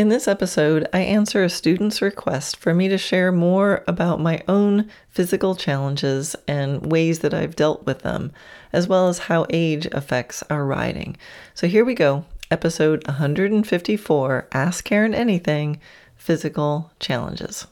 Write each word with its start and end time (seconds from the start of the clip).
In 0.00 0.08
this 0.08 0.26
episode, 0.26 0.88
I 0.94 1.00
answer 1.00 1.44
a 1.44 1.50
student's 1.50 2.00
request 2.00 2.56
for 2.56 2.72
me 2.72 2.88
to 2.88 2.96
share 2.96 3.30
more 3.30 3.84
about 3.86 4.18
my 4.18 4.40
own 4.48 4.88
physical 5.10 5.54
challenges 5.54 6.34
and 6.48 6.90
ways 6.90 7.18
that 7.18 7.34
I've 7.34 7.54
dealt 7.54 7.84
with 7.84 7.98
them, 7.98 8.32
as 8.72 8.88
well 8.88 9.08
as 9.08 9.18
how 9.18 9.44
age 9.50 9.86
affects 9.92 10.42
our 10.48 10.64
riding. 10.64 11.18
So 11.52 11.66
here 11.66 11.84
we 11.84 11.92
go, 11.92 12.24
episode 12.50 13.06
154 13.08 14.48
Ask 14.52 14.84
Karen 14.86 15.12
Anything 15.14 15.78
Physical 16.16 16.90
Challenges. 16.98 17.66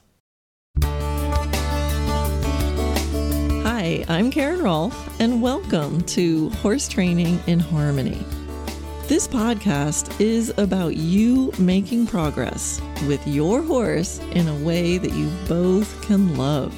Hi, 3.63 4.05
I'm 4.07 4.29
Karen 4.29 4.59
Rohlf, 4.59 5.19
and 5.19 5.41
welcome 5.41 6.01
to 6.01 6.51
Horse 6.51 6.87
Training 6.87 7.39
in 7.47 7.59
Harmony. 7.59 8.23
This 9.09 9.27
podcast 9.27 10.21
is 10.21 10.53
about 10.57 10.95
you 10.95 11.51
making 11.57 12.05
progress 12.05 12.79
with 13.07 13.27
your 13.27 13.63
horse 13.63 14.19
in 14.33 14.47
a 14.47 14.63
way 14.63 14.99
that 14.99 15.13
you 15.13 15.31
both 15.47 15.99
can 16.03 16.37
love. 16.37 16.75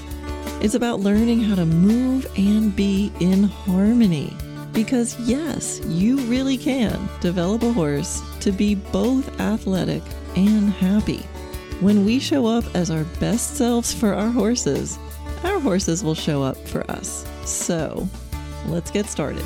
It's 0.63 0.73
about 0.73 1.01
learning 1.01 1.41
how 1.41 1.55
to 1.55 1.65
move 1.65 2.25
and 2.37 2.73
be 2.73 3.11
in 3.19 3.43
harmony. 3.43 4.33
Because, 4.71 5.19
yes, 5.19 5.81
you 5.87 6.19
really 6.19 6.57
can 6.57 7.09
develop 7.19 7.63
a 7.63 7.73
horse 7.73 8.21
to 8.39 8.53
be 8.53 8.75
both 8.75 9.41
athletic 9.41 10.01
and 10.37 10.71
happy. 10.71 11.23
When 11.81 12.05
we 12.05 12.17
show 12.17 12.45
up 12.45 12.63
as 12.73 12.89
our 12.89 13.03
best 13.19 13.57
selves 13.57 13.93
for 13.93 14.13
our 14.13 14.31
horses, 14.31 14.97
our 15.43 15.59
horses 15.59 16.01
will 16.01 16.15
show 16.15 16.41
up 16.41 16.55
for 16.69 16.89
us. 16.89 17.25
So, 17.43 18.07
let's 18.67 18.89
get 18.89 19.07
started. 19.07 19.43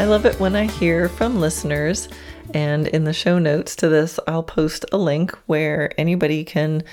I 0.00 0.06
love 0.06 0.24
it 0.24 0.40
when 0.40 0.56
I 0.56 0.64
hear 0.64 1.10
from 1.10 1.40
listeners. 1.40 2.08
And 2.54 2.86
in 2.86 3.04
the 3.04 3.12
show 3.12 3.38
notes 3.38 3.76
to 3.76 3.88
this, 3.90 4.18
I'll 4.26 4.42
post 4.42 4.86
a 4.92 4.96
link 4.96 5.36
where 5.44 5.92
anybody 6.00 6.42
can 6.42 6.84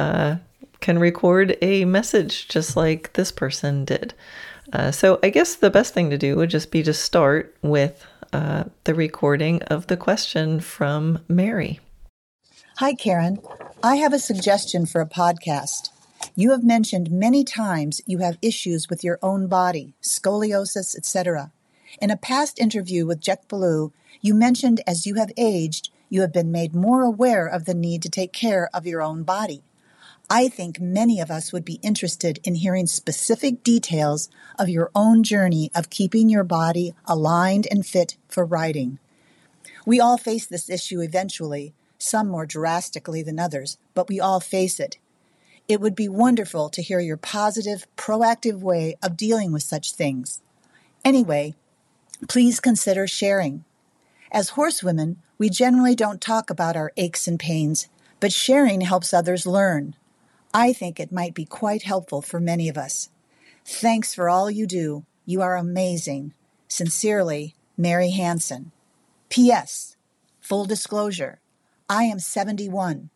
uh, 0.00 0.38
can 0.80 0.98
record 0.98 1.56
a 1.62 1.84
message 1.84 2.48
just 2.48 2.76
like 2.76 3.12
this 3.12 3.30
person 3.30 3.84
did. 3.84 4.14
Uh, 4.72 4.90
so 4.90 5.20
I 5.22 5.30
guess 5.30 5.54
the 5.54 5.70
best 5.70 5.94
thing 5.94 6.10
to 6.10 6.18
do 6.18 6.34
would 6.34 6.50
just 6.50 6.72
be 6.72 6.82
to 6.82 6.92
start 6.92 7.56
with 7.62 8.04
uh, 8.32 8.64
the 8.82 8.96
recording 8.96 9.62
of 9.62 9.86
the 9.86 9.96
question 9.96 10.58
from 10.58 11.20
Mary. 11.28 11.78
Hi, 12.78 12.94
Karen. 12.94 13.38
I 13.80 13.94
have 13.96 14.12
a 14.12 14.18
suggestion 14.18 14.86
for 14.86 15.00
a 15.00 15.08
podcast. 15.08 15.90
You 16.34 16.50
have 16.50 16.64
mentioned 16.64 17.12
many 17.12 17.44
times 17.44 18.00
you 18.06 18.18
have 18.18 18.38
issues 18.42 18.88
with 18.90 19.04
your 19.04 19.20
own 19.22 19.46
body, 19.46 19.94
scoliosis, 20.02 20.96
etc. 20.96 21.52
In 21.98 22.10
a 22.10 22.16
past 22.16 22.58
interview 22.58 23.06
with 23.06 23.22
Jec 23.22 23.48
Ballou, 23.48 23.90
you 24.20 24.34
mentioned 24.34 24.82
as 24.86 25.06
you 25.06 25.14
have 25.14 25.32
aged, 25.36 25.88
you 26.10 26.20
have 26.20 26.32
been 26.32 26.52
made 26.52 26.74
more 26.74 27.02
aware 27.02 27.46
of 27.46 27.64
the 27.64 27.74
need 27.74 28.02
to 28.02 28.10
take 28.10 28.34
care 28.34 28.68
of 28.74 28.86
your 28.86 29.00
own 29.00 29.22
body. 29.22 29.62
I 30.28 30.48
think 30.48 30.78
many 30.78 31.20
of 31.20 31.30
us 31.30 31.52
would 31.52 31.64
be 31.64 31.80
interested 31.82 32.38
in 32.44 32.56
hearing 32.56 32.86
specific 32.86 33.62
details 33.62 34.28
of 34.58 34.68
your 34.68 34.90
own 34.94 35.22
journey 35.22 35.70
of 35.74 35.88
keeping 35.88 36.28
your 36.28 36.44
body 36.44 36.94
aligned 37.06 37.66
and 37.70 37.86
fit 37.86 38.16
for 38.28 38.44
riding. 38.44 38.98
We 39.86 39.98
all 39.98 40.18
face 40.18 40.44
this 40.44 40.68
issue 40.68 41.00
eventually, 41.00 41.72
some 41.96 42.28
more 42.28 42.44
drastically 42.44 43.22
than 43.22 43.38
others, 43.38 43.78
but 43.94 44.08
we 44.08 44.20
all 44.20 44.40
face 44.40 44.78
it. 44.78 44.98
It 45.66 45.80
would 45.80 45.94
be 45.94 46.08
wonderful 46.08 46.68
to 46.70 46.82
hear 46.82 47.00
your 47.00 47.16
positive, 47.16 47.86
proactive 47.96 48.60
way 48.60 48.96
of 49.02 49.16
dealing 49.16 49.52
with 49.52 49.62
such 49.62 49.94
things. 49.94 50.42
Anyway, 51.04 51.54
please 52.28 52.60
consider 52.60 53.06
sharing. 53.06 53.64
As 54.32 54.50
horsewomen, 54.50 55.16
we 55.38 55.48
generally 55.48 55.94
don't 55.94 56.20
talk 56.20 56.50
about 56.50 56.76
our 56.76 56.92
aches 56.96 57.28
and 57.28 57.38
pains, 57.38 57.88
but 58.20 58.32
sharing 58.32 58.80
helps 58.80 59.12
others 59.14 59.46
learn. 59.46 59.94
I 60.52 60.72
think 60.72 60.98
it 60.98 61.12
might 61.12 61.34
be 61.34 61.44
quite 61.44 61.82
helpful 61.82 62.22
for 62.22 62.40
many 62.40 62.68
of 62.68 62.78
us. 62.78 63.10
Thanks 63.64 64.14
for 64.14 64.28
all 64.28 64.50
you 64.50 64.66
do. 64.66 65.04
You 65.24 65.42
are 65.42 65.56
amazing. 65.56 66.32
Sincerely, 66.68 67.54
Mary 67.76 68.10
Hanson. 68.10 68.72
P.S. 69.28 69.96
Full 70.40 70.64
disclosure 70.64 71.40
I 71.88 72.04
am 72.04 72.18
71. 72.18 73.10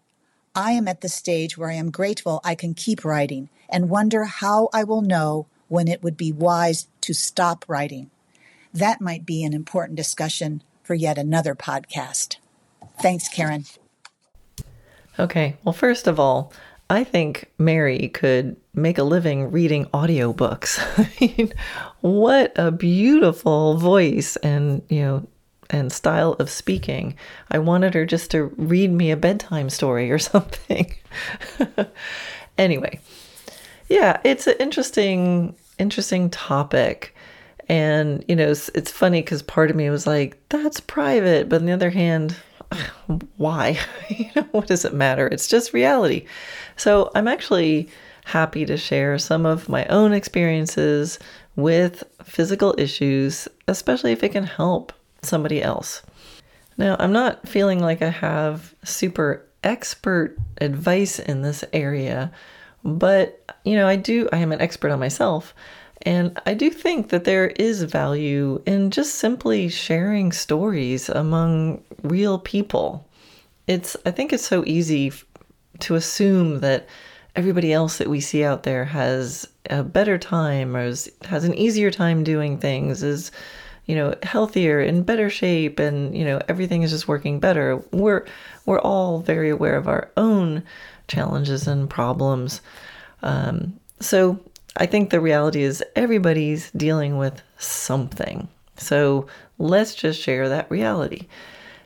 I 0.55 0.73
am 0.73 0.89
at 0.89 1.01
the 1.01 1.09
stage 1.09 1.57
where 1.57 1.71
I 1.71 1.75
am 1.75 1.91
grateful 1.91 2.41
I 2.45 2.55
can 2.55 2.75
keep 2.75 3.05
writing 3.05 3.49
and 3.69 3.89
wonder 3.89 4.25
how 4.25 4.69
I 4.73 4.85
will 4.85 5.03
know 5.03 5.47
when 5.69 5.89
it 5.89 6.03
would 6.03 6.17
be 6.17 6.33
wise 6.33 6.89
to 7.03 7.15
stop 7.15 7.65
riding. 7.69 8.11
That 8.73 9.01
might 9.01 9.27
be 9.27 9.43
an 9.45 9.53
important 9.53 9.97
discussion 9.97 10.63
for 10.83 10.95
yet 10.95 11.19
another 11.19 11.55
podcast. 11.55 12.37
Thanks, 13.01 13.29
Karen. 13.29 13.65
Okay, 15.19 15.57
well, 15.65 15.73
first 15.73 16.07
of 16.07 16.19
all, 16.19 16.53
I 16.89 17.05
think 17.05 17.51
Mary 17.59 18.09
could 18.09 18.57
make 18.75 18.99
a 18.99 19.05
living 19.05 19.51
reading 19.51 19.87
audiobooks. 19.87 20.81
I 20.99 21.11
mean, 21.21 21.53
what 22.01 22.53
a 22.57 22.71
beautiful 22.71 23.77
voice 23.77 24.37
and, 24.37 24.83
you 24.89 25.03
know, 25.03 25.27
and 25.71 25.93
style 25.93 26.33
of 26.35 26.51
speaking. 26.51 27.15
I 27.51 27.59
wanted 27.59 27.95
her 27.95 28.05
just 28.05 28.31
to 28.33 28.53
read 28.57 28.91
me 28.91 29.11
a 29.11 29.17
bedtime 29.17 29.71
story 29.71 30.11
or 30.11 30.19
something. 30.33 30.93
anyway, 32.59 33.01
yeah, 33.89 34.21
it's 34.25 34.47
an 34.47 34.55
interesting 34.59 35.55
interesting 35.79 36.29
topic. 36.31 37.15
And, 37.71 38.25
you 38.27 38.35
know, 38.35 38.51
it's, 38.51 38.69
it's 38.71 38.91
funny 38.91 39.23
because 39.23 39.43
part 39.43 39.71
of 39.71 39.77
me 39.77 39.89
was 39.91 40.05
like, 40.05 40.37
that's 40.49 40.81
private. 40.81 41.49
But 41.49 41.61
on 41.61 41.67
the 41.67 41.73
other 41.73 41.91
hand, 41.91 42.35
why? 43.37 43.79
you 44.09 44.29
know, 44.35 44.43
what 44.51 44.67
does 44.67 44.85
it 44.85 44.93
matter? 44.93 45.29
It's 45.29 45.47
just 45.47 45.73
reality. 45.73 46.27
So 46.77 47.13
I'm 47.15 47.29
actually 47.29 47.89
happy 48.25 48.67
to 48.67 48.77
share 48.77 49.19
some 49.19 49.47
of 49.47 49.69
my 49.69 49.85
own 49.87 50.13
experiences 50.13 51.21
with 51.55 52.03
physical 52.25 52.75
issues, 52.77 53.47
especially 53.69 54.11
if 54.11 54.25
it 54.25 54.31
can 54.31 54.45
help 54.45 54.93
somebody 55.23 55.63
else. 55.63 56.03
Now, 56.77 56.97
I'm 56.99 57.13
not 57.13 57.47
feeling 57.47 57.79
like 57.79 58.03
I 58.03 58.11
have 58.11 58.75
super 58.83 59.47
expert 59.63 60.37
advice 60.61 61.21
in 61.21 61.43
this 61.43 61.63
area, 61.73 62.33
but 62.83 63.45
you 63.65 63.77
know, 63.77 63.87
I 63.87 63.95
do, 63.95 64.29
I 64.33 64.39
am 64.39 64.51
an 64.51 64.61
expert 64.61 64.91
on 64.91 64.99
myself. 64.99 65.55
And 66.03 66.41
I 66.47 66.55
do 66.55 66.71
think 66.71 67.11
that 67.11 67.25
there 67.25 67.49
is 67.49 67.83
value 67.83 68.63
in 68.65 68.91
just 68.91 69.17
simply 69.17 69.69
sharing 69.69 70.33
stories 70.33 71.09
among 71.09 71.83
real 72.03 72.39
people. 72.39 73.07
It's 73.67 73.97
I 74.07 74.11
think 74.11 74.33
it's 74.33 74.47
so 74.47 74.65
easy 74.67 75.13
to 75.81 75.95
assume 75.95 76.61
that 76.61 76.89
everybody 77.37 77.73
else 77.73 77.99
that 77.99 78.09
we 78.09 78.21
see 78.21 78.45
out 78.45 78.63
there 78.63 78.85
has 78.85 79.47
a 79.69 79.83
better 79.83 80.19
time 80.19 80.77
or 80.77 80.85
is, 80.85 81.11
has 81.23 81.45
an 81.45 81.55
easier 81.55 81.91
time 81.91 82.25
doing 82.25 82.59
things 82.59 83.03
is 83.03 83.31
you 83.87 83.95
know 83.95 84.15
healthier 84.23 84.81
in 84.81 85.03
better 85.03 85.31
shape 85.31 85.79
and 85.79 86.17
you 86.17 86.25
know 86.25 86.41
everything 86.49 86.83
is 86.83 86.91
just 86.91 87.09
working 87.09 87.39
better 87.39 87.83
we're 87.93 88.27
we're 88.67 88.81
all 88.81 89.21
very 89.21 89.51
aware 89.51 89.77
of 89.77 89.89
our 89.89 90.11
own 90.17 90.63
challenges 91.09 91.67
and 91.67 91.89
problems 91.89 92.61
um, 93.23 93.79
so 94.01 94.39
I 94.77 94.87
think 94.87 95.11
the 95.11 95.21
reality 95.21 95.63
is 95.63 95.83
everybody's 95.97 96.71
dealing 96.73 97.19
with 97.19 97.43
something. 97.59 98.49
So 98.77 99.27
let's 99.59 99.95
just 99.95 100.21
share 100.21 100.49
that 100.49 100.71
reality. 100.71 101.27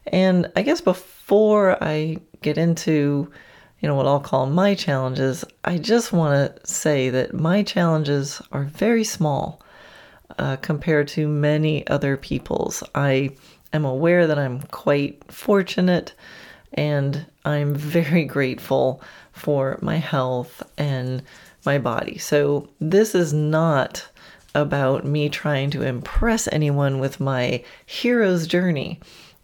And 0.07 0.51
I 0.55 0.63
guess 0.63 0.81
before 0.81 1.83
I 1.83 2.19
get 2.43 2.59
into, 2.59 3.31
you 3.81 3.89
know, 3.89 3.95
what 3.95 4.07
I'll 4.07 4.21
call 4.21 4.47
my 4.47 4.75
challenges, 4.75 5.45
I 5.65 5.79
just 5.79 6.13
want 6.13 6.35
to 6.57 6.67
say 6.67 7.11
that 7.11 7.35
my 7.35 7.63
challenges 7.63 8.41
are 8.53 8.65
very 8.65 9.05
small 9.05 9.61
uh, 10.39 10.57
compared 10.57 11.09
to 11.09 11.27
many 11.27 11.87
other 11.87 12.17
people's. 12.17 12.83
I 12.95 13.31
am 13.73 13.85
aware 13.85 14.27
that 14.27 14.39
I'm 14.39 14.61
quite 14.63 15.23
fortunate 15.33 16.13
and 16.75 17.27
I'm 17.45 17.75
very 17.75 18.25
grateful 18.37 19.03
for 19.33 19.79
my 19.81 19.97
health 19.97 20.63
and 20.77 21.23
my 21.65 21.79
body. 21.79 22.19
So 22.19 22.69
this 22.81 23.15
is 23.15 23.33
not 23.33 24.07
about 24.55 25.05
me 25.05 25.29
trying 25.29 25.71
to 25.71 25.83
impress 25.83 26.49
anyone 26.53 27.01
with 27.01 27.21
my 27.21 27.63
hero's 27.87 28.47
journey. 28.47 29.01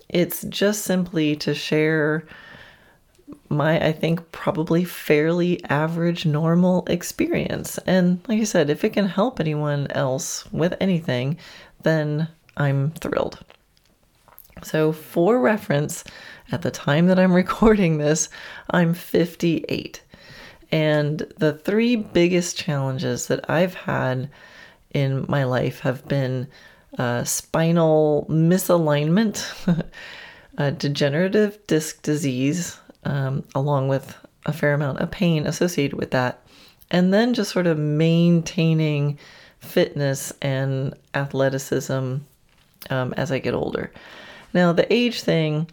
It's 0.09 0.43
just 0.45 0.83
simply 0.83 1.37
to 1.37 1.55
share 1.55 2.27
my, 3.49 3.85
I 3.85 3.93
think, 3.93 4.31
probably 4.33 4.85
fairly 4.85 5.63
average, 5.65 6.25
normal 6.25 6.85
experience. 6.87 7.79
And 7.79 8.21
like 8.29 8.41
I 8.41 8.45
said, 8.45 8.71
if 8.71 8.85
it 8.85 8.91
can 8.91 9.07
help 9.07 9.41
anyone 9.41 9.89
else 9.91 10.51
with 10.53 10.75
anything, 10.81 11.37
then 11.83 12.29
I'm 12.57 12.93
thrilled. 12.93 13.39
So, 14.63 14.93
for 14.93 15.41
reference, 15.41 16.05
at 16.53 16.63
the 16.63 16.71
time 16.71 17.07
that 17.07 17.19
I'm 17.19 17.33
recording 17.45 17.99
this, 17.99 18.29
I'm 18.71 18.95
58. 18.95 20.03
And 20.73 21.19
the 21.39 21.53
three 21.53 21.97
biggest 21.97 22.57
challenges 22.57 23.27
that 23.27 23.49
I've 23.51 23.75
had 23.75 24.31
in 24.93 25.25
my 25.29 25.45
life 25.45 25.81
have 25.81 26.07
been 26.07 26.49
uh, 26.99 27.25
spinal 27.25 28.27
misalignment, 28.29 29.45
uh, 30.59 30.71
degenerative 30.71 31.59
disc 31.67 32.03
disease, 32.03 32.79
um, 33.05 33.45
along 33.55 33.89
with 33.89 34.17
a 34.47 34.53
fair 34.53 34.75
amount 34.75 34.99
of 34.99 35.11
pain 35.11 35.47
associated 35.47 35.99
with 35.99 36.11
that, 36.13 36.43
and 36.91 37.13
then 37.13 37.35
just 37.35 37.53
sort 37.53 37.67
of 37.67 37.79
maintaining 37.79 39.19
fitness 39.61 40.33
and 40.41 40.95
athleticism 41.15 42.17
um, 42.89 43.15
as 43.17 43.31
I 43.31 43.39
get 43.39 43.55
older. 43.55 43.93
Now, 44.53 44.73
the 44.73 44.93
age 44.93 45.23
thing 45.23 45.69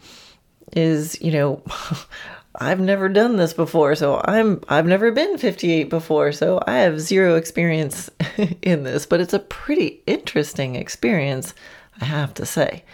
is, 0.72 1.20
you 1.20 1.32
know, 1.32 1.62
I've 2.60 2.80
never 2.80 3.08
done 3.08 3.36
this 3.36 3.52
before, 3.52 3.94
so 3.94 4.20
I'm 4.24 4.60
I've 4.68 4.86
never 4.86 5.12
been 5.12 5.38
58 5.38 5.84
before, 5.84 6.32
so 6.32 6.62
I 6.66 6.78
have 6.78 7.00
zero 7.00 7.36
experience 7.36 8.10
in 8.62 8.82
this, 8.82 9.06
but 9.06 9.20
it's 9.20 9.34
a 9.34 9.38
pretty 9.38 10.02
interesting 10.06 10.74
experience, 10.74 11.54
I 12.00 12.04
have 12.06 12.34
to 12.34 12.44
say. 12.44 12.84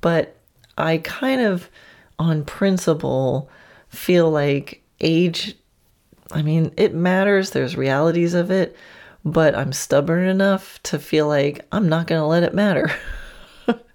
But 0.00 0.36
I 0.78 0.98
kind 0.98 1.40
of 1.40 1.68
on 2.18 2.44
principle 2.44 3.50
feel 3.88 4.30
like 4.30 4.82
age 5.00 5.56
I 6.32 6.42
mean, 6.42 6.72
it 6.76 6.94
matters, 6.94 7.50
there's 7.50 7.76
realities 7.76 8.34
of 8.34 8.52
it, 8.52 8.76
but 9.24 9.56
I'm 9.56 9.72
stubborn 9.72 10.28
enough 10.28 10.80
to 10.84 10.98
feel 10.98 11.26
like 11.26 11.66
I'm 11.72 11.88
not 11.88 12.06
going 12.06 12.20
to 12.20 12.26
let 12.26 12.44
it 12.44 12.54
matter. 12.54 12.90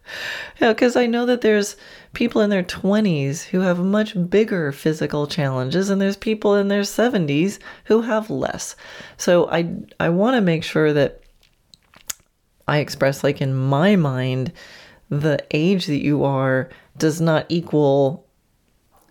yeah, 0.62 0.74
because 0.74 0.96
I 0.96 1.06
know 1.06 1.26
that 1.26 1.42
there's 1.42 1.76
people 2.14 2.42
in 2.42 2.50
their 2.50 2.64
20s 2.64 3.44
who 3.44 3.62
have 3.62 3.80
much 3.80 4.16
bigger 4.30 4.72
physical 4.72 5.28
challenges, 5.28 5.90
and 5.90 6.02
there's 6.02 6.18
people 6.18 6.56
in 6.56 6.68
their 6.68 6.82
70s 6.82 7.60
who 7.86 8.02
have 8.02 8.30
less. 8.30 8.76
So 9.18 9.50
I 9.50 9.74
I 10.00 10.10
want 10.10 10.36
to 10.36 10.42
make 10.42 10.64
sure 10.64 10.94
that 10.94 11.22
I 12.68 12.80
express, 12.80 13.24
like 13.24 13.42
in 13.42 13.54
my 13.54 13.96
mind, 13.96 14.52
the 15.10 15.46
age 15.52 15.86
that 15.86 16.04
you 16.04 16.24
are 16.24 16.70
does 16.98 17.22
not 17.22 17.46
equal 17.50 18.26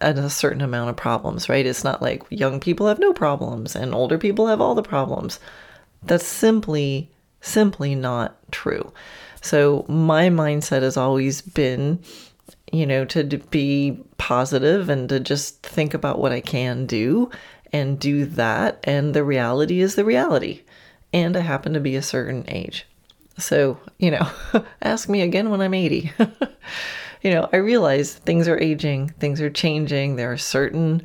a 0.01 0.29
certain 0.29 0.61
amount 0.61 0.91
of 0.91 0.97
problems, 0.97 1.49
right? 1.49 1.65
It's 1.65 1.85
not 1.85 2.03
like 2.03 2.23
young 2.31 2.61
people 2.61 2.89
have 2.89 2.99
no 2.99 3.13
problems 3.13 3.77
and 3.77 3.95
older 3.95 4.19
people 4.19 4.49
have 4.49 4.61
all 4.61 4.75
the 4.75 4.83
problems. 4.83 5.39
That's 6.03 6.27
simply, 6.27 7.11
simply 7.41 7.95
not 7.95 8.37
true. 8.51 8.93
So 9.45 9.85
my 9.89 10.31
mindset 10.31 10.81
has 10.81 10.97
always 10.97 11.43
been, 11.43 12.03
you 12.73 12.87
know, 12.87 13.05
to 13.05 13.25
be 13.51 14.03
positive 14.17 14.89
and 14.89 15.07
to 15.11 15.21
just 15.21 15.63
think 15.63 15.93
about 15.93 16.19
what 16.19 16.33
I 16.33 16.41
can 16.41 16.87
do 16.87 17.31
and 17.71 18.01
do 18.01 18.25
that. 18.25 18.81
And 18.85 19.13
the 19.13 19.23
reality 19.23 19.83
is 19.83 19.97
the 19.97 20.05
reality. 20.05 20.63
And 21.13 21.37
I 21.37 21.41
happen 21.41 21.75
to 21.75 21.81
be 21.81 21.95
a 21.95 22.01
certain 22.01 22.47
age. 22.49 22.87
So, 23.37 23.79
you 23.99 24.13
know, 24.13 24.27
ask 24.83 25.11
me 25.11 25.21
again 25.21 25.51
when 25.51 25.61
I'm 25.61 25.75
80. 25.75 26.11
you 27.21 27.31
know, 27.31 27.51
I 27.53 27.57
realize 27.57 28.15
things 28.15 28.49
are 28.49 28.59
aging, 28.59 29.11
things 29.21 29.43
are 29.43 29.51
changing. 29.51 30.17
There 30.17 30.33
are 30.33 30.39
certain 30.39 31.03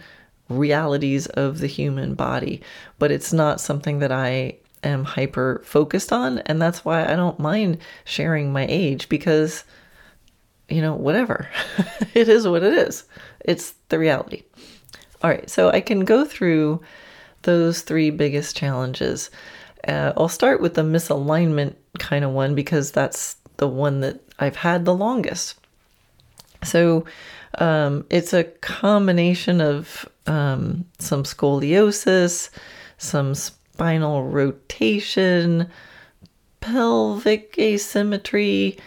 realities 0.47 1.27
of 1.27 1.59
the 1.59 1.68
human 1.68 2.13
body, 2.15 2.62
but 3.00 3.12
it's 3.12 3.33
not 3.33 3.59
something 3.59 4.00
that 4.00 4.13
I 4.13 4.59
am 4.83 5.03
hyper 5.03 5.61
focused 5.63 6.11
on. 6.11 6.39
And 6.39 6.61
that's 6.61 6.83
why 6.85 7.03
I 7.03 7.15
don't 7.15 7.39
mind 7.39 7.79
sharing 8.05 8.51
my 8.51 8.65
age 8.69 9.09
because, 9.09 9.63
you 10.67 10.81
know, 10.81 10.93
whatever. 10.93 11.49
it 12.13 12.29
is 12.29 12.47
what 12.47 12.63
it 12.63 12.73
is. 12.73 13.03
It's 13.45 13.73
the 13.89 13.99
reality. 13.99 14.43
All 15.21 15.29
right. 15.29 15.49
So 15.49 15.69
I 15.69 15.81
can 15.81 16.01
go 16.01 16.25
through 16.25 16.81
those 17.43 17.81
three 17.81 18.09
biggest 18.09 18.55
challenges. 18.55 19.29
Uh, 19.87 20.13
I'll 20.17 20.29
start 20.29 20.61
with 20.61 20.73
the 20.73 20.81
misalignment 20.81 21.75
kind 21.97 22.25
of 22.25 22.31
one 22.31 22.55
because 22.55 22.91
that's 22.91 23.35
the 23.57 23.67
one 23.67 24.01
that 24.01 24.21
I've 24.39 24.57
had 24.57 24.85
the 24.85 24.95
longest. 24.95 25.55
So 26.63 27.05
um, 27.57 28.05
it's 28.09 28.33
a 28.33 28.43
combination 28.43 29.61
of 29.61 30.07
um, 30.27 30.85
some 30.99 31.23
scoliosis, 31.23 32.49
some 32.97 33.33
spinal 33.79 34.25
rotation, 34.25 35.69
pelvic 36.59 37.55
asymmetry. 37.57 38.77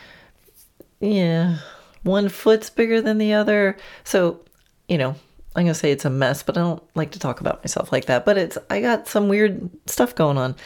Yeah, 1.01 1.57
one 2.03 2.29
foot's 2.29 2.69
bigger 2.69 3.01
than 3.01 3.17
the 3.17 3.33
other. 3.33 3.79
So, 4.05 4.41
you 4.89 4.99
know, 4.99 5.17
I'm 5.57 5.65
going 5.65 5.69
to 5.69 5.75
say 5.75 5.93
it's 5.93 6.05
a 6.05 6.11
mess, 6.11 6.43
but 6.43 6.59
I 6.59 6.61
don't 6.61 6.83
like 6.95 7.13
to 7.13 7.19
talk 7.19 7.41
about 7.41 7.65
myself 7.65 7.91
like 7.91 8.05
that. 8.05 8.27
But 8.27 8.37
it's, 8.37 8.59
I 8.69 8.83
got 8.83 9.09
some 9.09 9.29
weird 9.29 9.71
stuff 9.87 10.15
going 10.15 10.37
on. 10.37 10.57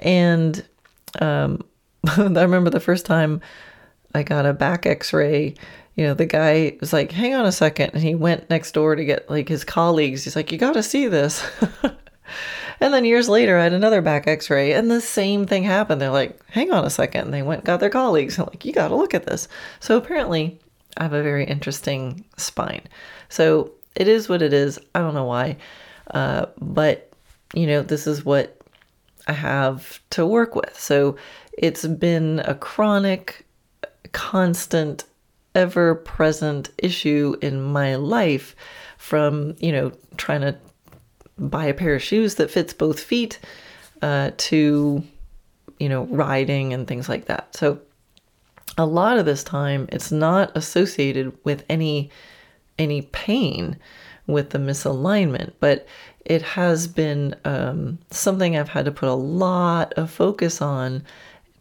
And 0.00 0.66
um, 1.20 1.64
I 2.08 2.22
remember 2.24 2.70
the 2.70 2.80
first 2.80 3.06
time 3.06 3.40
I 4.12 4.24
got 4.24 4.44
a 4.44 4.52
back 4.52 4.86
x 4.86 5.12
ray, 5.12 5.54
you 5.94 6.04
know, 6.04 6.14
the 6.14 6.26
guy 6.26 6.76
was 6.80 6.92
like, 6.92 7.12
hang 7.12 7.32
on 7.32 7.46
a 7.46 7.52
second. 7.52 7.92
And 7.94 8.02
he 8.02 8.16
went 8.16 8.50
next 8.50 8.72
door 8.72 8.96
to 8.96 9.04
get 9.04 9.30
like 9.30 9.48
his 9.48 9.62
colleagues. 9.62 10.24
He's 10.24 10.34
like, 10.34 10.50
you 10.50 10.58
got 10.58 10.74
to 10.74 10.82
see 10.82 11.06
this. 11.06 11.48
And 12.80 12.94
then 12.94 13.04
years 13.04 13.28
later, 13.28 13.58
I 13.58 13.64
had 13.64 13.72
another 13.72 14.00
back 14.00 14.26
x 14.26 14.50
ray, 14.50 14.72
and 14.72 14.90
the 14.90 15.00
same 15.00 15.46
thing 15.46 15.64
happened. 15.64 16.00
They're 16.00 16.10
like, 16.10 16.38
hang 16.50 16.70
on 16.72 16.84
a 16.84 16.90
second. 16.90 17.26
And 17.26 17.34
they 17.34 17.42
went 17.42 17.64
got 17.64 17.80
their 17.80 17.90
colleagues. 17.90 18.38
I'm 18.38 18.46
like, 18.46 18.64
you 18.64 18.72
got 18.72 18.88
to 18.88 18.96
look 18.96 19.14
at 19.14 19.26
this. 19.26 19.48
So 19.80 19.96
apparently, 19.96 20.58
I 20.96 21.02
have 21.02 21.12
a 21.12 21.22
very 21.22 21.44
interesting 21.44 22.24
spine. 22.36 22.82
So 23.28 23.72
it 23.94 24.08
is 24.08 24.28
what 24.28 24.42
it 24.42 24.52
is. 24.52 24.78
I 24.94 25.00
don't 25.00 25.14
know 25.14 25.24
why. 25.24 25.56
Uh, 26.12 26.46
but, 26.60 27.10
you 27.52 27.66
know, 27.66 27.82
this 27.82 28.06
is 28.06 28.24
what 28.24 28.60
I 29.26 29.32
have 29.32 30.00
to 30.10 30.24
work 30.26 30.54
with. 30.54 30.78
So 30.78 31.16
it's 31.56 31.86
been 31.86 32.40
a 32.44 32.54
chronic, 32.54 33.46
constant, 34.12 35.04
ever 35.54 35.96
present 35.96 36.70
issue 36.78 37.36
in 37.42 37.60
my 37.60 37.96
life 37.96 38.54
from, 38.96 39.56
you 39.58 39.72
know, 39.72 39.92
trying 40.16 40.42
to 40.42 40.56
buy 41.38 41.66
a 41.66 41.74
pair 41.74 41.94
of 41.94 42.02
shoes 42.02 42.36
that 42.36 42.50
fits 42.50 42.72
both 42.72 43.00
feet 43.00 43.38
uh, 44.02 44.30
to 44.36 45.02
you 45.78 45.88
know 45.88 46.04
riding 46.04 46.72
and 46.72 46.86
things 46.86 47.08
like 47.08 47.26
that. 47.26 47.54
So 47.56 47.80
a 48.76 48.86
lot 48.86 49.18
of 49.18 49.26
this 49.26 49.42
time 49.42 49.88
it's 49.90 50.12
not 50.12 50.56
associated 50.56 51.36
with 51.44 51.64
any 51.68 52.10
any 52.78 53.02
pain 53.02 53.76
with 54.26 54.50
the 54.50 54.58
misalignment 54.58 55.52
but 55.58 55.86
it 56.24 56.42
has 56.42 56.86
been 56.86 57.34
um, 57.44 57.98
something 58.10 58.56
i've 58.56 58.68
had 58.68 58.84
to 58.84 58.92
put 58.92 59.08
a 59.08 59.14
lot 59.14 59.92
of 59.94 60.10
focus 60.10 60.60
on 60.60 61.02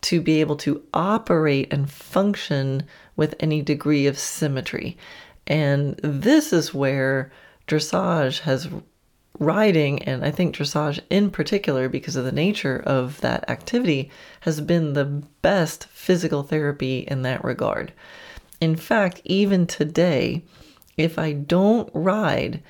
to 0.01 0.21
be 0.21 0.41
able 0.41 0.55
to 0.55 0.81
operate 0.93 1.71
and 1.71 1.89
function 1.89 2.83
with 3.15 3.35
any 3.39 3.61
degree 3.61 4.07
of 4.07 4.17
symmetry. 4.17 4.97
And 5.45 5.97
this 5.97 6.53
is 6.53 6.73
where 6.73 7.31
dressage 7.67 8.39
has 8.39 8.69
riding 9.39 10.03
and 10.03 10.25
I 10.25 10.31
think 10.31 10.55
dressage 10.55 10.99
in 11.09 11.29
particular 11.29 11.89
because 11.89 12.15
of 12.15 12.25
the 12.25 12.31
nature 12.31 12.81
of 12.85 13.21
that 13.21 13.49
activity 13.49 14.09
has 14.41 14.61
been 14.61 14.93
the 14.93 15.05
best 15.05 15.85
physical 15.85 16.43
therapy 16.43 16.99
in 16.99 17.21
that 17.23 17.43
regard. 17.43 17.93
In 18.59 18.75
fact, 18.75 19.21
even 19.23 19.67
today, 19.67 20.43
if 20.97 21.19
I 21.19 21.33
don't 21.33 21.89
ride, 21.93 22.63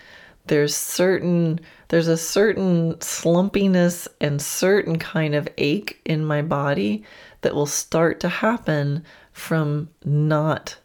there's 0.48 0.76
certain 0.76 1.60
there's 1.90 2.08
a 2.08 2.18
certain 2.18 2.96
slumpiness 2.96 4.08
and 4.20 4.42
certain 4.42 5.00
kind 5.00 5.36
of 5.36 5.48
ache 5.58 6.02
in 6.04 6.26
my 6.26 6.42
body 6.42 7.04
that 7.42 7.56
will 7.56 7.66
start 7.66 8.20
to 8.22 8.30
happen 8.30 9.06
from 9.32 9.90
not 10.04 10.78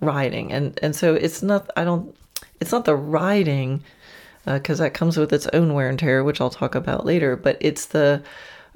riding. 0.00 0.52
And 0.52 0.78
and 0.82 0.96
so 0.96 1.14
it's 1.14 1.42
not 1.42 1.70
I 1.76 1.84
don't 1.84 2.14
it's 2.60 2.72
not 2.72 2.84
the 2.84 2.96
riding 2.96 3.82
because 4.44 4.80
uh, 4.80 4.84
that 4.84 4.94
comes 4.94 5.16
with 5.16 5.32
its 5.32 5.46
own 5.48 5.74
wear 5.74 5.88
and 5.88 5.98
tear, 5.98 6.24
which 6.24 6.40
I'll 6.40 6.50
talk 6.50 6.74
about 6.74 7.06
later. 7.06 7.36
But 7.36 7.58
it's 7.60 7.86
the 7.86 8.22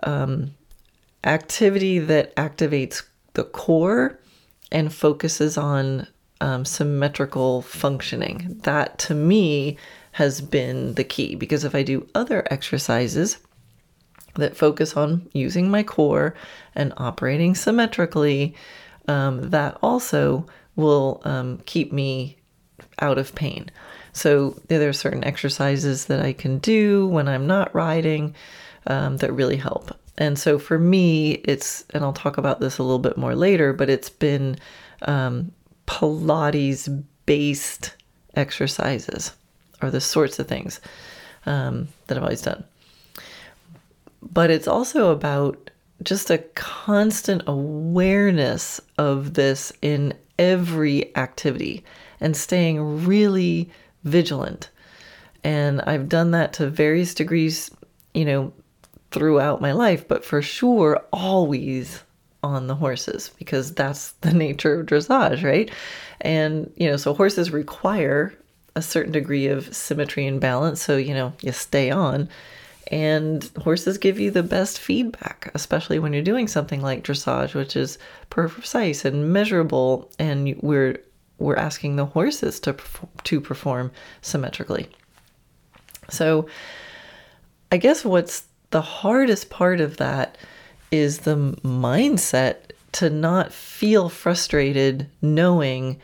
um, 0.03 0.53
activity 1.25 1.99
that 1.99 2.35
activates 2.37 3.03
the 3.35 3.45
core 3.45 4.19
and 4.71 4.93
focuses 4.93 5.59
on 5.59 6.07
um, 6.41 6.65
symmetrical 6.65 7.63
functioning. 7.63 8.61
That 8.63 8.99
to 9.01 9.15
me 9.15 9.77
has 10.13 10.41
been 10.41 10.95
the 10.95 11.05
key 11.05 11.35
because 11.35 11.65
if 11.65 11.75
I 11.75 11.83
do 11.83 12.07
other 12.15 12.47
exercises 12.51 13.39
that 14.35 14.57
focus 14.57 14.97
on 14.97 15.29
using 15.33 15.71
my 15.71 15.83
core 15.83 16.35
and 16.75 16.93
operating 16.97 17.55
symmetrically, 17.55 18.55
um, 19.09 19.51
that 19.51 19.79
also 19.83 20.47
will 20.75 21.21
um, 21.25 21.59
keep 21.67 21.93
me 21.93 22.37
out 23.01 23.19
of 23.19 23.35
pain. 23.35 23.71
So 24.17 24.59
there 24.69 24.89
are 24.89 24.95
certain 24.95 25.25
exercises 25.25 26.07
that 26.07 26.25
I 26.25 26.33
can 26.33 26.59
do 26.59 27.07
when 27.07 27.29
I'm 27.29 27.47
not 27.47 27.75
riding 27.75 28.35
um, 28.87 29.19
that 29.19 29.31
really 29.31 29.57
help. 29.57 29.95
And 30.17 30.39
so 30.39 30.59
for 30.59 30.79
me, 30.79 31.33
it's, 31.45 31.85
and 31.93 32.03
I'll 32.03 32.15
talk 32.15 32.39
about 32.39 32.59
this 32.59 32.79
a 32.79 32.83
little 32.83 32.99
bit 32.99 33.19
more 33.19 33.35
later, 33.35 33.75
but 33.75 33.91
it's 33.91 34.09
been 34.09 34.57
um, 35.03 35.53
Pilates 35.87 37.05
based 37.27 37.93
exercises 38.35 39.35
or 39.83 39.91
the 39.91 40.01
sorts 40.01 40.39
of 40.39 40.49
things 40.49 40.81
um, 41.45 41.89
that 42.07 42.17
I've 42.17 42.25
always 42.25 42.41
done. 42.41 42.65
But 44.23 44.51
it's 44.51 44.67
also 44.67 45.11
about 45.11 45.71
just 46.03 46.31
a 46.31 46.39
constant 46.55 47.43
awareness 47.47 48.81
of 48.97 49.35
this 49.35 49.75
in 49.83 50.15
every 50.39 51.15
activity 51.17 51.85
and 52.19 52.35
staying 52.35 53.05
really 53.05 53.71
vigilant. 54.07 54.71
And 55.45 55.83
I've 55.83 56.09
done 56.09 56.31
that 56.31 56.55
to 56.55 56.71
various 56.71 57.15
degrees, 57.15 57.71
you 58.15 58.25
know, 58.25 58.53
throughout 59.11 59.61
my 59.61 59.73
life, 59.73 60.09
but 60.09 60.25
for 60.25 60.41
sure, 60.41 61.05
always 61.13 62.03
on 62.43 62.67
the 62.67 62.75
horses 62.75 63.31
because 63.39 63.75
that's 63.75 64.13
the 64.23 64.33
nature 64.33 64.81
of 64.81 64.87
dressage, 64.87 65.45
right? 65.45 65.71
And, 66.21 66.73
you 66.77 66.89
know, 66.89 66.97
so 66.97 67.13
horses 67.13 67.51
require 67.51 68.33
a 68.75 68.83
certain 68.83 69.13
degree 69.13 69.47
of 69.47 69.75
symmetry 69.75 70.27
and 70.27 70.41
balance. 70.41 70.83
So, 70.83 70.97
you 70.97 71.15
know, 71.15 71.33
you 71.41 71.53
stay 71.53 71.91
on. 71.91 72.29
And 72.89 73.51
horses 73.63 73.99
give 73.99 74.21
you 74.21 74.31
the 74.31 74.45
best 74.45 74.79
feedback, 74.79 75.51
especially 75.55 75.99
when 75.99 76.13
you're 76.13 76.23
doing 76.23 76.47
something 76.47 76.81
like 76.81 77.03
dressage, 77.03 77.55
which 77.55 77.75
is 77.75 77.99
precise 78.31 79.05
and 79.05 79.33
measurable, 79.33 80.09
and 80.21 80.57
we're 80.63 81.01
we're 81.39 81.57
asking 81.57 81.97
the 81.97 82.07
horses 82.07 82.61
to 82.61 82.77
to 83.25 83.41
perform 83.41 83.93
symmetrically. 84.23 84.89
So, 86.09 86.49
I 87.71 87.77
guess 87.79 88.05
what's 88.05 88.45
the 88.71 88.83
hardest 88.83 89.51
part 89.51 89.81
of 89.81 89.97
that 89.99 90.39
is 90.91 91.19
the 91.19 91.37
mindset 91.63 92.71
to 92.93 93.11
not 93.11 93.53
feel 93.53 94.09
frustrated 94.09 95.11
knowing 95.21 96.01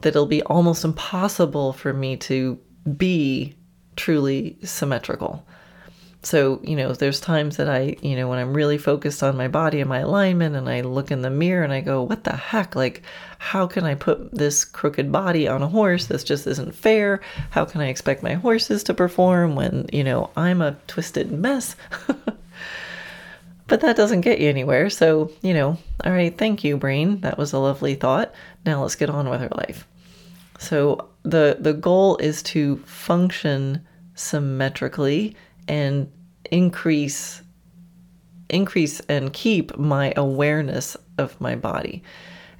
that 0.00 0.10
it'll 0.10 0.26
be 0.26 0.42
almost 0.42 0.84
impossible 0.84 1.72
for 1.72 1.92
me 1.92 2.16
to 2.16 2.58
be 2.96 3.54
truly 3.96 4.56
symmetrical. 4.62 5.44
So, 6.24 6.60
you 6.62 6.76
know, 6.76 6.92
there's 6.92 7.20
times 7.20 7.56
that 7.56 7.68
I, 7.68 7.96
you 8.00 8.14
know, 8.14 8.28
when 8.28 8.38
I'm 8.38 8.54
really 8.54 8.78
focused 8.78 9.22
on 9.22 9.36
my 9.36 9.48
body 9.48 9.80
and 9.80 9.88
my 9.88 9.98
alignment 9.98 10.54
and 10.54 10.68
I 10.68 10.82
look 10.82 11.10
in 11.10 11.22
the 11.22 11.30
mirror 11.30 11.64
and 11.64 11.72
I 11.72 11.80
go, 11.80 12.02
what 12.02 12.24
the 12.24 12.36
heck? 12.36 12.76
Like, 12.76 13.02
how 13.42 13.66
can 13.66 13.82
I 13.82 13.96
put 13.96 14.30
this 14.30 14.64
crooked 14.64 15.10
body 15.10 15.48
on 15.48 15.62
a 15.62 15.68
horse? 15.68 16.06
This 16.06 16.22
just 16.22 16.46
isn't 16.46 16.76
fair. 16.76 17.20
How 17.50 17.64
can 17.64 17.80
I 17.80 17.88
expect 17.88 18.22
my 18.22 18.34
horses 18.34 18.84
to 18.84 18.94
perform 18.94 19.56
when, 19.56 19.86
you 19.92 20.04
know, 20.04 20.30
I'm 20.36 20.62
a 20.62 20.76
twisted 20.86 21.32
mess? 21.32 21.74
but 23.66 23.80
that 23.80 23.96
doesn't 23.96 24.20
get 24.20 24.38
you 24.38 24.48
anywhere. 24.48 24.88
So, 24.90 25.32
you 25.42 25.54
know, 25.54 25.76
all 26.04 26.12
right, 26.12 26.38
thank 26.38 26.62
you, 26.62 26.76
brain. 26.76 27.20
That 27.22 27.36
was 27.36 27.52
a 27.52 27.58
lovely 27.58 27.96
thought. 27.96 28.32
Now 28.64 28.82
let's 28.82 28.94
get 28.94 29.10
on 29.10 29.28
with 29.28 29.42
our 29.42 29.48
life. 29.48 29.88
So, 30.60 31.08
the 31.24 31.56
the 31.58 31.74
goal 31.74 32.18
is 32.18 32.44
to 32.44 32.76
function 32.86 33.84
symmetrically 34.14 35.34
and 35.66 36.08
increase 36.52 37.42
increase 38.48 39.00
and 39.08 39.32
keep 39.32 39.76
my 39.76 40.12
awareness 40.16 40.96
of 41.18 41.40
my 41.40 41.56
body. 41.56 42.04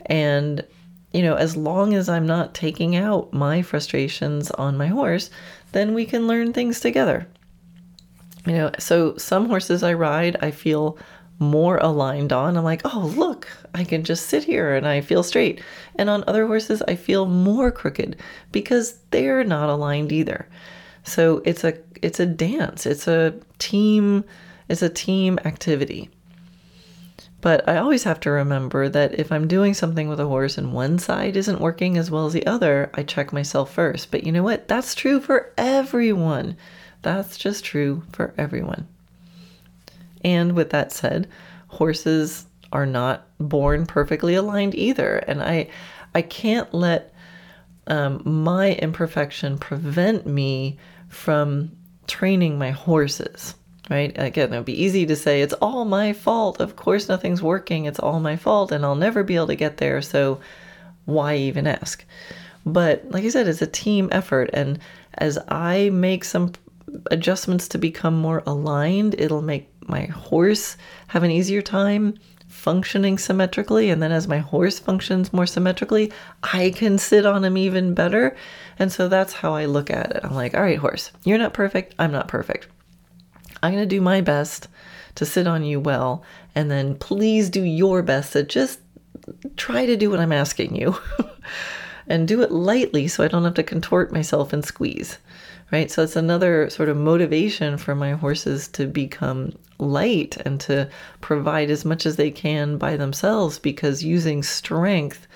And 0.06 0.64
you 1.12 1.22
know, 1.22 1.34
as 1.34 1.56
long 1.56 1.94
as 1.94 2.08
I'm 2.08 2.26
not 2.26 2.54
taking 2.54 2.96
out 2.96 3.32
my 3.32 3.60
frustrations 3.62 4.50
on 4.52 4.78
my 4.78 4.86
horse, 4.86 5.30
then 5.72 5.92
we 5.92 6.06
can 6.06 6.26
learn 6.26 6.52
things 6.52 6.80
together. 6.80 7.28
You 8.46 8.54
know, 8.54 8.70
so 8.78 9.16
some 9.18 9.46
horses 9.46 9.82
I 9.82 9.92
ride, 9.92 10.36
I 10.40 10.50
feel 10.50 10.98
more 11.38 11.76
aligned 11.78 12.32
on. 12.32 12.56
I'm 12.56 12.64
like, 12.64 12.82
oh, 12.84 13.12
look, 13.14 13.48
I 13.74 13.84
can 13.84 14.04
just 14.04 14.28
sit 14.28 14.44
here 14.44 14.74
and 14.74 14.86
I 14.86 15.00
feel 15.00 15.22
straight. 15.22 15.62
And 15.96 16.08
on 16.08 16.24
other 16.26 16.46
horses, 16.46 16.82
I 16.88 16.96
feel 16.96 17.26
more 17.26 17.70
crooked 17.70 18.16
because 18.50 18.98
they're 19.10 19.44
not 19.44 19.68
aligned 19.68 20.12
either. 20.12 20.48
So 21.04 21.42
it's 21.44 21.64
a 21.64 21.74
it's 22.00 22.20
a 22.20 22.26
dance. 22.26 22.86
It's 22.86 23.06
a 23.06 23.34
team 23.58 24.24
it's 24.68 24.82
a 24.82 24.88
team 24.88 25.38
activity. 25.44 26.08
But 27.42 27.68
I 27.68 27.76
always 27.76 28.04
have 28.04 28.20
to 28.20 28.30
remember 28.30 28.88
that 28.88 29.18
if 29.18 29.30
I'm 29.30 29.48
doing 29.48 29.74
something 29.74 30.08
with 30.08 30.20
a 30.20 30.26
horse 30.26 30.56
and 30.56 30.72
one 30.72 30.98
side 31.00 31.36
isn't 31.36 31.60
working 31.60 31.98
as 31.98 32.10
well 32.10 32.24
as 32.24 32.32
the 32.32 32.46
other, 32.46 32.88
I 32.94 33.02
check 33.02 33.32
myself 33.32 33.74
first. 33.74 34.10
But 34.10 34.24
you 34.24 34.32
know 34.32 34.44
what? 34.44 34.68
That's 34.68 34.94
true 34.94 35.20
for 35.20 35.52
everyone. 35.58 36.56
That's 37.02 37.36
just 37.36 37.64
true 37.64 38.04
for 38.12 38.32
everyone. 38.38 38.86
And 40.24 40.52
with 40.52 40.70
that 40.70 40.92
said, 40.92 41.28
horses 41.66 42.46
are 42.72 42.86
not 42.86 43.26
born 43.38 43.86
perfectly 43.86 44.36
aligned 44.36 44.76
either. 44.76 45.16
And 45.16 45.42
I 45.42 45.68
I 46.14 46.22
can't 46.22 46.72
let 46.72 47.12
um, 47.88 48.22
my 48.24 48.74
imperfection 48.74 49.58
prevent 49.58 50.26
me 50.26 50.78
from 51.08 51.72
training 52.06 52.58
my 52.58 52.70
horses, 52.70 53.56
right? 53.92 54.12
Again, 54.16 54.52
it 54.52 54.56
would 54.56 54.64
be 54.64 54.82
easy 54.82 55.06
to 55.06 55.14
say, 55.14 55.42
it's 55.42 55.52
all 55.54 55.84
my 55.84 56.12
fault. 56.12 56.60
Of 56.60 56.76
course, 56.76 57.08
nothing's 57.08 57.42
working. 57.42 57.84
It's 57.84 58.00
all 58.00 58.18
my 58.18 58.36
fault, 58.36 58.72
and 58.72 58.84
I'll 58.84 58.96
never 58.96 59.22
be 59.22 59.36
able 59.36 59.48
to 59.48 59.54
get 59.54 59.76
there. 59.76 60.02
So, 60.02 60.40
why 61.04 61.36
even 61.36 61.66
ask? 61.66 62.04
But 62.64 63.04
like 63.10 63.24
I 63.24 63.28
said, 63.28 63.48
it's 63.48 63.62
a 63.62 63.66
team 63.66 64.08
effort. 64.12 64.50
And 64.52 64.78
as 65.14 65.38
I 65.48 65.90
make 65.90 66.24
some 66.24 66.52
adjustments 67.10 67.68
to 67.68 67.78
become 67.78 68.18
more 68.18 68.42
aligned, 68.46 69.14
it'll 69.18 69.42
make 69.42 69.68
my 69.88 70.06
horse 70.06 70.76
have 71.08 71.22
an 71.22 71.30
easier 71.30 71.62
time 71.62 72.14
functioning 72.48 73.18
symmetrically. 73.18 73.90
And 73.90 74.02
then 74.02 74.12
as 74.12 74.28
my 74.28 74.38
horse 74.38 74.78
functions 74.78 75.32
more 75.32 75.46
symmetrically, 75.46 76.12
I 76.42 76.70
can 76.70 76.98
sit 76.98 77.26
on 77.26 77.44
him 77.44 77.56
even 77.56 77.94
better. 77.94 78.36
And 78.78 78.92
so 78.92 79.08
that's 79.08 79.32
how 79.32 79.54
I 79.54 79.64
look 79.64 79.90
at 79.90 80.12
it. 80.12 80.20
I'm 80.22 80.34
like, 80.34 80.54
all 80.54 80.62
right, 80.62 80.78
horse, 80.78 81.10
you're 81.24 81.38
not 81.38 81.54
perfect. 81.54 81.94
I'm 81.98 82.12
not 82.12 82.28
perfect. 82.28 82.68
I'm 83.62 83.72
going 83.72 83.82
to 83.82 83.86
do 83.86 84.00
my 84.00 84.20
best 84.20 84.68
to 85.14 85.26
sit 85.26 85.46
on 85.46 85.64
you 85.64 85.80
well. 85.80 86.22
And 86.54 86.70
then 86.70 86.96
please 86.96 87.50
do 87.50 87.62
your 87.62 88.02
best 88.02 88.32
to 88.32 88.42
just 88.42 88.80
try 89.56 89.86
to 89.86 89.96
do 89.96 90.10
what 90.10 90.20
I'm 90.20 90.32
asking 90.32 90.74
you 90.74 90.96
and 92.06 92.26
do 92.26 92.42
it 92.42 92.50
lightly 92.50 93.08
so 93.08 93.22
I 93.22 93.28
don't 93.28 93.44
have 93.44 93.54
to 93.54 93.62
contort 93.62 94.12
myself 94.12 94.52
and 94.52 94.64
squeeze 94.64 95.18
right? 95.72 95.90
So 95.90 96.02
it's 96.02 96.16
another 96.16 96.68
sort 96.70 96.90
of 96.90 96.98
motivation 96.98 97.78
for 97.78 97.94
my 97.94 98.12
horses 98.12 98.68
to 98.68 98.86
become 98.86 99.56
light 99.78 100.36
and 100.44 100.60
to 100.60 100.88
provide 101.22 101.70
as 101.70 101.84
much 101.84 102.04
as 102.06 102.16
they 102.16 102.30
can 102.30 102.76
by 102.76 102.96
themselves 102.96 103.58
because 103.58 104.04
using 104.04 104.42
strength 104.42 105.26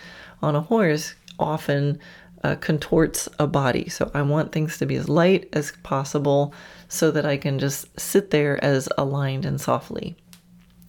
on 0.42 0.54
a 0.54 0.60
horse 0.60 1.14
often 1.38 1.98
uh, 2.44 2.54
contorts 2.56 3.28
a 3.38 3.46
body. 3.46 3.88
So 3.88 4.10
I 4.14 4.22
want 4.22 4.52
things 4.52 4.76
to 4.78 4.86
be 4.86 4.96
as 4.96 5.08
light 5.08 5.48
as 5.54 5.72
possible 5.82 6.52
so 6.88 7.10
that 7.10 7.26
I 7.26 7.36
can 7.36 7.58
just 7.58 7.98
sit 7.98 8.30
there 8.30 8.62
as 8.64 8.88
aligned 8.96 9.44
and 9.44 9.60
softly 9.60 10.16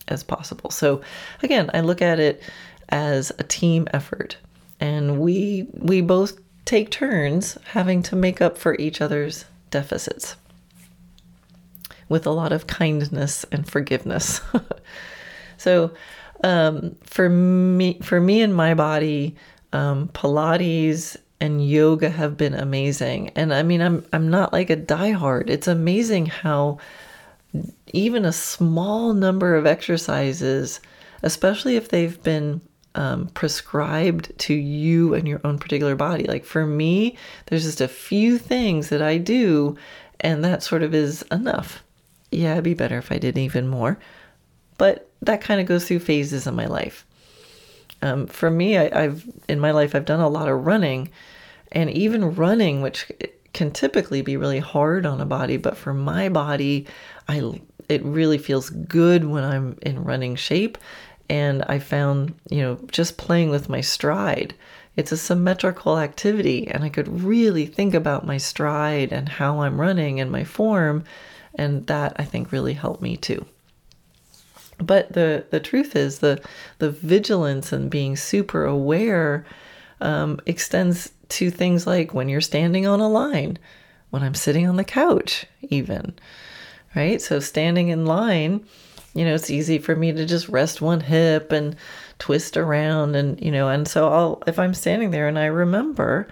as 0.08 0.24
possible. 0.24 0.70
So 0.70 1.02
again, 1.44 1.70
I 1.74 1.82
look 1.82 2.02
at 2.02 2.20
it 2.20 2.42
as 2.90 3.32
a 3.40 3.44
team 3.44 3.88
effort 3.94 4.38
and 4.80 5.20
we 5.20 5.68
we 5.74 6.02
both 6.02 6.40
take 6.66 6.92
turns 6.92 7.58
having 7.72 8.02
to 8.04 8.16
make 8.16 8.42
up 8.42 8.58
for 8.58 8.76
each 8.76 9.02
other's 9.02 9.46
deficits 9.72 10.36
with 12.10 12.26
a 12.26 12.32
lot 12.32 12.52
of 12.52 12.68
kindness 12.68 13.46
and 13.52 13.70
forgiveness. 13.70 14.42
so, 15.58 15.92
um, 16.44 16.96
for 17.04 17.28
me, 17.30 18.00
for 18.02 18.22
me 18.22 18.42
and 18.42 18.56
my 18.56 18.74
body, 18.74 19.36
um, 19.74 20.08
Pilates 20.10 21.18
and 21.40 21.68
yoga 21.68 22.10
have 22.10 22.38
been 22.38 22.54
amazing. 22.54 23.30
And 23.36 23.54
I 23.54 23.64
mean, 23.64 23.82
I'm 23.82 24.06
I'm 24.14 24.30
not 24.30 24.54
like 24.54 24.70
a 24.70 24.78
diehard. 24.78 25.50
It's 25.50 25.68
amazing 25.68 26.28
how 26.28 26.80
even 27.94 28.26
a 28.26 28.34
small 28.34 29.14
number 29.14 29.56
of 29.56 29.66
exercises, 29.66 30.80
especially 31.24 31.76
if 31.76 31.90
they've 31.90 32.22
been 32.24 32.62
um, 32.96 33.28
prescribed 33.28 34.38
to 34.40 34.54
you 34.54 35.14
and 35.14 35.28
your 35.28 35.42
own 35.44 35.60
particular 35.60 35.96
body. 35.96 36.24
Like 36.26 36.46
for 36.46 36.66
me, 36.66 37.16
there's 37.46 37.64
just 37.64 37.82
a 37.82 37.88
few 37.88 38.38
things 38.38 38.90
that 38.90 39.02
I 39.02 39.18
do, 39.18 39.78
and 40.20 40.44
that 40.44 40.64
sort 40.64 40.84
of 40.84 40.94
is 40.94 41.22
enough. 41.32 41.84
Yeah, 42.32 42.54
it'd 42.54 42.64
be 42.64 42.74
better 42.74 42.98
if 42.98 43.12
I 43.12 43.20
did 43.20 43.38
even 43.38 43.68
more, 43.68 43.98
but 44.78 45.10
that 45.22 45.42
kind 45.42 45.62
of 45.62 45.68
goes 45.68 45.88
through 45.88 46.00
phases 46.00 46.48
in 46.48 46.56
my 46.56 46.66
life. 46.66 47.06
Um, 48.02 48.28
for 48.28 48.50
me, 48.50 48.78
I, 48.78 49.04
I've 49.04 49.26
in 49.48 49.60
my 49.60 49.72
life 49.72 49.96
I've 49.96 50.06
done 50.06 50.20
a 50.20 50.30
lot 50.30 50.50
of 50.50 50.66
running, 50.66 51.10
and 51.72 51.90
even 51.90 52.36
running, 52.36 52.82
which 52.82 53.12
can 53.54 53.72
typically 53.72 54.22
be 54.22 54.38
really 54.38 54.60
hard 54.60 55.06
on 55.06 55.20
a 55.20 55.26
body, 55.26 55.58
but 55.58 55.78
for 55.78 55.94
my 55.94 56.30
body, 56.30 56.86
I 57.28 57.62
it 57.90 58.04
really 58.04 58.38
feels 58.38 58.70
good 58.70 59.26
when 59.26 59.44
I'm 59.44 59.78
in 59.82 60.04
running 60.04 60.36
shape 60.36 60.78
and 61.30 61.64
I 61.64 61.80
found, 61.80 62.34
you 62.50 62.62
know, 62.62 62.80
just 62.92 63.18
playing 63.18 63.50
with 63.50 63.70
my 63.70 63.82
stride, 63.82 64.54
it's 64.96 65.12
a 65.12 65.18
symmetrical 65.18 66.00
activity. 66.00 66.68
And 66.68 66.84
I 66.84 66.90
could 66.90 67.22
really 67.22 67.66
think 67.66 67.94
about 67.94 68.26
my 68.26 68.38
stride 68.38 69.12
and 69.12 69.28
how 69.28 69.62
I'm 69.62 69.80
running 69.80 70.20
and 70.20 70.32
my 70.32 70.44
form. 70.44 71.04
And 71.56 71.86
that 71.88 72.14
I 72.18 72.24
think 72.24 72.52
really 72.52 72.74
helped 72.74 73.02
me 73.02 73.18
too. 73.18 73.46
But 74.80 75.14
the, 75.14 75.46
the 75.50 75.60
truth 75.60 75.96
is 75.96 76.20
the 76.20 76.40
the 76.78 76.92
vigilance 76.92 77.72
and 77.72 77.90
being 77.90 78.16
super 78.16 78.66
aware 78.66 79.46
um, 80.02 80.40
extends 80.46 81.12
to 81.30 81.50
things 81.50 81.88
like 81.88 82.14
when 82.14 82.30
you're 82.30 82.42
standing 82.42 82.86
on 82.86 83.00
a 83.00 83.10
line, 83.10 83.58
when 84.12 84.22
I'm 84.22 84.36
sitting 84.36 84.68
on 84.68 84.76
the 84.76 84.84
couch, 84.84 85.46
even, 85.64 86.14
right? 86.96 87.20
So 87.22 87.40
standing 87.40 87.90
in 87.90 88.06
line, 88.06 88.66
you 89.16 89.26
know, 89.26 89.34
it's 89.34 89.50
easy 89.50 89.80
for 89.80 89.96
me 89.96 90.12
to 90.12 90.26
just 90.26 90.48
rest 90.48 90.80
one 90.80 91.02
hip 91.02 91.52
and 91.52 91.76
twist 92.20 92.56
around 92.56 93.16
and, 93.16 93.42
you 93.42 93.52
know, 93.52 93.68
and 93.70 93.88
so 93.88 94.10
I'll, 94.10 94.44
if 94.46 94.60
I'm 94.60 94.76
standing 94.76 95.10
there 95.10 95.28
and 95.28 95.40
I 95.40 95.46
remember 95.46 96.28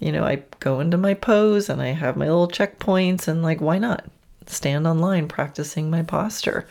you 0.00 0.12
know, 0.12 0.24
I 0.24 0.42
go 0.58 0.80
into 0.80 0.96
my 0.96 1.14
pose 1.14 1.68
and 1.68 1.80
I 1.80 1.88
have 1.88 2.16
my 2.16 2.24
little 2.24 2.48
checkpoints 2.48 3.28
and 3.28 3.42
like 3.42 3.60
why 3.60 3.78
not? 3.78 4.04
Stand 4.46 4.86
online 4.86 5.28
practicing 5.28 5.90
my 5.90 6.02
posture. 6.02 6.66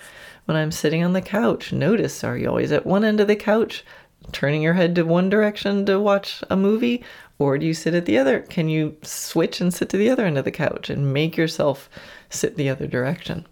When 0.50 0.58
I'm 0.58 0.72
sitting 0.72 1.04
on 1.04 1.14
the 1.14 1.22
couch, 1.22 1.72
notice 1.72 2.24
are 2.24 2.36
you 2.36 2.50
always 2.50 2.72
at 2.72 2.84
one 2.84 3.04
end 3.04 3.20
of 3.20 3.28
the 3.28 3.36
couch, 3.36 3.86
turning 4.32 4.64
your 4.64 4.74
head 4.74 4.96
to 4.96 5.04
one 5.04 5.30
direction 5.30 5.86
to 5.86 6.00
watch 6.00 6.44
a 6.50 6.58
movie, 6.58 7.04
or 7.38 7.60
do 7.60 7.68
you 7.68 7.76
sit 7.76 7.94
at 7.94 8.08
the 8.08 8.18
other? 8.18 8.40
Can 8.40 8.68
you 8.68 8.98
switch 9.04 9.62
and 9.62 9.72
sit 9.72 9.90
to 9.90 9.98
the 9.98 10.10
other 10.10 10.26
end 10.26 10.40
of 10.40 10.46
the 10.46 10.52
couch 10.52 10.90
and 10.90 11.14
make 11.14 11.38
yourself 11.38 11.88
sit 12.32 12.56
the 12.56 12.68
other 12.68 12.88
direction? 12.88 13.46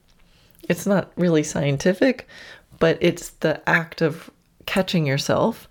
It's 0.63 0.87
not 0.87 1.11
really 1.15 1.43
scientific, 1.43 2.27
but 2.79 2.97
it's 2.99 3.29
the 3.29 3.61
act 3.69 4.01
of 4.01 4.31
catching 4.65 5.05
yourself 5.05 5.69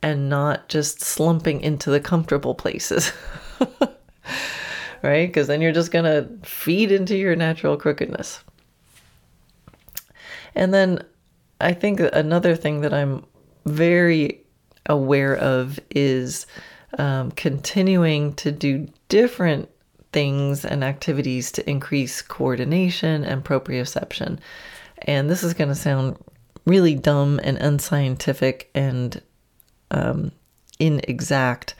and 0.00 0.28
not 0.28 0.68
just 0.68 1.00
slumping 1.00 1.60
into 1.60 1.90
the 1.90 1.98
comfortable 1.98 2.54
places. 2.54 3.12
right? 5.02 5.26
Because 5.26 5.48
then 5.48 5.60
you're 5.60 5.72
just 5.72 5.90
going 5.90 6.04
to 6.04 6.48
feed 6.48 6.92
into 6.92 7.16
your 7.16 7.34
natural 7.34 7.76
crookedness. 7.76 8.44
And 10.58 10.74
then 10.74 11.04
I 11.60 11.72
think 11.72 12.00
another 12.00 12.56
thing 12.56 12.80
that 12.80 12.92
I'm 12.92 13.24
very 13.64 14.44
aware 14.86 15.36
of 15.36 15.78
is 15.90 16.46
um, 16.98 17.30
continuing 17.30 18.34
to 18.34 18.50
do 18.50 18.88
different 19.08 19.70
things 20.12 20.64
and 20.64 20.82
activities 20.82 21.52
to 21.52 21.70
increase 21.70 22.22
coordination 22.22 23.24
and 23.24 23.44
proprioception. 23.44 24.40
And 25.02 25.30
this 25.30 25.44
is 25.44 25.54
going 25.54 25.68
to 25.68 25.76
sound 25.76 26.16
really 26.64 26.96
dumb 26.96 27.38
and 27.44 27.56
unscientific 27.58 28.68
and 28.74 29.22
um, 29.92 30.32
inexact, 30.80 31.76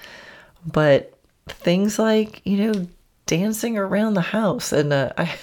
but 0.65 1.19
things 1.49 1.99
like, 1.99 2.43
you 2.45 2.59
know, 2.59 2.87
dancing 3.27 3.77
around 3.77 4.15
the 4.15 4.21
house. 4.21 4.73
And 4.73 4.93
uh, 4.93 5.13
I, 5.19 5.35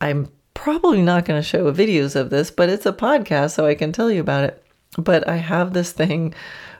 I'm 0.00 0.28
probably 0.62 1.02
not 1.02 1.24
going 1.24 1.40
to 1.40 1.46
show 1.46 1.72
videos 1.72 2.14
of 2.14 2.30
this, 2.30 2.52
but 2.52 2.68
it's 2.68 2.86
a 2.86 2.92
podcast, 2.92 3.50
so 3.50 3.66
I 3.66 3.74
can 3.74 3.90
tell 3.90 4.12
you 4.12 4.20
about 4.20 4.44
it. 4.44 4.64
But 4.96 5.28
I 5.28 5.36
have 5.36 5.72
this 5.72 5.90
thing 5.90 6.34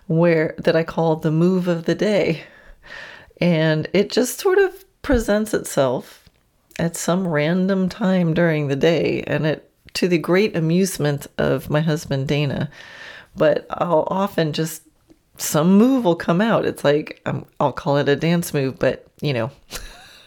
where 0.06 0.54
that 0.58 0.76
I 0.76 0.84
call 0.84 1.16
the 1.16 1.32
move 1.32 1.66
of 1.66 1.84
the 1.84 1.96
day. 1.96 2.44
And 3.40 3.88
it 3.92 4.10
just 4.10 4.38
sort 4.38 4.58
of 4.58 4.84
presents 5.02 5.52
itself 5.52 6.28
at 6.78 6.96
some 6.96 7.26
random 7.26 7.88
time 7.88 8.34
during 8.34 8.68
the 8.68 8.76
day 8.76 9.24
and 9.26 9.46
it 9.46 9.68
to 9.94 10.06
the 10.06 10.18
great 10.18 10.56
amusement 10.56 11.26
of 11.36 11.68
my 11.68 11.80
husband 11.80 12.28
Dana. 12.28 12.70
But 13.34 13.66
I'll 13.68 14.06
often 14.08 14.52
just 14.52 14.82
some 15.38 15.76
move 15.76 16.04
will 16.04 16.14
come 16.14 16.40
out. 16.40 16.64
It's 16.64 16.84
like 16.84 17.20
um, 17.26 17.46
I'll 17.58 17.72
call 17.72 17.96
it 17.96 18.08
a 18.08 18.14
dance 18.14 18.54
move, 18.54 18.78
but 18.78 19.06
you 19.20 19.32
know, 19.32 19.50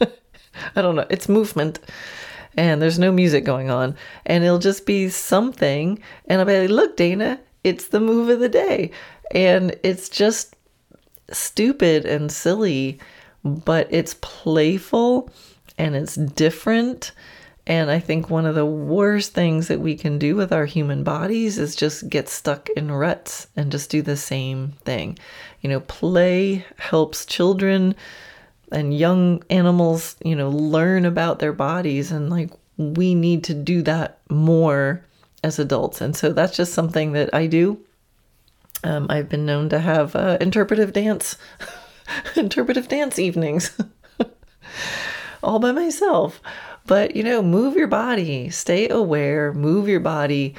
I 0.76 0.82
don't 0.82 0.96
know. 0.96 1.06
It's 1.08 1.28
movement, 1.28 1.78
and 2.56 2.80
there's 2.80 2.98
no 2.98 3.12
music 3.12 3.44
going 3.44 3.70
on, 3.70 3.96
and 4.24 4.44
it'll 4.44 4.58
just 4.58 4.86
be 4.86 5.08
something. 5.08 5.98
And 6.26 6.40
I'll 6.40 6.46
be 6.46 6.60
like, 6.60 6.70
"Look, 6.70 6.96
Dana, 6.96 7.40
it's 7.64 7.88
the 7.88 8.00
move 8.00 8.28
of 8.28 8.40
the 8.40 8.48
day," 8.48 8.90
and 9.32 9.76
it's 9.82 10.08
just 10.08 10.56
stupid 11.30 12.04
and 12.06 12.30
silly, 12.30 12.98
but 13.44 13.88
it's 13.90 14.14
playful 14.20 15.30
and 15.78 15.94
it's 15.94 16.14
different 16.14 17.12
and 17.66 17.90
I 17.90 17.98
think 17.98 18.30
one 18.30 18.46
of 18.46 18.54
the 18.54 18.64
worst 18.64 19.34
things 19.34 19.66
that 19.68 19.80
we 19.80 19.96
can 19.96 20.18
do 20.18 20.36
with 20.36 20.52
our 20.52 20.66
human 20.66 21.02
bodies 21.02 21.58
is 21.58 21.74
just 21.74 22.08
get 22.08 22.28
stuck 22.28 22.68
in 22.70 22.92
ruts 22.92 23.48
and 23.56 23.72
just 23.72 23.90
do 23.90 24.02
the 24.02 24.16
same 24.16 24.74
thing. 24.84 25.18
You 25.60 25.70
know, 25.70 25.80
play 25.80 26.64
helps 26.78 27.26
children 27.26 27.96
and 28.72 28.96
young 28.96 29.42
animals, 29.50 30.16
you 30.24 30.34
know, 30.34 30.50
learn 30.50 31.04
about 31.04 31.38
their 31.38 31.52
bodies. 31.52 32.10
And 32.10 32.30
like, 32.30 32.50
we 32.76 33.14
need 33.14 33.44
to 33.44 33.54
do 33.54 33.82
that 33.82 34.18
more 34.28 35.04
as 35.42 35.58
adults. 35.58 36.00
And 36.00 36.16
so 36.16 36.32
that's 36.32 36.56
just 36.56 36.74
something 36.74 37.12
that 37.12 37.30
I 37.32 37.46
do. 37.46 37.78
Um, 38.84 39.06
I've 39.08 39.28
been 39.28 39.46
known 39.46 39.68
to 39.70 39.78
have 39.78 40.14
uh, 40.14 40.38
interpretive 40.40 40.92
dance, 40.92 41.36
interpretive 42.36 42.88
dance 42.88 43.18
evenings 43.18 43.76
all 45.42 45.58
by 45.58 45.72
myself. 45.72 46.40
But, 46.86 47.16
you 47.16 47.24
know, 47.24 47.42
move 47.42 47.76
your 47.76 47.88
body, 47.88 48.50
stay 48.50 48.88
aware, 48.88 49.52
move 49.52 49.88
your 49.88 50.00
body, 50.00 50.54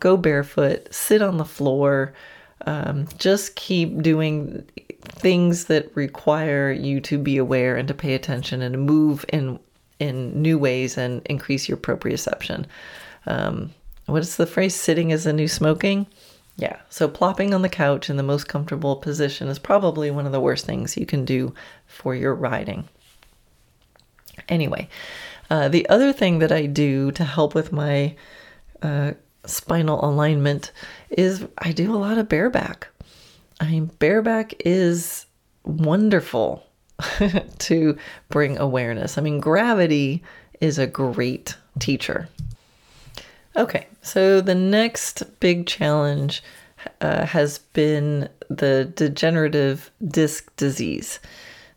go 0.00 0.16
barefoot, 0.16 0.92
sit 0.92 1.22
on 1.22 1.36
the 1.36 1.44
floor. 1.44 2.14
Um, 2.68 3.08
just 3.16 3.56
keep 3.56 4.02
doing 4.02 4.62
things 5.00 5.64
that 5.64 5.90
require 5.96 6.70
you 6.70 7.00
to 7.00 7.16
be 7.16 7.38
aware 7.38 7.76
and 7.76 7.88
to 7.88 7.94
pay 7.94 8.12
attention 8.12 8.60
and 8.60 8.74
to 8.74 8.78
move 8.78 9.24
in 9.32 9.58
in 9.98 10.42
new 10.42 10.58
ways 10.58 10.98
and 10.98 11.22
increase 11.24 11.66
your 11.66 11.78
proprioception. 11.78 12.66
Um, 13.24 13.72
what 14.04 14.20
is 14.20 14.36
the 14.36 14.46
phrase? 14.46 14.74
Sitting 14.74 15.12
is 15.12 15.24
the 15.24 15.32
new 15.32 15.48
smoking. 15.48 16.06
Yeah. 16.56 16.76
So 16.90 17.08
plopping 17.08 17.54
on 17.54 17.62
the 17.62 17.70
couch 17.70 18.10
in 18.10 18.18
the 18.18 18.22
most 18.22 18.48
comfortable 18.48 18.96
position 18.96 19.48
is 19.48 19.58
probably 19.58 20.10
one 20.10 20.26
of 20.26 20.32
the 20.32 20.40
worst 20.40 20.66
things 20.66 20.94
you 20.94 21.06
can 21.06 21.24
do 21.24 21.54
for 21.86 22.14
your 22.14 22.34
riding. 22.34 22.86
Anyway, 24.46 24.90
uh, 25.48 25.70
the 25.70 25.88
other 25.88 26.12
thing 26.12 26.40
that 26.40 26.52
I 26.52 26.66
do 26.66 27.12
to 27.12 27.24
help 27.24 27.54
with 27.54 27.72
my 27.72 28.14
uh, 28.82 29.12
spinal 29.46 30.04
alignment 30.04 30.72
is 31.10 31.46
I 31.58 31.72
do 31.72 31.94
a 31.94 31.98
lot 31.98 32.18
of 32.18 32.28
bareback. 32.28 32.88
I 33.60 33.66
mean, 33.66 33.86
bareback 33.98 34.54
is 34.64 35.26
wonderful 35.64 36.64
to 37.58 37.96
bring 38.28 38.58
awareness. 38.58 39.18
I 39.18 39.20
mean, 39.20 39.40
gravity 39.40 40.22
is 40.60 40.78
a 40.78 40.86
great 40.86 41.56
teacher. 41.78 42.28
Okay, 43.56 43.86
so 44.02 44.40
the 44.40 44.54
next 44.54 45.24
big 45.40 45.66
challenge 45.66 46.42
uh, 47.00 47.26
has 47.26 47.58
been 47.58 48.28
the 48.48 48.90
degenerative 48.94 49.90
disc 50.06 50.54
disease. 50.56 51.18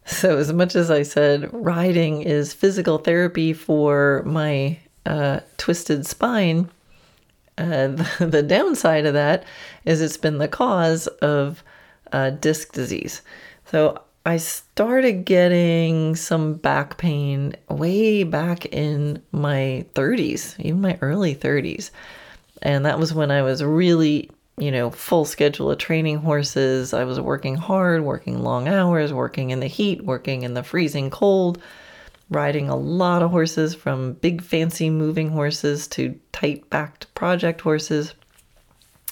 So, 0.05 0.37
as 0.37 0.51
much 0.51 0.75
as 0.75 0.91
I 0.91 1.03
said 1.03 1.49
riding 1.53 2.21
is 2.23 2.53
physical 2.53 2.97
therapy 2.97 3.53
for 3.53 4.23
my 4.25 4.79
uh, 5.05 5.41
twisted 5.57 6.05
spine, 6.05 6.69
the, 7.61 8.25
the, 8.25 8.43
downside 8.43 9.05
of 9.05 9.13
that 9.13 9.43
is 9.85 10.01
it's 10.01 10.17
been 10.17 10.37
the 10.37 10.47
cause 10.47 11.07
of 11.07 11.63
uh, 12.11 12.31
disc 12.31 12.73
disease. 12.73 13.21
So, 13.65 14.01
I 14.23 14.37
started 14.37 15.25
getting 15.25 16.15
some 16.15 16.53
back 16.53 16.97
pain 16.97 17.55
way 17.69 18.23
back 18.23 18.67
in 18.67 19.23
my 19.31 19.83
30s, 19.95 20.59
even 20.59 20.79
my 20.79 20.99
early 21.01 21.33
30s. 21.33 21.89
And 22.61 22.85
that 22.85 22.99
was 22.99 23.15
when 23.15 23.31
I 23.31 23.41
was 23.41 23.63
really 23.63 24.29
you 24.61 24.71
know, 24.71 24.91
full 24.91 25.25
schedule 25.25 25.71
of 25.71 25.79
training 25.79 26.17
horses. 26.17 26.93
I 26.93 27.03
was 27.03 27.19
working 27.19 27.55
hard, 27.55 28.03
working 28.03 28.43
long 28.43 28.67
hours, 28.67 29.11
working 29.11 29.49
in 29.49 29.59
the 29.59 29.67
heat, 29.67 30.03
working 30.03 30.43
in 30.43 30.53
the 30.53 30.61
freezing 30.61 31.09
cold, 31.09 31.59
riding 32.31 32.69
a 32.69 32.75
lot 32.75 33.21
of 33.21 33.29
horses 33.29 33.75
from 33.75 34.13
big 34.13 34.41
fancy 34.41 34.89
moving 34.89 35.29
horses 35.29 35.87
to 35.89 36.17
tight 36.31 36.67
backed 36.69 37.13
project 37.13 37.61
horses. 37.61 38.15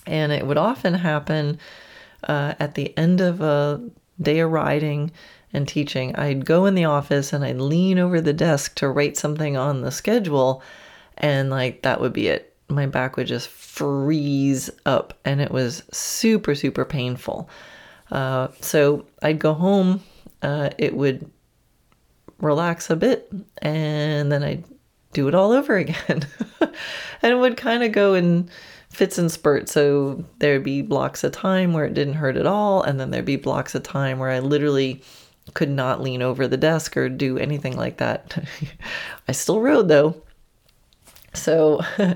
And 0.08 0.32
it 0.32 0.48
would 0.48 0.58
often 0.58 0.96
happen 0.96 1.60
uh, 2.24 2.56
at 2.60 2.74
the 2.74 2.98
end 2.98 3.22
of 3.22 3.42
a 3.42 3.82
day 4.20 4.40
of 4.40 4.52
riding 4.52 5.12
and 5.54 5.68
teaching. 5.68 6.16
I'd 6.16 6.46
go 6.46 6.66
in 6.66 6.76
the 6.76 6.86
office 6.86 7.34
and 7.34 7.44
I'd 7.44 7.58
lean 7.58 8.00
over 8.00 8.22
the 8.22 8.34
desk 8.34 8.76
to 8.76 8.90
write 8.90 9.18
something 9.18 9.58
on 9.58 9.82
the 9.82 9.92
schedule, 9.92 10.64
and 11.18 11.50
like 11.50 11.82
that 11.82 12.00
would 12.00 12.14
be 12.14 12.28
it 12.28 12.56
my 12.70 12.86
back 12.86 13.18
would 13.18 13.28
just 13.28 13.48
freeze 13.48 14.70
up 14.86 15.18
and 15.26 15.42
it 15.42 15.52
was 15.52 15.84
super, 15.92 16.54
super 16.54 16.86
painful. 16.86 17.50
Uh, 18.12 18.48
so 18.62 19.06
I'd 19.22 19.40
go 19.40 19.54
home, 19.54 20.04
uh, 20.44 20.70
it 20.78 20.96
would 20.96 21.30
relax 22.40 22.90
a 22.90 22.96
bit, 22.96 23.32
and 23.62 24.32
then 24.32 24.44
I'd 24.44 24.64
do 25.14 25.28
it 25.28 25.36
all 25.36 25.52
over 25.60 25.78
again. 25.78 26.28
and 26.62 27.32
it 27.32 27.38
would 27.38 27.58
kind 27.58 27.84
of 27.84 27.92
go 27.92 28.14
in 28.14 28.50
fits 28.90 29.18
and 29.18 29.32
spurts. 29.32 29.72
So 29.72 30.26
there'd 30.40 30.64
be 30.64 30.82
blocks 30.82 31.24
of 31.24 31.32
time 31.32 31.74
where 31.74 31.86
it 31.86 31.94
didn't 31.94 32.16
hurt 32.16 32.38
at 32.38 32.48
all, 32.48 32.82
and 32.82 33.00
then 33.00 33.12
there'd 33.12 33.26
be 33.26 33.36
blocks 33.36 33.76
of 33.76 33.84
time 33.84 34.20
where 34.20 34.30
I 34.30 34.40
literally 34.40 35.02
could 35.54 35.70
not 35.70 36.02
lean 36.02 36.22
over 36.22 36.48
the 36.48 36.58
desk 36.58 36.96
or 36.96 37.10
do 37.10 37.38
anything 37.38 37.76
like 37.76 37.98
that. 37.98 38.44
I 39.28 39.32
still 39.32 39.62
rode 39.62 39.88
though. 39.88 40.22
So 41.34 41.82
uh, 42.00 42.16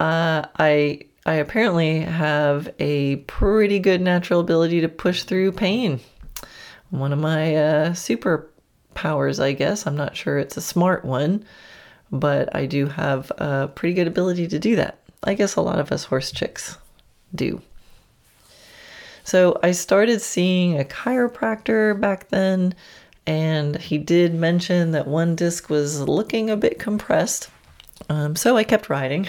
I 0.00 1.00
I 1.24 1.34
apparently 1.34 2.00
have 2.00 2.72
a 2.78 3.16
pretty 3.16 3.78
good 3.78 4.00
natural 4.00 4.40
ability 4.40 4.80
to 4.80 4.88
push 4.88 5.22
through 5.22 5.52
pain. 5.52 6.00
One 6.90 7.12
of 7.12 7.18
my 7.18 7.56
uh, 7.56 7.94
superpowers, 8.92 9.42
I 9.42 9.52
guess. 9.52 9.86
I'm 9.86 9.96
not 9.96 10.16
sure 10.16 10.38
it's 10.38 10.56
a 10.56 10.62
smart 10.62 11.04
one, 11.04 11.44
but 12.10 12.54
I 12.54 12.66
do 12.66 12.86
have 12.86 13.30
a 13.38 13.68
pretty 13.74 13.94
good 13.94 14.06
ability 14.06 14.48
to 14.48 14.58
do 14.58 14.76
that. 14.76 14.98
I 15.24 15.34
guess 15.34 15.56
a 15.56 15.60
lot 15.60 15.78
of 15.78 15.92
us 15.92 16.04
horse 16.04 16.32
chicks 16.32 16.78
do. 17.34 17.62
So 19.24 19.58
I 19.62 19.70
started 19.70 20.20
seeing 20.20 20.78
a 20.78 20.84
chiropractor 20.84 21.98
back 21.98 22.28
then, 22.28 22.74
and 23.26 23.76
he 23.76 23.98
did 23.98 24.34
mention 24.34 24.90
that 24.92 25.06
one 25.06 25.36
disc 25.36 25.70
was 25.70 26.00
looking 26.00 26.50
a 26.50 26.56
bit 26.56 26.80
compressed. 26.80 27.48
Um, 28.08 28.34
so 28.34 28.56
I 28.56 28.64
kept 28.64 28.90
riding. 28.90 29.28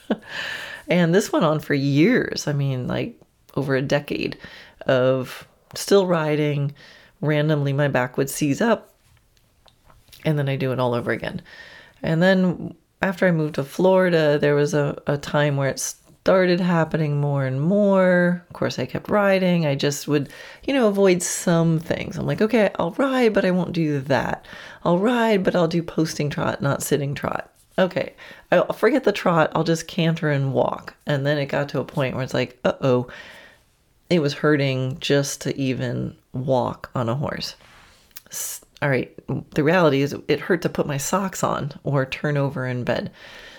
and 0.88 1.14
this 1.14 1.30
went 1.30 1.44
on 1.44 1.60
for 1.60 1.74
years. 1.74 2.48
I 2.48 2.52
mean, 2.52 2.88
like 2.88 3.14
over 3.54 3.76
a 3.76 3.82
decade 3.82 4.36
of 4.86 5.46
still 5.74 6.06
riding. 6.06 6.74
Randomly, 7.20 7.72
my 7.72 7.88
back 7.88 8.16
would 8.16 8.30
seize 8.30 8.60
up, 8.60 8.94
and 10.24 10.38
then 10.38 10.48
I 10.48 10.56
do 10.56 10.72
it 10.72 10.78
all 10.78 10.94
over 10.94 11.10
again. 11.10 11.42
And 12.02 12.22
then 12.22 12.74
after 13.02 13.26
I 13.26 13.32
moved 13.32 13.56
to 13.56 13.64
Florida, 13.64 14.38
there 14.38 14.54
was 14.54 14.74
a, 14.74 15.00
a 15.06 15.18
time 15.18 15.56
where 15.56 15.68
it 15.68 15.80
started 15.80 16.60
happening 16.60 17.20
more 17.20 17.46
and 17.46 17.60
more. 17.60 18.44
Of 18.48 18.52
course, 18.52 18.78
I 18.78 18.86
kept 18.86 19.08
riding. 19.08 19.64
I 19.64 19.74
just 19.74 20.06
would, 20.08 20.28
you 20.64 20.74
know, 20.74 20.88
avoid 20.88 21.22
some 21.22 21.78
things. 21.78 22.18
I'm 22.18 22.26
like, 22.26 22.42
okay, 22.42 22.70
I'll 22.78 22.90
ride, 22.92 23.32
but 23.32 23.44
I 23.44 23.50
won't 23.50 23.72
do 23.72 24.00
that. 24.00 24.44
I'll 24.84 24.98
ride, 24.98 25.42
but 25.42 25.56
I'll 25.56 25.68
do 25.68 25.82
posting 25.82 26.28
trot, 26.28 26.60
not 26.60 26.82
sitting 26.82 27.14
trot. 27.14 27.52
Okay, 27.78 28.14
I'll 28.52 28.72
forget 28.72 29.04
the 29.04 29.12
trot. 29.12 29.52
I'll 29.54 29.64
just 29.64 29.86
canter 29.88 30.30
and 30.30 30.52
walk. 30.52 30.94
And 31.06 31.24
then 31.24 31.38
it 31.38 31.46
got 31.46 31.68
to 31.70 31.80
a 31.80 31.84
point 31.84 32.14
where 32.14 32.24
it's 32.24 32.34
like, 32.34 32.58
uh 32.64 32.74
oh, 32.80 33.08
it 34.10 34.20
was 34.20 34.34
hurting 34.34 34.98
just 35.00 35.40
to 35.42 35.56
even 35.56 36.16
walk 36.46 36.90
on 36.94 37.08
a 37.08 37.14
horse. 37.14 37.56
All 38.80 38.88
right, 38.88 39.12
the 39.54 39.64
reality 39.64 40.02
is 40.02 40.14
it 40.28 40.40
hurt 40.40 40.62
to 40.62 40.68
put 40.68 40.86
my 40.86 40.98
socks 40.98 41.42
on 41.42 41.72
or 41.82 42.06
turn 42.06 42.36
over 42.36 42.66
in 42.66 42.84
bed. 42.84 43.10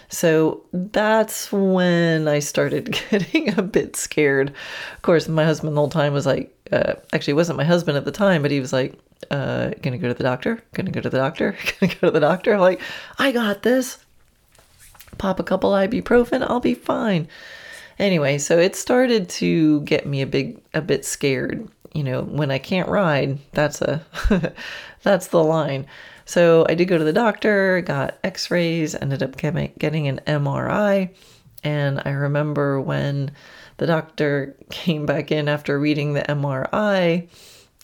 So 0.10 0.64
that's 0.74 1.52
when 1.52 2.28
I 2.28 2.40
started 2.40 2.98
getting 3.10 3.58
a 3.58 3.62
bit 3.62 3.96
scared. 3.96 4.50
Of 4.96 5.02
course, 5.02 5.28
my 5.28 5.46
husband 5.46 5.76
the 5.76 5.82
whole 5.82 5.90
time 5.90 6.14
was 6.14 6.26
like, 6.26 6.56
uh, 6.72 6.94
actually, 7.14 7.32
it 7.32 7.36
wasn't 7.36 7.58
my 7.58 7.64
husband 7.64 7.98
at 7.98 8.06
the 8.06 8.12
time, 8.12 8.42
but 8.42 8.52
he 8.52 8.60
was 8.60 8.74
like, 8.74 8.98
uh, 9.30 9.72
gonna 9.82 9.98
go 9.98 10.08
to 10.08 10.14
the 10.14 10.24
doctor, 10.24 10.64
gonna 10.74 10.92
go 10.92 11.02
to 11.02 11.10
the 11.10 11.18
doctor, 11.18 11.56
gonna 11.80 11.94
go 11.94 12.08
to 12.08 12.12
the 12.12 12.20
doctor. 12.20 12.54
I'm 12.54 12.60
like, 12.60 12.82
I 13.18 13.32
got 13.32 13.64
this. 13.64 14.00
Pop 15.18 15.40
a 15.40 15.44
couple 15.44 15.72
ibuprofen, 15.72 16.46
I'll 16.48 16.60
be 16.60 16.76
fine. 16.76 17.28
Anyway, 18.00 18.38
so 18.38 18.58
it 18.58 18.76
started 18.76 19.30
to 19.30 19.82
get 19.82 20.08
me 20.08 20.22
a 20.22 20.28
big 20.28 20.62
a 20.74 20.82
bit 20.82 21.06
scared. 21.06 21.68
You 21.94 22.04
know, 22.04 22.24
when 22.24 22.52
I 22.52 22.58
can't 22.58 22.90
ride, 22.90 23.40
that's 23.52 23.82
a 23.82 24.04
that's 25.04 25.28
the 25.28 25.44
line. 25.44 25.86
So 26.26 26.66
I 26.70 26.76
did 26.76 26.86
go 26.86 26.98
to 26.98 27.04
the 27.04 27.14
doctor, 27.14 27.82
got 27.82 28.18
x-rays, 28.24 28.96
ended 28.96 29.24
up 29.24 29.36
getting 29.36 30.08
an 30.08 30.22
MRI, 30.28 31.10
and 31.64 32.02
I 32.06 32.12
remember 32.12 32.80
when 32.80 33.32
the 33.78 33.88
doctor 33.88 34.56
came 34.70 35.06
back 35.06 35.32
in 35.32 35.48
after 35.48 35.80
reading 35.80 36.14
the 36.14 36.22
MRI 36.22 37.28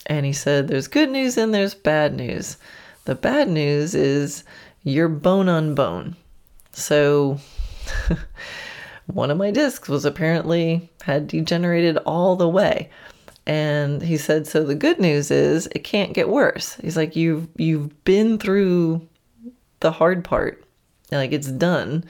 and 0.06 0.24
he 0.24 0.32
said 0.32 0.68
there's 0.68 0.88
good 0.88 1.10
news 1.10 1.36
and 1.36 1.52
there's 1.52 1.74
bad 1.74 2.14
news. 2.14 2.56
The 3.04 3.14
bad 3.14 3.48
news 3.48 3.94
is 3.94 4.44
you're 4.84 5.08
bone 5.08 5.48
on 5.48 5.74
bone. 5.74 6.16
So 6.72 7.38
one 9.06 9.30
of 9.30 9.38
my 9.38 9.50
discs 9.50 9.88
was 9.88 10.04
apparently 10.04 10.90
had 11.02 11.28
degenerated 11.28 11.96
all 11.98 12.36
the 12.36 12.48
way. 12.48 12.90
And 13.46 14.02
he 14.02 14.16
said, 14.16 14.46
so 14.46 14.64
the 14.64 14.74
good 14.74 14.98
news 14.98 15.30
is 15.30 15.68
it 15.68 15.84
can't 15.84 16.14
get 16.14 16.28
worse. 16.28 16.74
He's 16.76 16.96
like, 16.96 17.14
you've 17.14 17.48
you've 17.56 18.04
been 18.04 18.38
through 18.38 19.06
the 19.80 19.92
hard 19.92 20.24
part. 20.24 20.64
Like 21.12 21.32
it's 21.32 21.50
done. 21.50 22.04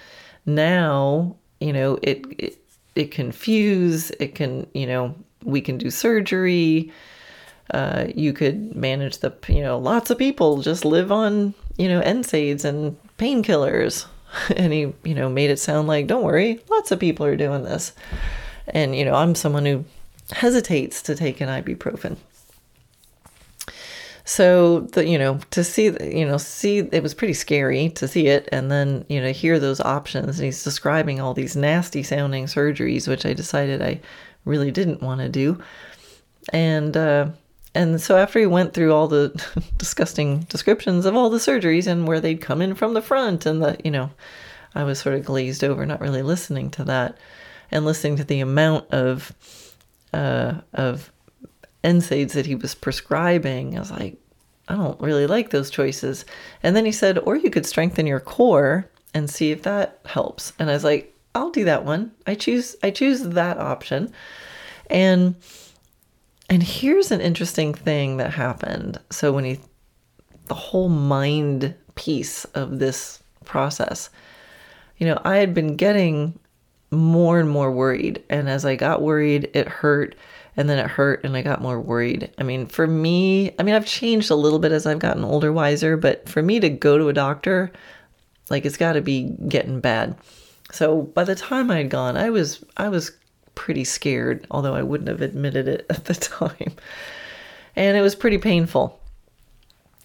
Now, 0.47 1.37
you 1.61 1.73
know, 1.73 1.99
it 2.03 2.25
it, 2.39 2.59
it 2.95 3.11
can 3.11 3.33
fuse, 3.33 4.11
it 4.13 4.35
can, 4.35 4.67
you 4.73 4.87
know, 4.87 5.15
we 5.45 5.61
can 5.61 5.77
do 5.77 5.91
surgery. 5.91 6.91
Uh, 7.73 8.07
you 8.15 8.33
could 8.33 8.75
manage 8.75 9.19
the, 9.19 9.35
you 9.49 9.61
know, 9.61 9.77
lots 9.77 10.09
of 10.09 10.17
people 10.17 10.63
just 10.63 10.85
live 10.85 11.13
on, 11.13 11.53
you 11.77 11.89
know, 11.89 12.01
NSAIDs 12.01 12.65
and 12.65 12.97
painkillers 13.19 14.07
and 14.57 14.73
he, 14.73 14.93
you 15.05 15.15
know, 15.15 15.29
made 15.29 15.51
it 15.51 15.59
sound 15.59 15.89
like, 15.89 16.07
don't 16.07 16.25
worry, 16.25 16.61
lots 16.69 16.91
of 16.91 17.01
people 17.01 17.27
are 17.27 17.37
doing 17.37 17.65
this. 17.65 17.93
And, 18.69 18.97
you 18.97 19.05
know, 19.05 19.15
I'm 19.15 19.35
someone 19.35 19.67
who 19.67 19.85
hesitates 20.33 21.03
to 21.03 21.15
take 21.15 21.41
an 21.41 21.49
ibuprofen. 21.49 22.17
So 24.27 24.81
the 24.81 25.07
you 25.07 25.19
know 25.19 25.39
to 25.53 25.63
see 25.63 25.85
you 25.85 26.27
know 26.27 26.37
see 26.37 26.79
it 26.79 27.01
was 27.01 27.15
pretty 27.15 27.33
scary 27.33 27.91
to 27.91 28.09
see 28.09 28.27
it 28.27 28.49
and 28.51 28.73
then 28.73 29.05
you 29.09 29.21
know 29.21 29.31
hear 29.31 29.61
those 29.61 29.81
options 29.81 30.41
and 30.41 30.47
he's 30.47 30.65
describing 30.65 31.21
all 31.21 31.33
these 31.33 31.55
nasty 31.55 32.03
sounding 32.03 32.47
surgeries 32.47 33.07
which 33.07 33.25
I 33.25 33.35
decided 33.35 33.81
I 33.81 34.01
really 34.45 34.73
didn't 34.73 35.01
want 35.01 35.21
to 35.21 35.29
do 35.29 35.63
and 36.53 36.97
uh, 36.97 37.29
and 37.77 38.01
so 38.01 38.17
after 38.17 38.39
he 38.39 38.47
went 38.47 38.73
through 38.73 38.95
all 38.95 39.07
the 39.07 39.29
disgusting 39.77 40.41
descriptions 40.45 41.05
of 41.05 41.15
all 41.15 41.29
the 41.29 41.37
surgeries 41.37 41.87
and 41.87 42.09
where 42.09 42.21
they'd 42.21 42.41
come 42.41 42.63
in 42.63 42.75
from 42.75 42.95
the 42.95 43.03
front 43.03 43.45
and 43.45 43.63
the, 43.63 43.77
you 43.85 43.91
know, 43.91 44.11
I 44.75 44.85
was 44.85 44.99
sort 44.99 45.15
of 45.15 45.27
glazed 45.27 45.63
over, 45.63 45.85
not 45.85 46.01
really 46.01 46.23
listening 46.23 46.71
to 46.71 46.85
that 46.85 47.19
and 47.71 47.85
listening 47.85 48.17
to 48.17 48.25
the 48.25 48.41
amount 48.41 48.91
of, 48.95 49.31
uh, 50.15 50.55
of 50.73 51.13
NSAIDs 51.85 52.33
that 52.33 52.47
he 52.47 52.55
was 52.55 52.75
prescribing. 52.75 53.77
I 53.77 53.81
was 53.81 53.91
like, 53.91 54.17
I 54.69 54.77
don't 54.77 54.99
really 54.99 55.27
like 55.27 55.51
those 55.51 55.69
choices. 55.69 56.25
And 56.63 56.75
then 56.75 56.87
he 56.87 56.93
said, 56.93 57.19
or 57.19 57.37
you 57.37 57.51
could 57.51 57.67
strengthen 57.67 58.07
your 58.07 58.21
core 58.21 58.89
and 59.13 59.29
see 59.29 59.51
if 59.51 59.65
that 59.65 60.01
helps. 60.07 60.55
And 60.59 60.71
I 60.71 60.73
was 60.73 60.85
like, 60.85 61.15
I'll 61.35 61.51
do 61.51 61.65
that 61.65 61.85
one. 61.85 62.13
I 62.27 62.37
choose, 62.37 62.75
I 62.83 62.91
choose 62.91 63.21
that 63.21 63.59
option. 63.59 64.15
And, 64.89 65.35
and 66.49 66.63
here's 66.63 67.11
an 67.11 67.21
interesting 67.21 67.75
thing 67.75 68.19
that 68.19 68.33
happened. 68.33 69.01
So 69.11 69.33
when 69.33 69.45
he, 69.45 69.61
the 70.47 70.55
whole 70.55 70.89
mind 70.89 71.75
piece 71.95 72.45
of 72.47 72.79
this 72.79 73.23
process, 73.45 74.11
you 74.99 75.07
know, 75.07 75.21
I 75.25 75.37
had 75.37 75.55
been 75.55 75.77
getting 75.77 76.39
more 76.91 77.41
and 77.41 77.51
more 77.51 77.73
worried. 77.73 78.23
And 78.31 78.49
as 78.49 78.65
I 78.65 78.77
got 78.77 79.03
worried, 79.03 79.51
it 79.55 79.69
hurt. 79.69 80.15
And 80.57 80.71
then 80.71 80.79
it 80.79 80.91
hurt 80.91 81.23
and 81.25 81.37
I 81.37 81.43
got 81.43 81.61
more 81.61 81.81
worried. 81.81 82.31
I 82.39 82.43
mean, 82.43 82.67
for 82.67 82.87
me, 82.87 83.55
I 83.59 83.63
mean, 83.63 83.75
I've 83.75 83.87
changed 83.87 84.31
a 84.31 84.37
little 84.37 84.59
bit 84.59 84.73
as 84.73 84.87
I've 84.87 85.01
gotten 85.01 85.25
older, 85.25 85.53
wiser, 85.53 85.97
but 85.97 86.29
for 86.29 86.43
me 86.43 86.61
to 86.61 86.71
go 86.71 86.97
to 86.97 87.09
a 87.09 87.13
doctor, 87.13 87.71
like 88.49 88.65
it's 88.65 88.79
got 88.79 88.95
to 88.95 89.03
be 89.03 89.35
getting 89.49 89.81
bad. 89.81 90.17
So 90.73 91.03
by 91.03 91.25
the 91.25 91.35
time 91.35 91.71
I 91.71 91.79
had 91.79 91.91
gone, 91.91 92.17
I 92.17 92.31
was 92.31 92.65
I 92.77 92.89
was 92.89 93.13
pretty 93.57 93.83
scared, 93.83 94.47
although 94.53 94.75
I 94.75 94.83
wouldn't 94.83 95.09
have 95.09 95.21
admitted 95.23 95.67
it 95.67 95.87
at 95.91 96.05
the 96.05 96.15
time. 96.15 96.75
And 97.75 97.97
it 97.97 98.03
was 98.03 98.15
pretty 98.15 98.39
painful. 98.39 99.01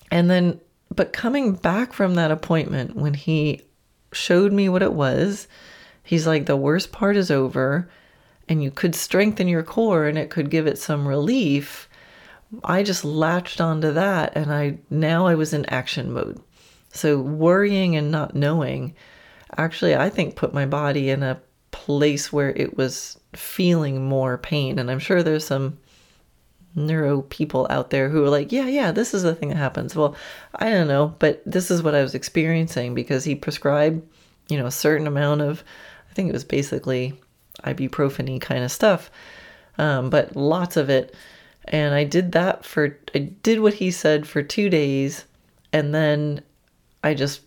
And 0.10 0.30
then, 0.30 0.60
but 0.94 1.14
coming 1.14 1.54
back 1.54 1.94
from 1.94 2.16
that 2.16 2.32
appointment, 2.32 2.96
when 2.96 3.14
he 3.14 3.62
showed 4.12 4.52
me 4.52 4.68
what 4.68 4.82
it 4.82 4.94
was, 4.94 5.48
he's 6.04 6.26
like, 6.26 6.48
the 6.48 6.58
worst 6.58 6.92
part 6.92 7.16
is 7.16 7.30
over, 7.30 7.88
and 8.50 8.64
you 8.64 8.72
could 8.72 8.96
strengthen 8.96 9.48
your 9.48 9.64
core 9.64 10.08
and 10.08 10.18
it 10.18 10.30
could 10.30 10.50
give 10.50 10.68
it 10.68 10.78
some 10.78 11.08
relief. 11.08 11.88
I 12.66 12.84
just 12.84 13.06
latched 13.06 13.62
onto 13.62 13.94
that, 13.94 14.34
and 14.36 14.52
I 14.52 14.80
now 14.90 15.28
I 15.28 15.36
was 15.36 15.54
in 15.54 15.66
action 15.68 16.12
mode. 16.12 16.42
So 16.92 17.22
worrying 17.22 17.96
and 17.96 18.12
not 18.12 18.36
knowing 18.36 18.96
actually, 19.58 19.96
I 19.96 20.10
think, 20.10 20.36
put 20.36 20.54
my 20.54 20.66
body 20.66 21.10
in 21.10 21.24
a 21.24 21.42
place 21.72 22.32
where 22.32 22.52
it 22.52 22.78
was 22.78 23.20
feeling 23.34 24.06
more 24.06 24.38
pain. 24.38 24.80
And 24.80 24.90
I'm 24.90 25.00
sure 25.00 25.24
there's 25.24 25.46
some 25.46 25.78
neuro 26.76 27.22
people 27.24 27.68
out 27.70 27.90
there 27.90 28.10
who 28.10 28.24
are 28.24 28.30
like, 28.30 28.52
yeah, 28.52 28.68
yeah, 28.68 28.92
this 28.92 29.14
is 29.14 29.24
the 29.24 29.36
thing 29.36 29.50
that 29.50 29.58
happens. 29.58 29.96
Well, 29.96 30.16
I 30.56 30.70
don't 30.70 30.88
know, 30.88 31.16
but 31.20 31.42
this 31.46 31.70
is 31.70 31.84
what 31.84 31.96
I 31.96 32.02
was 32.02 32.16
experiencing 32.16 32.94
because 32.94 33.24
he 33.24 33.36
prescribed, 33.36 34.08
you 34.50 34.58
know, 34.58 34.66
a 34.66 34.72
certain 34.72 35.08
amount 35.08 35.42
of, 35.42 35.64
I 36.10 36.14
think 36.14 36.30
it 36.30 36.34
was 36.34 36.44
basically 36.44 37.14
ibuprofen 37.64 38.40
kind 38.42 38.64
of 38.64 38.72
stuff, 38.72 39.12
um, 39.78 40.10
but 40.10 40.36
lots 40.36 40.78
of 40.78 40.90
it. 40.90 41.16
And 41.66 41.94
I 41.94 42.04
did 42.04 42.32
that 42.32 42.66
for, 42.66 42.98
I 43.14 43.20
did 43.20 43.60
what 43.60 43.76
he 43.76 43.92
said 43.92 44.28
for 44.28 44.42
two 44.42 44.70
days. 44.70 45.26
And 45.74 45.94
then 45.94 46.42
I 47.04 47.14
just 47.14 47.42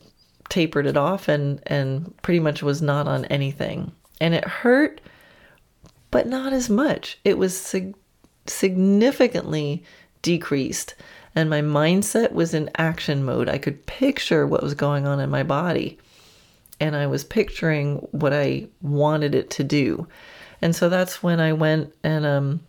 tapered 0.48 0.86
it 0.86 0.96
off 0.96 1.28
and, 1.28 1.60
and 1.66 2.14
pretty 2.22 2.40
much 2.40 2.62
was 2.62 2.80
not 2.80 3.08
on 3.08 3.24
anything. 3.26 3.92
And 4.20 4.34
it 4.34 4.44
hurt 4.46 5.00
but 6.14 6.28
not 6.28 6.52
as 6.52 6.70
much. 6.70 7.18
It 7.24 7.38
was 7.38 7.58
sig- 7.58 7.96
significantly 8.46 9.82
decreased, 10.22 10.94
and 11.34 11.50
my 11.50 11.60
mindset 11.60 12.30
was 12.30 12.54
in 12.54 12.70
action 12.78 13.24
mode. 13.24 13.48
I 13.48 13.58
could 13.58 13.84
picture 13.86 14.46
what 14.46 14.62
was 14.62 14.74
going 14.74 15.08
on 15.08 15.18
in 15.18 15.28
my 15.28 15.42
body, 15.42 15.98
and 16.78 16.94
I 16.94 17.08
was 17.08 17.24
picturing 17.24 17.96
what 18.12 18.32
I 18.32 18.68
wanted 18.80 19.34
it 19.34 19.50
to 19.50 19.64
do. 19.64 20.06
And 20.62 20.76
so 20.76 20.88
that's 20.88 21.20
when 21.20 21.40
I 21.40 21.52
went 21.52 21.92
and 22.04 22.24
um 22.24 22.60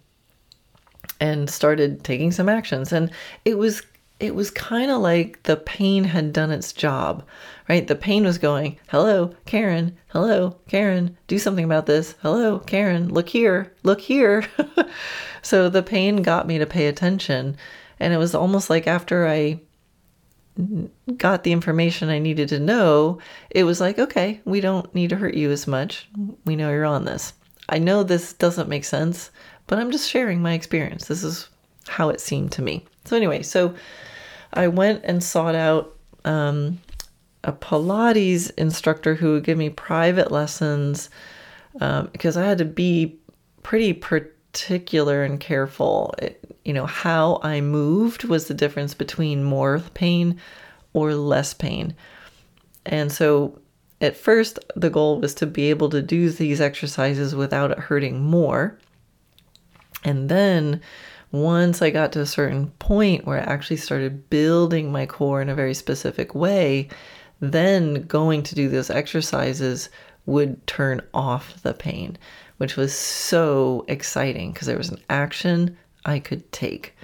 and 1.19 1.47
started 1.47 2.03
taking 2.03 2.31
some 2.31 2.49
actions 2.49 2.91
and 2.91 3.11
it 3.45 3.59
was 3.59 3.83
it 4.19 4.33
was 4.33 4.49
kind 4.49 4.91
of 4.91 5.01
like 5.01 5.43
the 5.43 5.57
pain 5.57 6.05
had 6.05 6.31
done 6.31 6.51
its 6.51 6.71
job, 6.71 7.23
right? 7.67 7.85
The 7.85 7.95
pain 7.95 8.23
was 8.23 8.37
going, 8.37 8.77
Hello, 8.87 9.35
Karen. 9.45 9.97
Hello, 10.07 10.55
Karen. 10.67 11.17
Do 11.27 11.37
something 11.37 11.65
about 11.65 11.85
this. 11.85 12.15
Hello, 12.21 12.59
Karen. 12.59 13.09
Look 13.09 13.29
here. 13.29 13.73
Look 13.83 13.99
here. 13.99 14.45
so 15.41 15.69
the 15.69 15.83
pain 15.83 16.21
got 16.21 16.47
me 16.47 16.57
to 16.57 16.65
pay 16.65 16.87
attention. 16.87 17.57
And 17.99 18.13
it 18.13 18.17
was 18.17 18.33
almost 18.33 18.69
like 18.69 18.87
after 18.87 19.27
I 19.27 19.59
got 21.17 21.43
the 21.43 21.51
information 21.51 22.09
I 22.09 22.19
needed 22.19 22.49
to 22.49 22.59
know, 22.59 23.19
it 23.49 23.65
was 23.65 23.81
like, 23.81 23.99
okay, 23.99 24.39
we 24.45 24.61
don't 24.61 24.93
need 24.95 25.09
to 25.09 25.17
hurt 25.17 25.33
you 25.33 25.51
as 25.51 25.67
much. 25.67 26.09
We 26.45 26.55
know 26.55 26.71
you're 26.71 26.85
on 26.85 27.03
this. 27.03 27.33
I 27.67 27.79
know 27.79 28.03
this 28.03 28.31
doesn't 28.31 28.69
make 28.69 28.85
sense, 28.85 29.31
but 29.67 29.79
I'm 29.79 29.91
just 29.91 30.09
sharing 30.09 30.41
my 30.41 30.53
experience. 30.53 31.07
This 31.07 31.23
is 31.23 31.49
how 31.87 32.09
it 32.09 32.19
seemed 32.21 32.51
to 32.53 32.61
me. 32.61 32.85
So, 33.05 33.15
anyway, 33.15 33.43
so 33.43 33.75
I 34.53 34.67
went 34.67 35.01
and 35.03 35.23
sought 35.23 35.55
out 35.55 35.95
um, 36.23 36.79
a 37.43 37.51
Pilates 37.51 38.51
instructor 38.57 39.15
who 39.15 39.33
would 39.33 39.43
give 39.43 39.57
me 39.57 39.69
private 39.69 40.31
lessons 40.31 41.09
um, 41.79 42.09
because 42.11 42.37
I 42.37 42.45
had 42.45 42.57
to 42.59 42.65
be 42.65 43.17
pretty 43.63 43.93
particular 43.93 45.23
and 45.23 45.39
careful. 45.39 46.15
It, 46.17 46.43
you 46.63 46.73
know, 46.73 46.85
how 46.85 47.39
I 47.43 47.61
moved 47.61 48.23
was 48.23 48.47
the 48.47 48.53
difference 48.53 48.93
between 48.93 49.43
more 49.43 49.79
pain 49.93 50.39
or 50.93 51.13
less 51.13 51.53
pain. 51.53 51.93
And 52.85 53.11
so 53.11 53.59
at 54.01 54.17
first, 54.17 54.59
the 54.75 54.89
goal 54.89 55.19
was 55.19 55.33
to 55.35 55.45
be 55.45 55.69
able 55.69 55.89
to 55.89 56.01
do 56.01 56.29
these 56.29 56.61
exercises 56.61 57.35
without 57.35 57.71
it 57.71 57.79
hurting 57.79 58.21
more. 58.21 58.77
And 60.03 60.29
then 60.29 60.81
once 61.31 61.81
I 61.81 61.89
got 61.89 62.11
to 62.13 62.21
a 62.21 62.25
certain 62.25 62.67
point 62.79 63.25
where 63.25 63.39
I 63.39 63.43
actually 63.43 63.77
started 63.77 64.29
building 64.29 64.91
my 64.91 65.05
core 65.05 65.41
in 65.41 65.49
a 65.49 65.55
very 65.55 65.73
specific 65.73 66.33
way, 66.33 66.89
then 67.39 68.03
going 68.03 68.43
to 68.43 68.55
do 68.55 68.69
those 68.69 68.89
exercises 68.89 69.89
would 70.25 70.65
turn 70.67 71.01
off 71.13 71.61
the 71.61 71.73
pain, 71.73 72.17
which 72.57 72.75
was 72.75 72.93
so 72.93 73.85
exciting 73.87 74.51
because 74.51 74.67
there 74.67 74.77
was 74.77 74.89
an 74.89 75.01
action 75.09 75.77
I 76.05 76.19
could 76.19 76.51
take. 76.51 76.95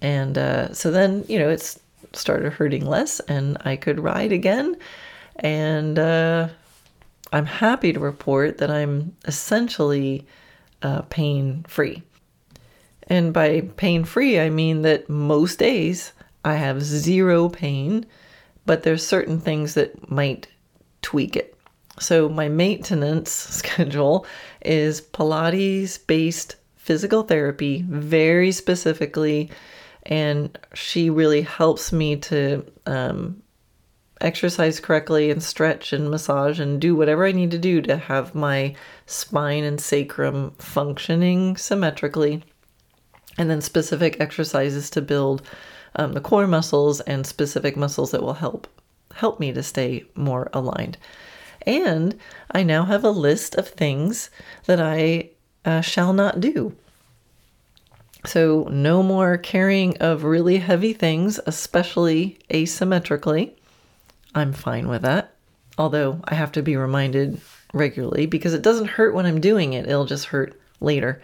And 0.00 0.36
uh, 0.38 0.72
so 0.72 0.90
then, 0.90 1.24
you 1.28 1.38
know, 1.38 1.48
it 1.48 1.78
started 2.12 2.52
hurting 2.52 2.86
less 2.86 3.20
and 3.20 3.58
I 3.64 3.76
could 3.76 4.00
ride 4.00 4.32
again. 4.32 4.76
And 5.36 5.98
uh, 5.98 6.48
I'm 7.32 7.46
happy 7.46 7.92
to 7.92 8.00
report 8.00 8.58
that 8.58 8.70
I'm 8.70 9.14
essentially 9.26 10.26
uh, 10.82 11.02
pain 11.02 11.64
free. 11.68 12.02
And 13.06 13.32
by 13.32 13.60
pain 13.76 14.04
free, 14.04 14.40
I 14.40 14.50
mean 14.50 14.82
that 14.82 15.08
most 15.08 15.58
days 15.58 16.12
I 16.44 16.54
have 16.54 16.82
zero 16.82 17.48
pain, 17.48 18.06
but 18.64 18.82
there's 18.82 19.06
certain 19.06 19.40
things 19.40 19.74
that 19.74 20.10
might 20.10 20.48
tweak 21.02 21.36
it. 21.36 21.56
So 22.00 22.28
my 22.28 22.48
maintenance 22.48 23.30
schedule 23.32 24.26
is 24.60 25.00
Pilates 25.00 26.04
based 26.06 26.56
physical 26.76 27.22
therapy 27.22 27.84
very 27.88 28.52
specifically, 28.52 29.50
and 30.04 30.56
she 30.74 31.10
really 31.10 31.42
helps 31.42 31.92
me 31.92 32.16
to 32.16 32.64
um, 32.86 33.42
exercise 34.20 34.80
correctly 34.80 35.30
and 35.30 35.42
stretch 35.42 35.92
and 35.92 36.10
massage 36.10 36.60
and 36.60 36.80
do 36.80 36.94
whatever 36.94 37.26
I 37.26 37.32
need 37.32 37.50
to 37.52 37.58
do 37.58 37.82
to 37.82 37.96
have 37.96 38.34
my 38.34 38.74
spine 39.06 39.64
and 39.64 39.80
sacrum 39.80 40.52
functioning 40.58 41.56
symmetrically 41.56 42.44
and 43.38 43.50
then 43.50 43.60
specific 43.60 44.20
exercises 44.20 44.90
to 44.90 45.02
build 45.02 45.42
um, 45.96 46.12
the 46.12 46.20
core 46.20 46.46
muscles 46.46 47.00
and 47.02 47.26
specific 47.26 47.76
muscles 47.76 48.10
that 48.10 48.22
will 48.22 48.34
help 48.34 48.68
help 49.14 49.40
me 49.40 49.52
to 49.52 49.62
stay 49.62 50.04
more 50.14 50.50
aligned. 50.52 50.98
And 51.66 52.18
I 52.50 52.62
now 52.62 52.84
have 52.84 53.02
a 53.02 53.10
list 53.10 53.54
of 53.54 53.68
things 53.68 54.30
that 54.66 54.80
I 54.80 55.30
uh, 55.64 55.80
shall 55.80 56.12
not 56.12 56.40
do. 56.40 56.76
So, 58.24 58.68
no 58.70 59.02
more 59.02 59.38
carrying 59.38 59.96
of 59.98 60.24
really 60.24 60.58
heavy 60.58 60.92
things, 60.92 61.38
especially 61.46 62.38
asymmetrically. 62.50 63.52
I'm 64.34 64.52
fine 64.52 64.88
with 64.88 65.02
that. 65.02 65.32
Although 65.78 66.20
I 66.24 66.34
have 66.34 66.52
to 66.52 66.62
be 66.62 66.76
reminded 66.76 67.40
regularly 67.72 68.26
because 68.26 68.52
it 68.52 68.62
doesn't 68.62 68.88
hurt 68.88 69.14
when 69.14 69.26
I'm 69.26 69.40
doing 69.40 69.74
it, 69.74 69.86
it'll 69.86 70.06
just 70.06 70.26
hurt 70.26 70.60
later. 70.80 71.22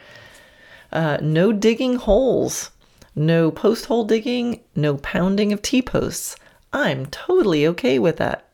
Uh, 0.92 1.18
no 1.22 1.52
digging 1.52 1.96
holes, 1.96 2.70
no 3.14 3.50
post 3.50 3.86
hole 3.86 4.04
digging, 4.04 4.60
no 4.76 4.96
pounding 4.98 5.52
of 5.52 5.62
T 5.62 5.80
posts. 5.80 6.36
I'm 6.72 7.06
totally 7.06 7.66
okay 7.68 7.98
with 7.98 8.18
that. 8.18 8.48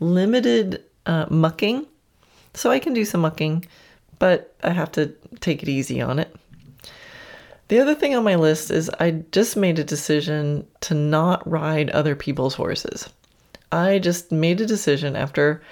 Limited 0.00 0.84
uh, 1.06 1.26
mucking, 1.30 1.86
so 2.54 2.70
I 2.70 2.78
can 2.78 2.92
do 2.92 3.04
some 3.04 3.22
mucking, 3.22 3.64
but 4.18 4.54
I 4.62 4.70
have 4.70 4.92
to 4.92 5.14
take 5.40 5.62
it 5.62 5.68
easy 5.68 6.00
on 6.00 6.18
it. 6.18 6.34
The 7.68 7.80
other 7.80 7.94
thing 7.94 8.14
on 8.14 8.24
my 8.24 8.34
list 8.34 8.70
is 8.70 8.90
I 8.98 9.10
just 9.30 9.56
made 9.56 9.78
a 9.78 9.84
decision 9.84 10.66
to 10.82 10.94
not 10.94 11.48
ride 11.48 11.90
other 11.90 12.16
people's 12.16 12.54
horses. 12.54 13.08
I 13.70 13.98
just 13.98 14.32
made 14.32 14.60
a 14.60 14.66
decision 14.66 15.16
after 15.16 15.62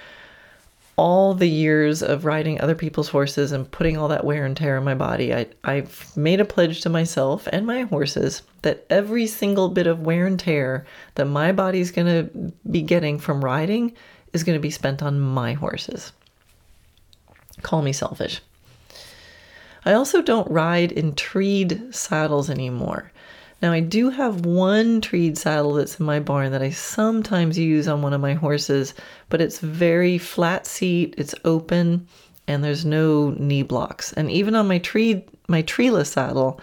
all 0.96 1.34
the 1.34 1.48
years 1.48 2.02
of 2.02 2.24
riding 2.24 2.60
other 2.60 2.74
people's 2.74 3.10
horses 3.10 3.52
and 3.52 3.70
putting 3.70 3.98
all 3.98 4.08
that 4.08 4.24
wear 4.24 4.46
and 4.46 4.56
tear 4.56 4.78
on 4.78 4.84
my 4.84 4.94
body, 4.94 5.34
I, 5.34 5.46
I've 5.62 6.16
made 6.16 6.40
a 6.40 6.44
pledge 6.44 6.80
to 6.82 6.88
myself 6.88 7.46
and 7.52 7.66
my 7.66 7.82
horses 7.82 8.42
that 8.62 8.86
every 8.88 9.26
single 9.26 9.68
bit 9.68 9.86
of 9.86 10.00
wear 10.00 10.26
and 10.26 10.40
tear 10.40 10.86
that 11.16 11.26
my 11.26 11.52
body's 11.52 11.90
going 11.90 12.06
to 12.06 12.52
be 12.70 12.80
getting 12.80 13.18
from 13.18 13.44
riding 13.44 13.94
is 14.32 14.42
going 14.42 14.56
to 14.56 14.62
be 14.62 14.70
spent 14.70 15.02
on 15.02 15.20
my 15.20 15.52
horses. 15.52 16.12
Call 17.62 17.82
me 17.82 17.92
selfish. 17.92 18.40
I 19.84 19.92
also 19.92 20.22
don't 20.22 20.50
ride 20.50 20.92
in 20.92 21.14
treed 21.14 21.94
saddles 21.94 22.50
anymore. 22.50 23.12
Now, 23.62 23.72
I 23.72 23.80
do 23.80 24.10
have 24.10 24.44
one 24.44 25.00
treed 25.00 25.38
saddle 25.38 25.74
that's 25.74 25.98
in 25.98 26.04
my 26.04 26.20
barn 26.20 26.52
that 26.52 26.62
I 26.62 26.70
sometimes 26.70 27.58
use 27.58 27.88
on 27.88 28.02
one 28.02 28.12
of 28.12 28.20
my 28.20 28.34
horses, 28.34 28.92
but 29.30 29.40
it's 29.40 29.60
very 29.60 30.18
flat 30.18 30.66
seat, 30.66 31.14
it's 31.16 31.34
open, 31.44 32.06
and 32.46 32.62
there's 32.62 32.84
no 32.84 33.30
knee 33.30 33.62
blocks. 33.62 34.12
And 34.12 34.30
even 34.30 34.54
on 34.54 34.68
my 34.68 34.78
tree 34.78 35.24
my 35.48 35.62
treeless 35.62 36.10
saddle, 36.10 36.60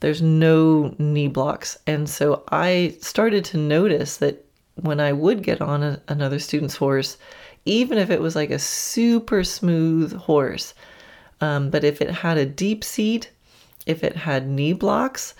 there's 0.00 0.22
no 0.22 0.94
knee 0.98 1.28
blocks. 1.28 1.78
And 1.86 2.08
so 2.08 2.44
I 2.50 2.96
started 3.00 3.44
to 3.46 3.56
notice 3.56 4.18
that 4.18 4.44
when 4.74 5.00
I 5.00 5.12
would 5.12 5.42
get 5.42 5.60
on 5.60 5.82
a, 5.82 6.00
another 6.08 6.38
student's 6.38 6.76
horse, 6.76 7.16
even 7.64 7.98
if 7.98 8.10
it 8.10 8.20
was 8.20 8.36
like 8.36 8.50
a 8.50 8.58
super 8.58 9.42
smooth 9.42 10.14
horse, 10.14 10.74
um, 11.40 11.70
but 11.70 11.82
if 11.82 12.00
it 12.00 12.10
had 12.10 12.38
a 12.38 12.46
deep 12.46 12.84
seat, 12.84 13.30
if 13.86 14.04
it 14.04 14.16
had 14.16 14.48
knee 14.48 14.72
blocks, 14.72 15.34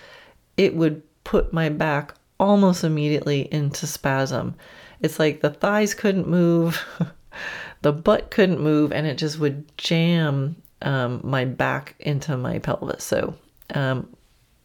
it 0.57 0.75
would 0.75 1.01
put 1.23 1.53
my 1.53 1.69
back 1.69 2.13
almost 2.39 2.83
immediately 2.83 3.51
into 3.51 3.87
spasm. 3.87 4.55
It's 5.01 5.19
like 5.19 5.41
the 5.41 5.51
thighs 5.51 5.93
couldn't 5.93 6.27
move, 6.27 6.83
the 7.81 7.93
butt 7.93 8.31
couldn't 8.31 8.59
move, 8.59 8.91
and 8.91 9.05
it 9.05 9.17
just 9.17 9.39
would 9.39 9.65
jam 9.77 10.55
um, 10.81 11.21
my 11.23 11.45
back 11.45 11.95
into 11.99 12.35
my 12.37 12.59
pelvis. 12.59 13.03
So 13.03 13.35
um, 13.73 14.09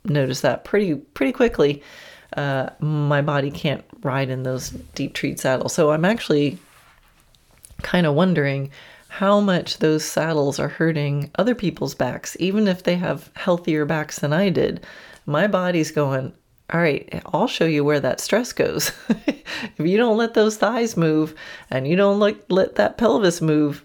notice 0.04 0.40
that 0.40 0.64
pretty 0.64 0.94
pretty 0.94 1.32
quickly. 1.32 1.82
Uh, 2.36 2.70
my 2.80 3.20
body 3.20 3.50
can't 3.50 3.84
ride 4.02 4.30
in 4.30 4.42
those 4.42 4.70
deep 4.70 5.12
treed 5.12 5.38
saddles. 5.38 5.74
So 5.74 5.90
I'm 5.90 6.06
actually 6.06 6.58
kind 7.82 8.06
of 8.06 8.14
wondering 8.14 8.70
how 9.08 9.40
much 9.40 9.78
those 9.78 10.02
saddles 10.02 10.58
are 10.58 10.68
hurting 10.68 11.30
other 11.34 11.54
people's 11.54 11.94
backs, 11.94 12.34
even 12.40 12.66
if 12.66 12.84
they 12.84 12.96
have 12.96 13.30
healthier 13.34 13.84
backs 13.84 14.20
than 14.20 14.32
I 14.32 14.48
did 14.48 14.86
my 15.26 15.46
body's 15.46 15.90
going, 15.90 16.32
all 16.72 16.80
right, 16.80 17.22
I'll 17.32 17.48
show 17.48 17.66
you 17.66 17.84
where 17.84 18.00
that 18.00 18.20
stress 18.20 18.52
goes. 18.52 18.92
if 19.08 19.78
you 19.78 19.96
don't 19.96 20.16
let 20.16 20.34
those 20.34 20.56
thighs 20.56 20.96
move 20.96 21.34
and 21.70 21.86
you 21.86 21.96
don't 21.96 22.18
let, 22.18 22.50
let 22.50 22.76
that 22.76 22.96
pelvis 22.96 23.42
move, 23.42 23.84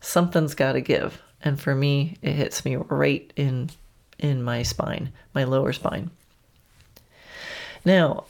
something's 0.00 0.54
got 0.54 0.72
to 0.72 0.80
give. 0.80 1.20
And 1.42 1.60
for 1.60 1.74
me, 1.74 2.16
it 2.22 2.32
hits 2.32 2.64
me 2.64 2.76
right 2.76 3.32
in 3.36 3.70
in 4.18 4.42
my 4.42 4.62
spine, 4.62 5.10
my 5.34 5.44
lower 5.44 5.72
spine. 5.72 6.10
Now, 7.86 8.24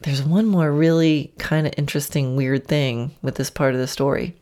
there's 0.00 0.22
one 0.22 0.46
more 0.46 0.72
really 0.72 1.32
kind 1.38 1.66
of 1.66 1.74
interesting, 1.76 2.36
weird 2.36 2.66
thing 2.66 3.12
with 3.22 3.36
this 3.36 3.50
part 3.50 3.74
of 3.74 3.80
the 3.80 3.86
story. 3.86 4.34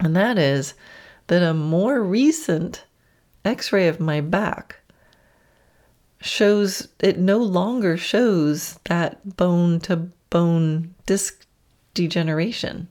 And 0.00 0.16
that 0.16 0.38
is 0.38 0.74
that 1.28 1.42
a 1.42 1.54
more 1.54 2.02
recent 2.02 2.84
x 3.44 3.72
ray 3.72 3.88
of 3.88 4.00
my 4.00 4.20
back 4.20 4.79
shows 6.20 6.88
it 7.00 7.18
no 7.18 7.38
longer 7.38 7.96
shows 7.96 8.78
that 8.84 9.36
bone 9.36 9.80
to 9.80 9.96
bone 10.28 10.94
disc 11.06 11.44
degeneration. 11.94 12.88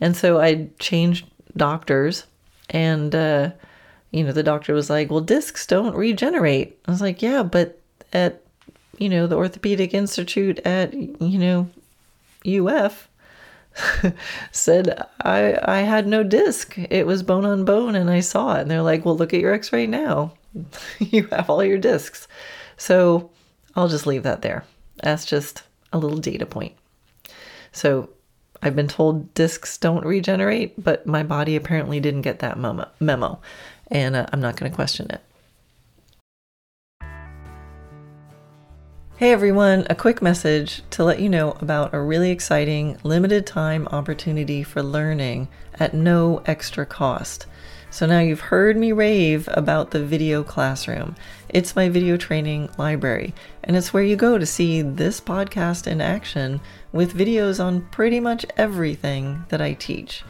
And 0.00 0.16
so 0.16 0.40
I 0.40 0.68
changed 0.78 1.26
doctors 1.56 2.26
and 2.70 3.14
uh, 3.14 3.50
you 4.10 4.24
know 4.24 4.32
the 4.32 4.42
doctor 4.42 4.74
was 4.74 4.90
like, 4.90 5.10
"Well, 5.10 5.20
discs 5.20 5.66
don't 5.66 5.94
regenerate." 5.94 6.78
I 6.86 6.90
was 6.90 7.00
like, 7.00 7.22
"Yeah, 7.22 7.42
but 7.42 7.80
at 8.12 8.44
you 8.98 9.08
know, 9.08 9.26
the 9.26 9.36
Orthopedic 9.36 9.94
Institute 9.94 10.60
at, 10.60 10.94
you 10.94 11.38
know, 11.38 11.68
UF 12.46 13.08
said 14.52 15.06
I 15.20 15.58
I 15.62 15.80
had 15.80 16.06
no 16.06 16.22
disc. 16.22 16.76
It 16.78 17.06
was 17.06 17.22
bone 17.22 17.44
on 17.44 17.64
bone 17.64 17.94
and 17.94 18.10
I 18.10 18.20
saw 18.20 18.56
it. 18.56 18.62
And 18.62 18.70
they're 18.70 18.82
like, 18.82 19.04
"Well, 19.04 19.16
look 19.16 19.34
at 19.34 19.40
your 19.40 19.54
x-ray 19.54 19.86
now. 19.86 20.34
you 20.98 21.26
have 21.28 21.50
all 21.50 21.64
your 21.64 21.78
discs. 21.78 22.28
So, 22.76 23.30
I'll 23.76 23.88
just 23.88 24.06
leave 24.06 24.22
that 24.22 24.42
there. 24.42 24.64
That's 25.02 25.24
just 25.24 25.62
a 25.92 25.98
little 25.98 26.18
data 26.18 26.46
point. 26.46 26.74
So, 27.72 28.10
I've 28.62 28.76
been 28.76 28.88
told 28.88 29.34
discs 29.34 29.76
don't 29.76 30.06
regenerate, 30.06 30.82
but 30.82 31.06
my 31.06 31.22
body 31.22 31.54
apparently 31.54 32.00
didn't 32.00 32.22
get 32.22 32.38
that 32.38 32.58
memo, 32.58 33.40
and 33.88 34.16
uh, 34.16 34.26
I'm 34.32 34.40
not 34.40 34.56
going 34.56 34.70
to 34.70 34.74
question 34.74 35.10
it. 35.10 35.20
Hey 39.16 39.30
everyone, 39.30 39.86
a 39.88 39.94
quick 39.94 40.20
message 40.20 40.82
to 40.90 41.04
let 41.04 41.20
you 41.20 41.28
know 41.28 41.56
about 41.60 41.94
a 41.94 42.00
really 42.00 42.30
exciting 42.30 42.98
limited 43.04 43.46
time 43.46 43.86
opportunity 43.92 44.64
for 44.64 44.82
learning 44.82 45.46
at 45.74 45.94
no 45.94 46.42
extra 46.46 46.84
cost. 46.84 47.46
So 47.94 48.06
now 48.06 48.18
you've 48.18 48.40
heard 48.40 48.76
me 48.76 48.90
rave 48.90 49.48
about 49.52 49.92
the 49.92 50.04
video 50.04 50.42
classroom. 50.42 51.14
It's 51.48 51.76
my 51.76 51.88
video 51.88 52.16
training 52.16 52.70
library, 52.76 53.32
and 53.62 53.76
it's 53.76 53.94
where 53.94 54.02
you 54.02 54.16
go 54.16 54.36
to 54.36 54.44
see 54.44 54.82
this 54.82 55.20
podcast 55.20 55.86
in 55.86 56.00
action 56.00 56.60
with 56.90 57.16
videos 57.16 57.64
on 57.64 57.82
pretty 57.92 58.18
much 58.18 58.44
everything 58.56 59.44
that 59.48 59.60
I 59.60 59.74
teach. 59.74 60.24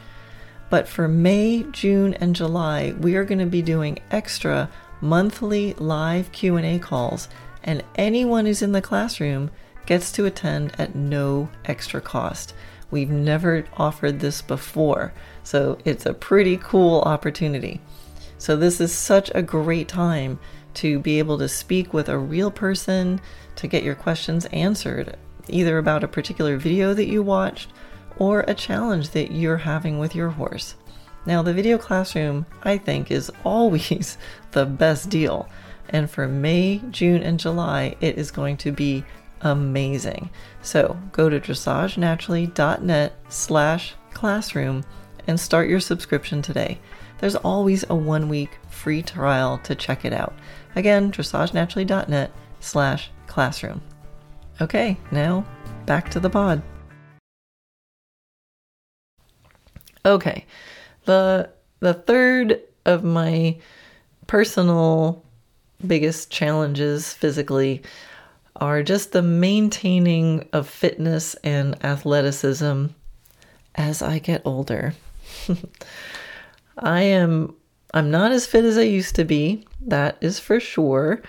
But 0.69 0.87
for 0.87 1.07
May, 1.07 1.65
June, 1.71 2.13
and 2.13 2.35
July, 2.35 2.93
we 2.99 3.15
are 3.15 3.25
going 3.25 3.39
to 3.39 3.47
be 3.47 3.63
doing 3.63 3.97
extra 4.11 4.69
monthly 5.01 5.73
live 5.73 6.31
Q&A 6.31 6.77
calls 6.77 7.29
and 7.63 7.83
anyone 7.95 8.45
who's 8.45 8.61
in 8.61 8.73
the 8.73 8.79
classroom 8.79 9.49
gets 9.87 10.11
to 10.11 10.25
attend 10.25 10.71
at 10.77 10.93
no 10.93 11.49
extra 11.65 11.99
cost. 11.99 12.53
We've 12.95 13.09
never 13.09 13.65
offered 13.75 14.21
this 14.21 14.41
before, 14.41 15.11
so 15.43 15.77
it's 15.83 16.05
a 16.05 16.13
pretty 16.13 16.55
cool 16.55 17.01
opportunity. 17.01 17.81
So, 18.37 18.55
this 18.55 18.79
is 18.79 18.93
such 18.93 19.29
a 19.35 19.41
great 19.41 19.89
time 19.89 20.39
to 20.75 20.99
be 20.99 21.19
able 21.19 21.37
to 21.39 21.49
speak 21.49 21.93
with 21.93 22.07
a 22.07 22.17
real 22.17 22.49
person, 22.49 23.19
to 23.57 23.67
get 23.67 23.83
your 23.83 23.95
questions 23.95 24.45
answered, 24.45 25.17
either 25.49 25.77
about 25.77 26.05
a 26.05 26.07
particular 26.07 26.55
video 26.55 26.93
that 26.93 27.07
you 27.07 27.21
watched 27.21 27.73
or 28.15 28.45
a 28.47 28.53
challenge 28.53 29.09
that 29.09 29.29
you're 29.29 29.57
having 29.57 29.99
with 29.99 30.15
your 30.15 30.29
horse. 30.29 30.75
Now, 31.25 31.41
the 31.41 31.53
video 31.53 31.77
classroom, 31.77 32.45
I 32.63 32.77
think, 32.77 33.11
is 33.11 33.29
always 33.43 34.17
the 34.53 34.65
best 34.65 35.09
deal 35.09 35.49
and 35.89 36.09
for 36.09 36.27
May, 36.29 36.81
June, 36.91 37.21
and 37.21 37.39
July, 37.39 37.95
it 37.99 38.17
is 38.17 38.31
going 38.31 38.57
to 38.57 38.71
be 38.71 39.03
amazing. 39.41 40.29
So 40.61 40.97
go 41.11 41.29
to 41.29 41.39
dressagenaturally.net 41.39 43.13
slash 43.29 43.93
classroom 44.13 44.83
and 45.27 45.39
start 45.39 45.69
your 45.69 45.79
subscription 45.79 46.41
today. 46.41 46.79
There's 47.19 47.35
always 47.35 47.85
a 47.89 47.95
one 47.95 48.29
week 48.29 48.57
free 48.69 49.01
trial 49.01 49.57
to 49.59 49.75
check 49.75 50.05
it 50.05 50.13
out. 50.13 50.33
Again, 50.75 51.11
dressagenaturally.net 51.11 52.31
slash 52.59 53.09
classroom. 53.27 53.81
Okay, 54.61 54.97
now 55.11 55.45
back 55.85 56.09
to 56.11 56.19
the 56.19 56.29
pod. 56.29 56.61
Okay, 60.05 60.45
the 61.05 61.49
the 61.79 61.93
third 61.93 62.61
of 62.85 63.03
my 63.03 63.57
personal 64.27 65.23
biggest 65.85 66.31
challenges 66.31 67.13
physically 67.13 67.81
are 68.55 68.83
just 68.83 69.11
the 69.11 69.21
maintaining 69.21 70.47
of 70.53 70.67
fitness 70.67 71.35
and 71.43 71.83
athleticism 71.83 72.87
as 73.75 74.01
I 74.01 74.19
get 74.19 74.41
older. 74.45 74.93
I 76.77 77.01
am 77.01 77.55
I'm 77.93 78.11
not 78.11 78.33
as 78.33 78.45
fit 78.45 78.65
as 78.65 78.77
I 78.77 78.81
used 78.81 79.15
to 79.15 79.23
be, 79.23 79.65
that 79.79 80.17
is 80.19 80.37
for 80.37 80.59
sure. 80.59 81.21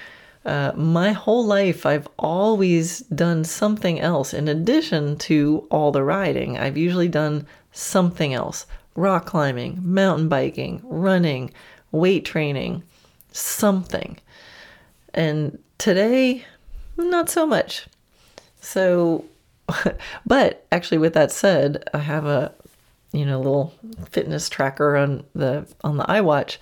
Uh, 0.45 0.73
my 0.75 1.13
whole 1.13 1.47
life, 1.47 1.87
I've 1.87 2.09
always 2.19 3.01
done 3.01 3.45
something 3.45 4.01
else 4.01 4.35
in 4.35 4.49
addition 4.49 5.17
to 5.19 5.67
all 5.71 5.93
the 5.93 6.03
riding. 6.03 6.59
I've 6.59 6.77
usually 6.77 7.09
done 7.09 7.47
something 7.71 8.35
else 8.35 8.67
rock 8.97 9.27
climbing, 9.27 9.79
mountain 9.83 10.29
biking, 10.29 10.81
running, 10.83 11.53
weight 11.93 12.25
training, 12.25 12.83
something. 13.31 14.19
And 15.15 15.59
today, 15.79 16.45
not 17.05 17.29
so 17.29 17.47
much. 17.47 17.87
So, 18.61 19.25
but 20.27 20.67
actually, 20.73 20.99
with 20.99 21.15
that 21.15 21.31
said, 21.31 21.89
I 21.93 21.99
have 21.99 22.27
a 22.27 22.53
you 23.13 23.25
know 23.25 23.39
little 23.39 23.75
fitness 24.11 24.49
tracker 24.49 24.97
on 24.97 25.25
the 25.35 25.67
on 25.85 25.97
the 25.97 26.05
iWatch, 26.05 26.59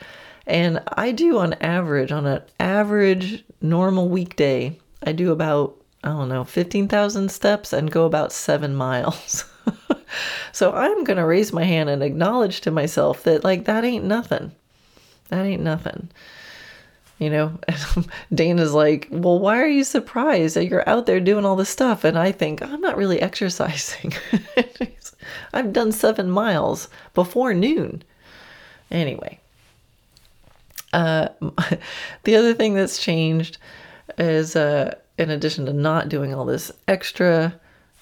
and 0.46 0.82
I 0.88 1.12
do 1.12 1.38
on 1.38 1.54
average 1.54 2.12
on 2.12 2.26
an 2.26 2.42
average 2.60 3.44
normal 3.60 4.08
weekday, 4.08 4.78
I 5.02 5.12
do 5.12 5.32
about 5.32 5.76
I 6.02 6.08
don't 6.08 6.28
know 6.28 6.44
fifteen 6.44 6.88
thousand 6.88 7.30
steps 7.30 7.72
and 7.72 7.90
go 7.90 8.04
about 8.04 8.32
seven 8.32 8.74
miles. 8.84 9.44
so 10.52 10.72
I'm 10.72 11.04
gonna 11.04 11.26
raise 11.26 11.52
my 11.52 11.64
hand 11.64 11.88
and 11.88 12.02
acknowledge 12.02 12.60
to 12.62 12.70
myself 12.70 13.22
that 13.24 13.44
like 13.44 13.64
that 13.64 13.84
ain't 13.84 14.04
nothing. 14.04 14.52
That 15.28 15.46
ain't 15.46 15.62
nothing 15.62 16.10
you 17.18 17.30
know? 17.30 17.58
Dana's 18.34 18.72
like 18.72 19.08
well 19.10 19.38
why 19.38 19.58
are 19.60 19.68
you 19.68 19.84
surprised 19.84 20.56
that 20.56 20.66
you're 20.66 20.88
out 20.88 21.06
there 21.06 21.20
doing 21.20 21.44
all 21.44 21.56
this 21.56 21.68
stuff? 21.68 22.04
And 22.04 22.18
i 22.18 22.32
think 22.32 22.62
i'm 22.62 22.80
not 22.80 22.96
really 22.96 23.20
exercising. 23.28 24.12
I've 25.54 25.72
done 25.72 25.90
seven 25.92 26.30
miles 26.30 26.88
before 27.14 27.54
noon. 27.54 28.02
Anyway 28.90 29.40
uh, 30.94 31.28
the 32.22 32.36
other 32.36 32.54
thing 32.54 32.74
that's 32.74 33.02
changed 33.02 33.58
is 34.16 34.56
uh, 34.56 34.94
in 35.18 35.28
addition 35.28 35.66
to 35.66 35.72
not 35.72 36.08
doing 36.08 36.32
all 36.32 36.44
this 36.44 36.72
extra 36.88 37.52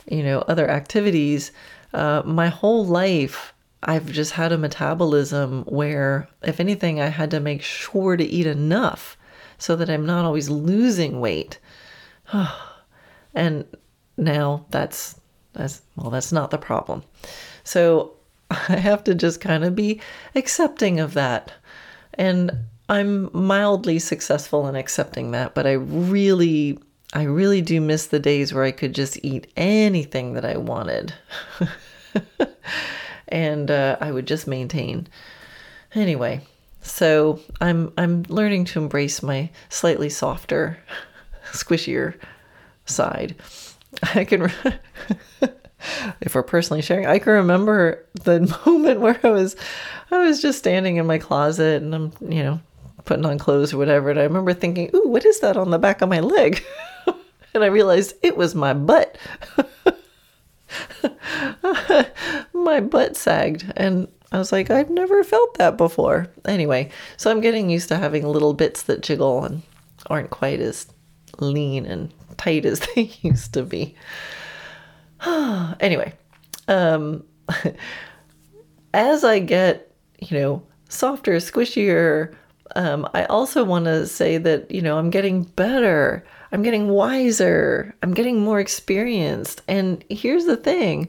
you 0.07 0.23
know 0.23 0.41
other 0.41 0.69
activities 0.69 1.53
uh, 1.95 2.23
my 2.25 2.49
whole 2.49 2.85
life 2.85 3.55
I've 3.83 4.11
just 4.11 4.33
had 4.33 4.53
a 4.53 4.59
metabolism 4.59 5.65
where, 5.65 6.29
if 6.43 6.61
anything, 6.61 7.01
I 7.01 7.09
had 7.09 7.31
to 7.33 7.41
make 7.41 7.63
sure 7.63 8.17
to 8.17 8.25
eat 8.25 8.47
enough 8.47 9.17
so 9.59 9.77
that 9.77 9.91
I'm 9.91 10.07
not 10.07 10.25
always 10.25 10.49
losing 10.49 11.21
weight. 11.21 11.59
and 13.35 13.65
now 14.17 14.67
that's 14.71 15.21
that's 15.53 15.83
well, 15.97 16.11
that's 16.11 16.33
not 16.33 16.51
the 16.51 16.59
problem. 16.59 17.03
So 17.65 18.13
I 18.51 18.77
have 18.77 19.05
to 19.05 19.15
just 19.15 19.41
kind 19.41 19.65
of 19.65 19.75
be 19.75 20.01
accepting 20.35 21.01
of 21.01 21.15
that. 21.15 21.53
And 22.15 22.51
I'm 22.89 23.31
mildly 23.33 23.99
successful 23.99 24.69
in 24.69 24.77
accepting 24.77 25.31
that, 25.31 25.55
but 25.55 25.67
I 25.67 25.73
really 25.73 26.79
I 27.15 27.25
really 27.25 27.61
do 27.61 27.81
miss 27.81 28.07
the 28.07 28.19
days 28.19 28.55
where 28.55 28.65
I 28.65 28.71
could 28.71 28.95
just 28.95 29.19
eat 29.23 29.51
anything 29.57 30.35
that 30.35 30.45
I 30.45 30.57
wanted. 30.57 31.15
and 33.33 33.71
uh, 33.71 33.97
I 34.01 34.13
would 34.13 34.27
just 34.27 34.47
maintain. 34.47 35.09
Anyway, 35.95 36.43
so 36.83 37.41
I'm 37.61 37.93
I'm 37.97 38.23
learning 38.29 38.67
to 38.67 38.79
embrace 38.81 39.23
my 39.23 39.51
slightly 39.71 40.11
softer, 40.11 40.79
squishier 41.53 42.15
side. 42.85 43.35
I 44.15 44.25
can, 44.25 44.43
if 46.21 46.35
we're 46.35 46.43
personally 46.43 46.83
sharing, 46.83 47.07
I 47.07 47.19
can 47.19 47.33
remember 47.33 48.07
the 48.15 48.41
moment 48.67 49.01
where 49.01 49.19
I 49.23 49.31
was, 49.31 49.57
I 50.11 50.19
was 50.19 50.41
just 50.41 50.59
standing 50.59 50.97
in 50.97 51.07
my 51.07 51.19
closet 51.19 51.83
and 51.83 51.95
I'm, 51.95 52.13
you 52.21 52.43
know, 52.43 52.61
putting 53.05 53.27
on 53.27 53.39
clothes 53.39 53.73
or 53.73 53.79
whatever, 53.79 54.11
and 54.11 54.21
I 54.21 54.25
remember 54.25 54.53
thinking, 54.53 54.91
"Ooh, 54.95 55.09
what 55.09 55.25
is 55.25 55.41
that 55.41 55.57
on 55.57 55.71
the 55.71 55.79
back 55.79 56.03
of 56.03 56.09
my 56.09 56.21
leg?" 56.21 56.63
and 57.55 57.65
I 57.65 57.69
realized 57.69 58.15
it 58.23 58.37
was 58.37 58.55
my 58.55 58.75
butt. 58.75 59.17
my 62.55 62.81
butt 62.81 63.17
sagged 63.17 63.73
and 63.77 64.09
I 64.33 64.39
was 64.39 64.51
like, 64.51 64.71
I've 64.71 64.91
never 64.91 65.23
felt 65.25 65.59
that 65.59 65.77
before. 65.77 66.29
Anyway, 66.47 66.91
so 67.19 67.31
I'm 67.31 67.43
getting 67.43 67.69
used 67.69 67.89
to 67.89 67.99
having 67.99 68.27
little 68.27 68.55
bits 68.55 68.83
that 68.85 69.03
jiggle 69.03 69.45
and 69.45 69.63
aren't 70.07 70.31
quite 70.31 70.61
as 70.61 70.87
lean 71.39 71.85
and 71.85 72.13
tight 72.39 72.65
as 72.65 72.81
they 72.95 73.13
used 73.21 73.53
to 73.55 73.63
be. 73.63 73.95
anyway, 75.81 76.15
um, 76.69 77.25
as 78.95 79.25
I 79.25 79.39
get, 79.39 79.93
you 80.19 80.39
know, 80.39 80.63
softer, 80.89 81.37
squishier, 81.37 82.35
um, 82.75 83.07
I 83.13 83.25
also 83.25 83.65
want 83.65 83.85
to 83.85 84.07
say 84.07 84.39
that, 84.39 84.71
you 84.71 84.81
know, 84.81 84.99
I'm 84.99 85.11
getting 85.11 85.43
better. 85.45 86.25
I'm 86.53 86.63
getting 86.63 86.89
wiser. 86.89 87.95
I'm 88.03 88.13
getting 88.13 88.41
more 88.41 88.61
experienced. 88.61 89.63
And 89.67 90.05
here's 90.11 90.45
the 90.45 90.57
thing 90.57 91.09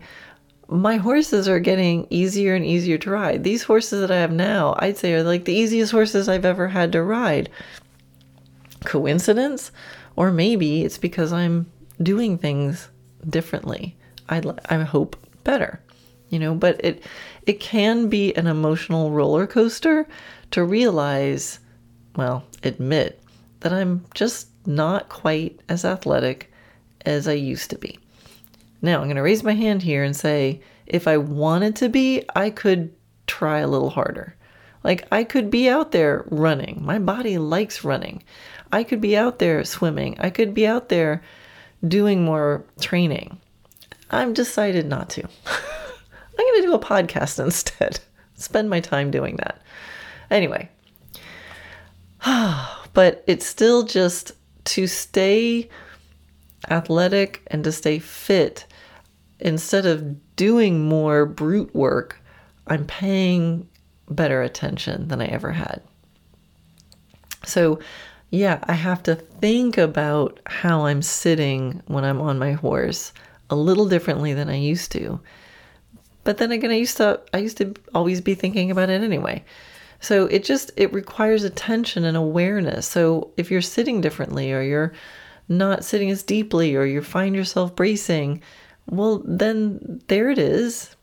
my 0.70 0.96
horses 0.96 1.48
are 1.48 1.60
getting 1.60 2.08
easier 2.10 2.56
and 2.56 2.66
easier 2.66 2.98
to 2.98 3.12
ride. 3.12 3.44
These 3.44 3.64
horses 3.64 4.02
that 4.02 4.12
I 4.12 4.20
have 4.20 4.32
now, 4.32 4.76
I'd 4.80 4.98
say, 4.98 5.14
are 5.14 5.24
like 5.24 5.46
the 5.46 5.54
easiest 5.54 5.92
horses 5.92 6.30
I've 6.30 6.46
ever 6.46 6.70
had 6.70 6.94
to 6.94 7.04
ride. 7.04 7.50
Coincidence? 8.86 9.72
Or 10.16 10.32
maybe 10.32 10.84
it's 10.84 10.98
because 10.98 11.34
I'm 11.34 11.70
doing 12.02 12.38
things 12.38 12.90
differently. 13.30 13.96
I, 14.30 14.42
I 14.70 14.78
hope 14.80 15.18
better, 15.44 15.82
you 16.30 16.40
know, 16.40 16.56
but 16.56 16.84
it, 16.84 17.04
it 17.46 17.60
can 17.60 18.08
be 18.10 18.34
an 18.36 18.48
emotional 18.48 19.12
roller 19.12 19.46
coaster 19.46 20.08
to 20.52 20.64
realize, 20.64 21.60
well, 22.16 22.46
admit 22.64 23.22
that 23.60 23.74
I'm 23.74 24.06
just 24.14 24.48
not 24.66 25.10
quite 25.10 25.60
as 25.70 25.86
athletic 25.86 26.52
as 27.06 27.28
I 27.28 27.34
used 27.34 27.70
to 27.72 27.78
be. 27.78 28.00
Now, 28.82 29.00
I'm 29.00 29.06
going 29.06 29.16
to 29.16 29.22
raise 29.22 29.44
my 29.44 29.54
hand 29.54 29.82
here 29.82 30.04
and 30.04 30.16
say 30.16 30.62
if 30.86 31.08
I 31.08 31.18
wanted 31.18 31.76
to 31.78 31.90
be, 31.90 32.24
I 32.36 32.50
could 32.50 32.94
try 33.28 33.60
a 33.60 33.68
little 33.68 33.90
harder. 33.90 34.36
Like, 34.84 35.08
I 35.12 35.24
could 35.24 35.50
be 35.50 35.70
out 35.70 35.92
there 35.92 36.26
running. 36.30 36.82
My 36.84 37.00
body 37.00 37.38
likes 37.38 37.86
running. 37.86 38.24
I 38.72 38.84
could 38.84 39.00
be 39.00 39.16
out 39.16 39.40
there 39.40 39.64
swimming. 39.64 40.18
I 40.20 40.30
could 40.30 40.54
be 40.54 40.68
out 40.68 40.90
there 40.90 41.24
doing 41.88 42.26
more 42.26 42.66
training. 42.82 43.40
I've 44.12 44.34
decided 44.34 44.88
not 44.88 45.10
to. 45.12 45.24
I'm 45.46 46.46
going 46.46 46.62
to 46.62 46.68
do 46.68 46.74
a 46.74 46.80
podcast 46.80 47.40
instead. 47.44 48.00
Spend 48.36 48.70
my 48.70 48.80
time 48.80 49.12
doing 49.12 49.38
that. 49.38 49.62
Anyway, 50.30 50.70
but 52.94 53.24
it's 53.28 53.46
still 53.46 53.84
just 53.84 54.34
to 54.66 54.88
stay 54.88 55.70
athletic 56.70 57.42
and 57.48 57.64
to 57.64 57.72
stay 57.72 58.00
fit 58.00 58.66
instead 59.40 59.86
of 59.86 60.36
doing 60.36 60.88
more 60.88 61.26
brute 61.26 61.74
work, 61.76 62.22
I'm 62.68 62.86
paying 62.86 63.68
better 64.10 64.42
attention 64.42 65.08
than 65.10 65.22
I 65.22 65.26
ever 65.26 65.52
had. 65.52 65.82
So, 67.46 67.80
yeah, 68.30 68.60
I 68.64 68.74
have 68.74 69.04
to 69.04 69.16
think 69.16 69.78
about 69.78 70.40
how 70.46 70.86
I'm 70.86 71.02
sitting 71.02 71.82
when 71.88 72.06
I'm 72.06 72.22
on 72.22 72.40
my 72.40 72.54
horse 72.54 73.12
a 73.50 73.56
little 73.56 73.88
differently 73.88 74.34
than 74.34 74.50
I 74.50 74.56
used 74.56 74.92
to. 74.94 75.20
But 76.24 76.38
then 76.38 76.52
again, 76.52 76.72
I 76.72 76.76
used 76.76 76.98
to 76.98 77.20
I 77.34 77.40
used 77.40 77.58
to 77.58 77.74
always 77.94 78.22
be 78.22 78.34
thinking 78.34 78.72
about 78.72 78.90
it 78.90 79.02
anyway. 79.02 79.44
So 80.04 80.26
it 80.26 80.44
just 80.44 80.70
it 80.76 80.92
requires 80.92 81.46
attention 81.46 82.04
and 82.04 82.18
awareness. 82.18 82.86
So 82.86 83.32
if 83.38 83.50
you're 83.50 83.62
sitting 83.62 84.02
differently 84.02 84.52
or 84.52 84.62
you're 84.62 84.92
not 85.48 85.86
sitting 85.86 86.12
as 86.12 86.24
deeply 86.24 86.76
or 86.76 86.84
you 86.84 87.02
find 87.02 87.34
yourself 87.34 87.74
bracing, 87.74 88.42
well, 88.90 89.22
then 89.24 90.02
there 90.10 90.30
it 90.30 90.38
is 90.38 90.94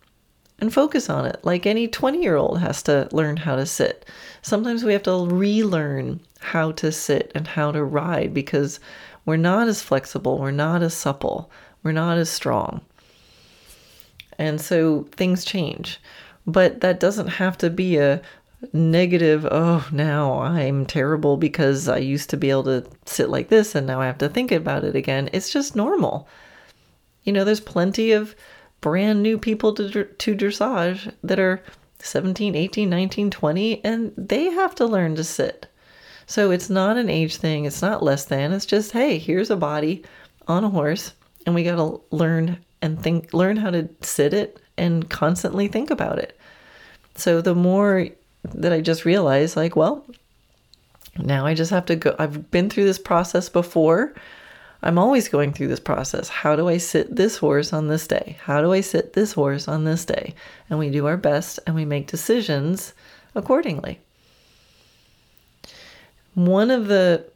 and 0.58 0.70
focus 0.70 1.08
on 1.08 1.24
it. 1.24 1.40
Like 1.42 1.64
any 1.64 1.88
20 1.88 2.22
year 2.22 2.36
old 2.36 2.58
has 2.60 2.82
to 2.82 3.08
learn 3.10 3.38
how 3.38 3.56
to 3.56 3.64
sit. 3.64 4.04
Sometimes 4.42 4.84
we 4.84 4.92
have 4.92 5.04
to 5.04 5.26
relearn 5.26 6.20
how 6.40 6.72
to 6.72 6.92
sit 6.92 7.32
and 7.34 7.48
how 7.48 7.72
to 7.72 7.82
ride 7.82 8.34
because 8.34 8.80
we're 9.24 9.36
not 9.36 9.66
as 9.66 9.80
flexible, 9.80 10.36
we're 10.36 10.50
not 10.50 10.82
as 10.82 10.92
supple, 10.92 11.50
we're 11.82 11.92
not 11.92 12.18
as 12.18 12.28
strong. 12.28 12.82
And 14.36 14.60
so 14.60 15.08
things 15.12 15.46
change. 15.46 15.98
But 16.46 16.80
that 16.80 17.00
doesn't 17.00 17.28
have 17.28 17.56
to 17.58 17.70
be 17.70 17.96
a 17.96 18.20
negative, 18.72 19.46
oh, 19.50 19.86
now 19.92 20.40
I'm 20.40 20.86
terrible 20.86 21.36
because 21.36 21.88
I 21.88 21.98
used 21.98 22.30
to 22.30 22.36
be 22.36 22.50
able 22.50 22.64
to 22.64 22.86
sit 23.06 23.28
like 23.28 23.48
this 23.48 23.74
and 23.74 23.86
now 23.86 24.00
I 24.00 24.06
have 24.06 24.18
to 24.18 24.28
think 24.28 24.52
about 24.52 24.84
it 24.84 24.94
again. 24.94 25.30
It's 25.32 25.52
just 25.52 25.76
normal. 25.76 26.28
You 27.24 27.32
know, 27.32 27.44
there's 27.44 27.60
plenty 27.60 28.12
of 28.12 28.34
brand 28.80 29.22
new 29.22 29.38
people 29.38 29.74
to, 29.74 30.04
to 30.04 30.34
dressage 30.34 31.12
that 31.22 31.38
are 31.38 31.62
17, 31.98 32.54
18, 32.54 32.88
19, 32.88 33.30
20, 33.30 33.84
and 33.84 34.12
they 34.16 34.44
have 34.46 34.74
to 34.76 34.86
learn 34.86 35.14
to 35.16 35.24
sit. 35.24 35.66
So 36.26 36.50
it's 36.50 36.70
not 36.70 36.96
an 36.96 37.10
age 37.10 37.36
thing, 37.36 37.64
it's 37.64 37.82
not 37.82 38.02
less 38.02 38.24
than, 38.24 38.52
it's 38.52 38.66
just, 38.66 38.92
hey, 38.92 39.18
here's 39.18 39.50
a 39.50 39.56
body 39.56 40.04
on 40.48 40.64
a 40.64 40.70
horse, 40.70 41.12
and 41.44 41.54
we 41.54 41.64
got 41.64 41.76
to 41.76 42.00
learn 42.14 42.58
and 42.82 43.02
think, 43.02 43.34
learn 43.34 43.56
how 43.56 43.70
to 43.70 43.88
sit 44.00 44.32
it 44.32 44.60
and 44.78 45.10
constantly 45.10 45.68
think 45.68 45.90
about 45.90 46.18
it. 46.18 46.38
So 47.16 47.40
the 47.40 47.54
more 47.54 48.08
that 48.44 48.72
I 48.72 48.80
just 48.80 49.04
realized, 49.04 49.56
like, 49.56 49.76
well, 49.76 50.04
now 51.18 51.46
I 51.46 51.54
just 51.54 51.70
have 51.70 51.86
to 51.86 51.96
go, 51.96 52.14
I've 52.18 52.50
been 52.50 52.70
through 52.70 52.84
this 52.84 52.98
process 52.98 53.48
before. 53.48 54.14
I'm 54.82 54.98
always 54.98 55.28
going 55.28 55.52
through 55.52 55.68
this 55.68 55.80
process. 55.80 56.28
How 56.28 56.56
do 56.56 56.68
I 56.68 56.78
sit 56.78 57.16
this 57.16 57.36
horse 57.36 57.72
on 57.72 57.88
this 57.88 58.06
day? 58.06 58.38
How 58.42 58.62
do 58.62 58.72
I 58.72 58.80
sit 58.80 59.12
this 59.12 59.32
horse 59.32 59.68
on 59.68 59.84
this 59.84 60.04
day? 60.04 60.34
And 60.70 60.78
we 60.78 60.90
do 60.90 61.06
our 61.06 61.18
best 61.18 61.60
and 61.66 61.74
we 61.74 61.84
make 61.84 62.06
decisions 62.06 62.94
accordingly. 63.34 64.00
One 66.34 66.70
of 66.70 66.86
the 66.86 67.26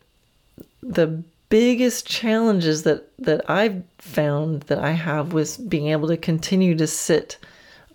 the 0.82 1.22
biggest 1.48 2.06
challenges 2.06 2.84
that 2.84 3.10
that 3.18 3.48
I've 3.50 3.82
found 3.98 4.62
that 4.62 4.78
I 4.78 4.92
have 4.92 5.32
was 5.32 5.56
being 5.56 5.88
able 5.88 6.08
to 6.08 6.16
continue 6.16 6.74
to 6.76 6.86
sit 6.86 7.38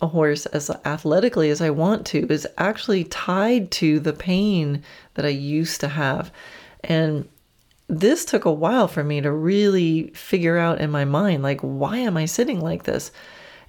a 0.00 0.06
horse 0.06 0.46
as 0.46 0.70
athletically 0.84 1.50
as 1.50 1.60
I 1.60 1.70
want 1.70 2.06
to 2.06 2.26
is 2.30 2.46
actually 2.58 3.04
tied 3.04 3.70
to 3.72 4.00
the 4.00 4.12
pain 4.12 4.82
that 5.14 5.24
I 5.24 5.30
used 5.30 5.80
to 5.80 5.88
have. 5.88 6.32
And 6.82 7.28
this 7.88 8.24
took 8.24 8.44
a 8.44 8.52
while 8.52 8.88
for 8.88 9.02
me 9.02 9.20
to 9.20 9.32
really 9.32 10.08
figure 10.14 10.56
out 10.56 10.80
in 10.80 10.90
my 10.90 11.04
mind 11.04 11.42
like 11.42 11.60
why 11.60 11.98
am 11.98 12.16
I 12.16 12.24
sitting 12.24 12.60
like 12.60 12.84
this? 12.84 13.10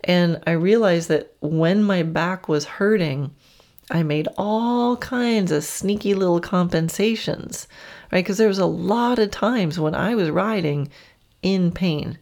And 0.04 0.42
I 0.48 0.52
realized 0.52 1.10
that 1.10 1.36
when 1.42 1.84
my 1.84 2.04
back 2.04 2.48
was 2.48 2.66
hurting, 2.66 3.34
I 3.90 4.04
made 4.04 4.28
all 4.38 4.98
kinds 4.98 5.52
of 5.52 5.64
sneaky 5.64 6.14
little 6.14 6.40
compensations, 6.40 7.68
right? 8.12 8.24
Because 8.24 8.38
there 8.38 8.48
was 8.48 8.60
a 8.60 8.66
lot 8.66 9.20
of 9.20 9.32
times 9.32 9.80
when 9.80 9.94
I 9.94 10.16
was 10.16 10.30
riding 10.30 10.90
in 11.42 11.72
pain. 11.72 12.18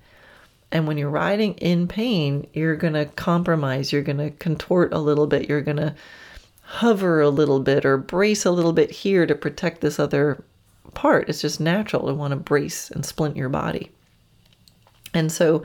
And 0.72 0.88
when 0.88 0.98
you're 0.98 1.10
riding 1.10 1.56
in 1.56 1.88
pain, 1.88 2.48
you're 2.54 2.76
going 2.76 2.94
to 2.94 3.06
compromise, 3.06 3.92
you're 3.92 4.04
going 4.04 4.18
to 4.18 4.30
contort 4.32 4.94
a 4.94 5.00
little 5.00 5.26
bit, 5.26 5.50
you're 5.50 5.62
going 5.62 5.78
to 5.78 5.96
hover 6.62 7.20
a 7.22 7.30
little 7.30 7.60
bit 7.60 7.86
or 7.86 7.98
brace 7.98 8.46
a 8.46 8.52
little 8.52 8.74
bit 8.74 8.92
here 8.92 9.26
to 9.26 9.34
protect 9.34 9.82
this 9.82 9.98
other 9.98 10.44
part. 10.94 11.28
It's 11.28 11.42
just 11.42 11.60
natural 11.60 12.06
to 12.08 12.14
want 12.14 12.32
to 12.32 12.36
brace 12.36 12.92
and 12.92 13.04
splint 13.04 13.36
your 13.36 13.50
body. 13.50 13.92
And 15.14 15.32
so, 15.32 15.64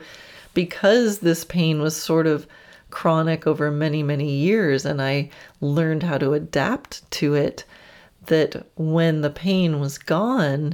because 0.55 1.19
this 1.19 1.43
pain 1.43 1.81
was 1.81 1.95
sort 1.95 2.25
of 2.25 2.47
chronic 2.89 3.45
over 3.45 3.69
many, 3.69 4.01
many 4.01 4.31
years, 4.31 4.85
and 4.85 5.01
I 5.01 5.29
learned 5.61 6.01
how 6.01 6.17
to 6.17 6.33
adapt 6.33 7.09
to 7.11 7.35
it, 7.35 7.65
that 8.25 8.65
when 8.75 9.21
the 9.21 9.29
pain 9.29 9.79
was 9.79 9.97
gone, 9.99 10.73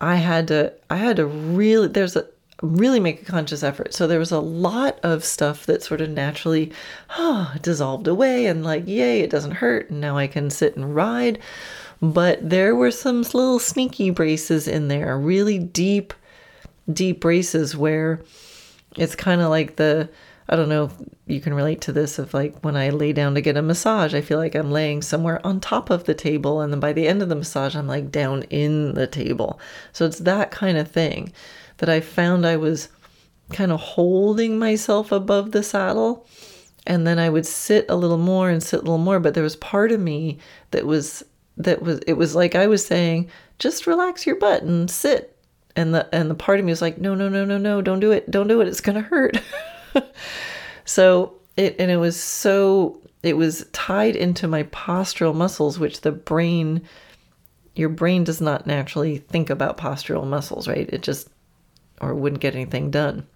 I 0.00 0.16
had 0.16 0.48
to, 0.48 0.72
I 0.90 0.96
had 0.96 1.16
to 1.16 1.26
really, 1.26 1.88
there's 1.88 2.16
a, 2.16 2.26
really 2.62 3.00
make 3.00 3.20
a 3.20 3.24
conscious 3.24 3.62
effort. 3.62 3.92
So 3.92 4.06
there 4.06 4.18
was 4.18 4.32
a 4.32 4.40
lot 4.40 4.98
of 5.02 5.24
stuff 5.24 5.66
that 5.66 5.82
sort 5.82 6.00
of 6.00 6.10
naturally 6.10 6.72
oh, 7.18 7.52
dissolved 7.60 8.08
away 8.08 8.46
and 8.46 8.64
like, 8.64 8.86
yay, 8.86 9.20
it 9.20 9.30
doesn't 9.30 9.52
hurt. 9.52 9.90
And 9.90 10.00
now 10.00 10.16
I 10.16 10.26
can 10.26 10.50
sit 10.50 10.76
and 10.76 10.94
ride. 10.94 11.38
But 12.00 12.48
there 12.48 12.74
were 12.74 12.90
some 12.90 13.22
little 13.22 13.58
sneaky 13.58 14.10
braces 14.10 14.68
in 14.68 14.88
there, 14.88 15.18
really 15.18 15.58
deep, 15.58 16.12
deep 16.92 17.20
braces 17.20 17.76
where 17.76 18.22
it's 18.96 19.14
kind 19.14 19.40
of 19.40 19.50
like 19.50 19.76
the, 19.76 20.08
I 20.48 20.56
don't 20.56 20.68
know 20.68 20.84
if 20.84 20.92
you 21.26 21.40
can 21.40 21.54
relate 21.54 21.80
to 21.82 21.92
this 21.92 22.18
of 22.18 22.32
like 22.32 22.58
when 22.60 22.76
I 22.76 22.90
lay 22.90 23.12
down 23.12 23.34
to 23.34 23.40
get 23.40 23.56
a 23.56 23.62
massage, 23.62 24.14
I 24.14 24.20
feel 24.20 24.38
like 24.38 24.54
I'm 24.54 24.70
laying 24.70 25.02
somewhere 25.02 25.44
on 25.44 25.58
top 25.58 25.90
of 25.90 26.04
the 26.04 26.14
table. 26.14 26.60
And 26.60 26.72
then 26.72 26.80
by 26.80 26.92
the 26.92 27.08
end 27.08 27.22
of 27.22 27.28
the 27.28 27.34
massage, 27.34 27.74
I'm 27.74 27.88
like 27.88 28.10
down 28.10 28.42
in 28.44 28.94
the 28.94 29.06
table. 29.06 29.58
So 29.92 30.06
it's 30.06 30.20
that 30.20 30.50
kind 30.50 30.78
of 30.78 30.90
thing 30.90 31.32
that 31.78 31.88
I 31.88 32.00
found 32.00 32.46
I 32.46 32.56
was 32.56 32.88
kind 33.52 33.72
of 33.72 33.80
holding 33.80 34.58
myself 34.58 35.12
above 35.12 35.52
the 35.52 35.62
saddle. 35.62 36.26
And 36.86 37.06
then 37.06 37.18
I 37.18 37.28
would 37.28 37.46
sit 37.46 37.86
a 37.88 37.96
little 37.96 38.18
more 38.18 38.48
and 38.48 38.62
sit 38.62 38.78
a 38.78 38.82
little 38.82 38.98
more. 38.98 39.20
But 39.20 39.34
there 39.34 39.42
was 39.42 39.56
part 39.56 39.92
of 39.92 40.00
me 40.00 40.38
that 40.70 40.86
was 40.86 41.24
that 41.56 41.82
was 41.82 42.00
it 42.06 42.14
was 42.14 42.34
like 42.34 42.54
I 42.54 42.66
was 42.66 42.84
saying, 42.84 43.30
just 43.58 43.86
relax 43.86 44.26
your 44.26 44.36
butt 44.36 44.62
and 44.62 44.90
sit. 44.90 45.36
And 45.74 45.94
the 45.94 46.08
and 46.14 46.30
the 46.30 46.34
part 46.34 46.58
of 46.58 46.64
me 46.64 46.72
was 46.72 46.82
like, 46.82 46.98
no, 46.98 47.14
no, 47.14 47.28
no, 47.28 47.44
no, 47.44 47.58
no, 47.58 47.82
don't 47.82 48.00
do 48.00 48.12
it, 48.12 48.30
don't 48.30 48.48
do 48.48 48.60
it, 48.60 48.68
it's 48.68 48.80
gonna 48.80 49.00
hurt. 49.00 49.40
so 50.84 51.34
it 51.56 51.76
and 51.78 51.90
it 51.90 51.96
was 51.96 52.20
so 52.20 53.00
it 53.22 53.36
was 53.36 53.66
tied 53.72 54.14
into 54.14 54.46
my 54.46 54.62
postural 54.64 55.34
muscles, 55.34 55.78
which 55.78 56.02
the 56.02 56.12
brain 56.12 56.82
your 57.74 57.88
brain 57.88 58.24
does 58.24 58.40
not 58.40 58.66
naturally 58.66 59.18
think 59.18 59.50
about 59.50 59.76
postural 59.76 60.26
muscles, 60.26 60.66
right? 60.66 60.88
It 60.90 61.02
just 61.02 61.28
or 62.00 62.14
wouldn't 62.14 62.42
get 62.42 62.54
anything 62.54 62.90
done. 62.90 63.26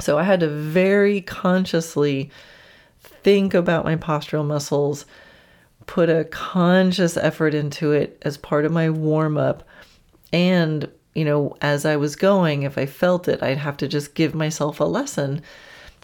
So 0.00 0.18
I 0.18 0.24
had 0.24 0.40
to 0.40 0.48
very 0.48 1.20
consciously 1.20 2.30
think 3.00 3.54
about 3.54 3.84
my 3.84 3.96
postural 3.96 4.46
muscles 4.46 5.06
put 5.86 6.08
a 6.08 6.24
conscious 6.24 7.16
effort 7.16 7.54
into 7.54 7.92
it 7.92 8.20
as 8.22 8.36
part 8.36 8.64
of 8.64 8.72
my 8.72 8.90
warm 8.90 9.36
up. 9.36 9.62
And, 10.32 10.90
you 11.14 11.24
know, 11.24 11.56
as 11.60 11.84
I 11.84 11.96
was 11.96 12.16
going, 12.16 12.62
if 12.62 12.78
I 12.78 12.86
felt 12.86 13.28
it, 13.28 13.42
I'd 13.42 13.58
have 13.58 13.76
to 13.78 13.88
just 13.88 14.14
give 14.14 14.34
myself 14.34 14.80
a 14.80 14.84
lesson 14.84 15.42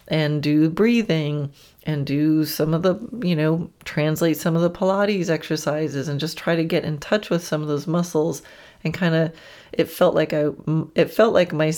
and 0.07 0.41
do 0.41 0.69
breathing 0.69 1.51
and 1.83 2.05
do 2.05 2.45
some 2.45 2.73
of 2.73 2.83
the, 2.83 2.99
you 3.25 3.35
know, 3.35 3.69
translate 3.85 4.37
some 4.37 4.55
of 4.55 4.61
the 4.61 4.69
Pilates 4.69 5.29
exercises 5.29 6.07
and 6.07 6.19
just 6.19 6.37
try 6.37 6.55
to 6.55 6.63
get 6.63 6.83
in 6.83 6.97
touch 6.97 7.29
with 7.29 7.43
some 7.43 7.61
of 7.61 7.67
those 7.67 7.87
muscles 7.87 8.41
and 8.83 8.93
kind 8.93 9.15
of 9.15 9.33
it 9.71 9.85
felt 9.85 10.15
like 10.15 10.33
I 10.33 10.49
it 10.95 11.11
felt 11.11 11.33
like 11.33 11.53
my 11.53 11.71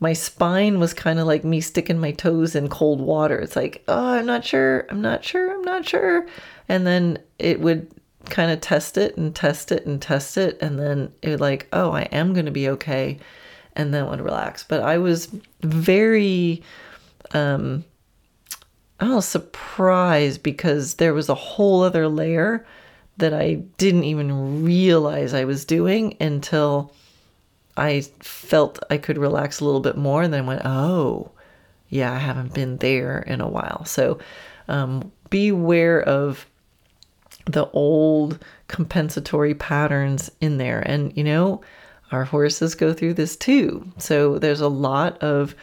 my 0.00 0.12
spine 0.12 0.78
was 0.78 0.94
kind 0.94 1.18
of 1.18 1.26
like 1.26 1.44
me 1.44 1.60
sticking 1.60 1.98
my 1.98 2.12
toes 2.12 2.54
in 2.54 2.68
cold 2.68 3.00
water. 3.00 3.38
It's 3.38 3.56
like, 3.56 3.82
oh, 3.88 4.14
I'm 4.14 4.26
not 4.26 4.44
sure, 4.44 4.86
I'm 4.90 5.02
not 5.02 5.24
sure, 5.24 5.52
I'm 5.52 5.62
not 5.62 5.86
sure. 5.86 6.26
And 6.68 6.86
then 6.86 7.18
it 7.38 7.60
would 7.60 7.90
kind 8.26 8.50
of 8.50 8.60
test 8.60 8.96
it 8.96 9.16
and 9.16 9.34
test 9.34 9.72
it 9.72 9.86
and 9.86 10.00
test 10.00 10.36
it. 10.36 10.58
And 10.60 10.78
then 10.78 11.12
it 11.22 11.30
would 11.30 11.40
like, 11.40 11.66
oh, 11.72 11.90
I 11.90 12.02
am 12.02 12.32
going 12.32 12.46
to 12.46 12.52
be 12.52 12.68
okay. 12.68 13.18
And 13.74 13.92
then 13.92 14.08
would 14.08 14.20
relax. 14.20 14.64
But 14.64 14.82
I 14.82 14.98
was 14.98 15.28
very, 15.62 16.62
um, 17.32 17.84
I 19.00 19.14
was 19.14 19.26
surprised 19.26 20.42
because 20.42 20.94
there 20.94 21.14
was 21.14 21.28
a 21.28 21.34
whole 21.34 21.82
other 21.82 22.08
layer 22.08 22.66
that 23.18 23.34
I 23.34 23.54
didn't 23.78 24.04
even 24.04 24.64
realize 24.64 25.34
I 25.34 25.44
was 25.44 25.64
doing 25.64 26.16
until 26.20 26.92
I 27.78 28.02
felt 28.20 28.82
I 28.90 28.98
could 28.98 29.18
relax 29.18 29.60
a 29.60 29.64
little 29.64 29.80
bit 29.80 29.96
more. 29.96 30.22
And 30.22 30.32
then 30.32 30.46
went, 30.46 30.62
oh, 30.64 31.30
yeah, 31.88 32.12
I 32.12 32.18
haven't 32.18 32.54
been 32.54 32.76
there 32.78 33.20
in 33.20 33.40
a 33.40 33.48
while. 33.48 33.84
So 33.84 34.18
um, 34.68 35.10
beware 35.30 36.02
of 36.02 36.46
the 37.46 37.70
old 37.70 38.44
compensatory 38.68 39.54
patterns 39.54 40.30
in 40.40 40.58
there. 40.58 40.80
And, 40.80 41.16
you 41.16 41.24
know, 41.24 41.62
our 42.12 42.24
horses 42.24 42.74
go 42.74 42.92
through 42.92 43.14
this 43.14 43.36
too. 43.36 43.86
So 43.98 44.38
there's 44.38 44.60
a 44.60 44.68
lot 44.68 45.22
of 45.22 45.54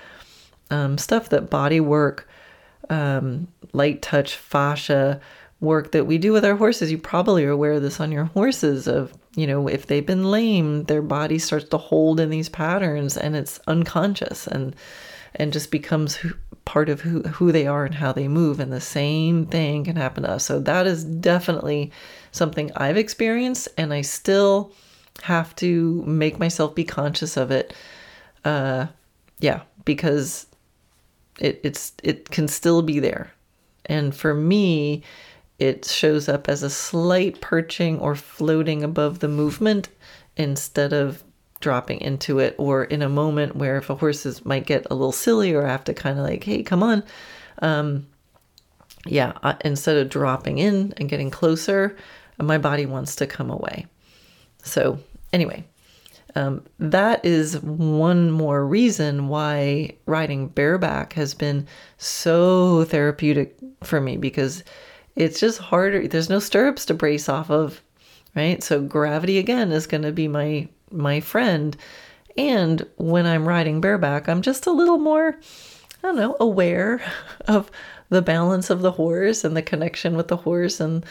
um, 0.71 0.97
stuff 0.97 1.29
that 1.29 1.49
body 1.49 1.79
work, 1.79 2.27
um, 2.89 3.47
light 3.73 4.01
touch, 4.01 4.35
fascia 4.35 5.19
work 5.59 5.91
that 5.91 6.05
we 6.05 6.17
do 6.17 6.31
with 6.33 6.45
our 6.45 6.55
horses. 6.55 6.91
You 6.91 6.97
probably 6.97 7.45
are 7.45 7.51
aware 7.51 7.73
of 7.73 7.81
this 7.81 7.99
on 7.99 8.11
your 8.11 8.25
horses 8.25 8.87
of, 8.87 9.13
you 9.35 9.45
know, 9.45 9.67
if 9.67 9.87
they've 9.87 10.05
been 10.05 10.31
lame, 10.31 10.85
their 10.85 11.01
body 11.01 11.37
starts 11.39 11.67
to 11.69 11.77
hold 11.77 12.19
in 12.19 12.29
these 12.29 12.49
patterns 12.49 13.17
and 13.17 13.35
it's 13.35 13.59
unconscious 13.67 14.47
and 14.47 14.75
and 15.37 15.51
just 15.51 15.69
becomes 15.69 16.15
who, 16.15 16.31
part 16.63 16.87
of 16.87 17.01
who, 17.01 17.21
who 17.23 17.51
they 17.51 17.67
are 17.67 17.83
and 17.83 17.95
how 17.95 18.13
they 18.13 18.29
move. 18.29 18.61
And 18.61 18.71
the 18.71 18.79
same 18.79 19.45
thing 19.45 19.83
can 19.83 19.97
happen 19.97 20.23
to 20.23 20.31
us. 20.31 20.45
So 20.45 20.59
that 20.61 20.87
is 20.87 21.03
definitely 21.03 21.91
something 22.31 22.71
I've 22.77 22.95
experienced 22.95 23.67
and 23.77 23.93
I 23.93 24.01
still 24.01 24.71
have 25.23 25.53
to 25.57 26.03
make 26.03 26.39
myself 26.39 26.73
be 26.73 26.85
conscious 26.85 27.35
of 27.35 27.51
it. 27.51 27.73
Uh, 28.45 28.87
yeah, 29.39 29.61
because 29.83 30.47
it, 31.39 31.59
it's 31.63 31.93
it 32.03 32.29
can 32.29 32.47
still 32.47 32.81
be 32.81 32.99
there. 32.99 33.31
And 33.85 34.15
for 34.15 34.33
me, 34.33 35.03
it 35.59 35.85
shows 35.85 36.27
up 36.27 36.49
as 36.49 36.63
a 36.63 36.69
slight 36.69 37.41
perching 37.41 37.99
or 37.99 38.15
floating 38.15 38.83
above 38.83 39.19
the 39.19 39.27
movement 39.27 39.89
instead 40.35 40.93
of 40.93 41.23
dropping 41.61 42.01
into 42.01 42.39
it 42.39 42.53
or 42.57 42.83
in 42.83 43.01
a 43.01 43.09
moment 43.09 43.55
where 43.55 43.77
if 43.77 43.89
a 43.89 43.95
horse 43.95 44.25
is, 44.25 44.45
might 44.45 44.65
get 44.65 44.85
a 44.91 44.93
little 44.93 45.11
silly 45.11 45.53
or 45.53 45.65
have 45.65 45.83
to 45.83 45.93
kind 45.93 46.19
of 46.19 46.25
like 46.25 46.43
hey 46.43 46.61
come 46.61 46.83
on 46.83 47.03
um, 47.59 48.05
yeah 49.05 49.33
I, 49.41 49.55
instead 49.63 49.97
of 49.97 50.09
dropping 50.09 50.57
in 50.57 50.93
and 50.97 51.09
getting 51.09 51.31
closer 51.31 51.95
my 52.37 52.57
body 52.57 52.85
wants 52.85 53.15
to 53.15 53.27
come 53.27 53.49
away. 53.49 53.85
So 54.63 54.99
anyway 55.31 55.63
um, 56.35 56.65
that 56.79 57.23
is 57.23 57.61
one 57.61 58.29
more 58.29 58.65
reason 58.65 59.29
why 59.29 59.95
riding 60.05 60.49
bareback 60.49 61.13
has 61.13 61.33
been 61.33 61.65
so 61.97 62.83
therapeutic 62.83 63.57
for 63.83 64.01
me 64.01 64.17
because 64.17 64.63
it's 65.15 65.39
just 65.39 65.59
harder. 65.59 66.07
There's 66.07 66.29
no 66.29 66.39
stirrups 66.39 66.85
to 66.85 66.93
brace 66.93 67.29
off 67.29 67.49
of, 67.49 67.81
right? 68.35 68.61
So 68.63 68.81
gravity 68.81 69.37
again 69.37 69.71
is 69.71 69.87
going 69.87 70.03
to 70.03 70.11
be 70.11 70.27
my 70.27 70.67
my 70.91 71.19
friend. 71.19 71.75
And 72.37 72.85
when 72.97 73.25
I'm 73.25 73.47
riding 73.47 73.81
bareback, 73.81 74.27
I'm 74.27 74.41
just 74.41 74.65
a 74.65 74.71
little 74.71 74.97
more, 74.97 75.39
I 76.03 76.07
don't 76.07 76.17
know, 76.17 76.35
aware 76.39 77.01
of 77.47 77.71
the 78.09 78.21
balance 78.21 78.69
of 78.69 78.81
the 78.81 78.91
horse 78.91 79.43
and 79.43 79.55
the 79.55 79.61
connection 79.61 80.15
with 80.15 80.27
the 80.27 80.37
horse, 80.37 80.79
and 80.79 81.05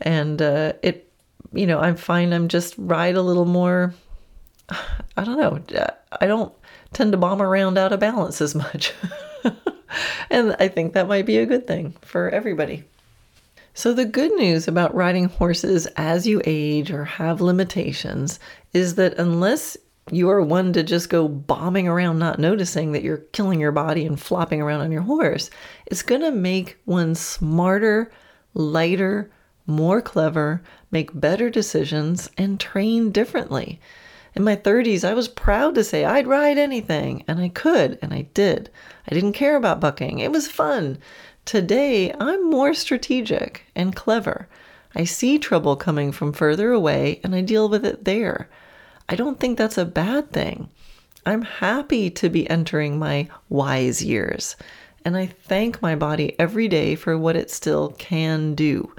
and 0.00 0.40
uh, 0.40 0.72
it, 0.82 1.12
you 1.52 1.66
know, 1.66 1.80
I 1.80 1.92
find 1.94 2.34
I'm 2.34 2.48
just 2.48 2.74
ride 2.78 3.16
a 3.16 3.22
little 3.22 3.44
more. 3.44 3.94
I 5.16 5.24
don't 5.24 5.38
know. 5.38 5.88
I 6.20 6.26
don't 6.26 6.52
tend 6.92 7.12
to 7.12 7.18
bomb 7.18 7.42
around 7.42 7.78
out 7.78 7.92
of 7.92 8.00
balance 8.00 8.40
as 8.40 8.54
much. 8.54 8.94
and 10.30 10.56
I 10.58 10.68
think 10.68 10.94
that 10.94 11.08
might 11.08 11.26
be 11.26 11.38
a 11.38 11.46
good 11.46 11.66
thing 11.66 11.94
for 12.00 12.30
everybody. 12.30 12.84
So, 13.72 13.92
the 13.94 14.04
good 14.04 14.32
news 14.34 14.66
about 14.66 14.94
riding 14.94 15.26
horses 15.26 15.86
as 15.96 16.26
you 16.26 16.42
age 16.44 16.90
or 16.90 17.04
have 17.04 17.40
limitations 17.40 18.40
is 18.72 18.96
that 18.96 19.14
unless 19.14 19.76
you 20.10 20.28
are 20.28 20.42
one 20.42 20.72
to 20.72 20.82
just 20.82 21.08
go 21.08 21.28
bombing 21.28 21.86
around 21.86 22.18
not 22.18 22.40
noticing 22.40 22.92
that 22.92 23.04
you're 23.04 23.18
killing 23.18 23.60
your 23.60 23.70
body 23.70 24.04
and 24.04 24.20
flopping 24.20 24.60
around 24.60 24.80
on 24.80 24.90
your 24.90 25.02
horse, 25.02 25.50
it's 25.86 26.02
going 26.02 26.20
to 26.22 26.32
make 26.32 26.78
one 26.84 27.14
smarter, 27.14 28.10
lighter, 28.54 29.30
more 29.66 30.02
clever, 30.02 30.62
make 30.90 31.18
better 31.18 31.48
decisions, 31.48 32.28
and 32.36 32.58
train 32.58 33.12
differently. 33.12 33.80
In 34.34 34.44
my 34.44 34.56
30s, 34.56 35.04
I 35.04 35.14
was 35.14 35.28
proud 35.28 35.74
to 35.74 35.84
say 35.84 36.04
I'd 36.04 36.26
ride 36.26 36.58
anything, 36.58 37.24
and 37.26 37.40
I 37.40 37.48
could, 37.48 37.98
and 38.02 38.12
I 38.12 38.22
did. 38.34 38.70
I 39.08 39.14
didn't 39.14 39.32
care 39.32 39.56
about 39.56 39.80
bucking, 39.80 40.18
it 40.18 40.32
was 40.32 40.48
fun. 40.48 40.98
Today, 41.44 42.12
I'm 42.20 42.48
more 42.48 42.74
strategic 42.74 43.64
and 43.74 43.96
clever. 43.96 44.48
I 44.94 45.04
see 45.04 45.38
trouble 45.38 45.76
coming 45.76 46.12
from 46.12 46.32
further 46.32 46.72
away 46.72 47.20
and 47.24 47.34
I 47.34 47.40
deal 47.40 47.68
with 47.68 47.84
it 47.84 48.04
there. 48.04 48.48
I 49.08 49.16
don't 49.16 49.40
think 49.40 49.58
that's 49.58 49.78
a 49.78 49.84
bad 49.84 50.32
thing. 50.32 50.68
I'm 51.26 51.42
happy 51.42 52.10
to 52.10 52.28
be 52.28 52.48
entering 52.48 52.98
my 52.98 53.28
wise 53.48 54.02
years, 54.02 54.56
and 55.04 55.16
I 55.16 55.26
thank 55.26 55.82
my 55.82 55.94
body 55.94 56.34
every 56.38 56.66
day 56.66 56.94
for 56.94 57.18
what 57.18 57.36
it 57.36 57.50
still 57.50 57.90
can 57.98 58.54
do. 58.54 58.92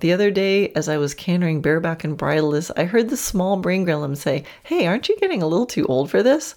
The 0.00 0.12
other 0.12 0.30
day, 0.30 0.70
as 0.70 0.88
I 0.88 0.96
was 0.96 1.14
cantering 1.14 1.60
bareback 1.60 2.04
and 2.04 2.16
bridleless, 2.16 2.70
I 2.76 2.84
heard 2.84 3.10
the 3.10 3.16
small 3.16 3.56
brain 3.56 3.84
gremlin 3.84 4.16
say, 4.16 4.44
Hey, 4.62 4.86
aren't 4.86 5.08
you 5.08 5.18
getting 5.18 5.42
a 5.42 5.46
little 5.46 5.66
too 5.66 5.84
old 5.86 6.10
for 6.10 6.22
this? 6.22 6.54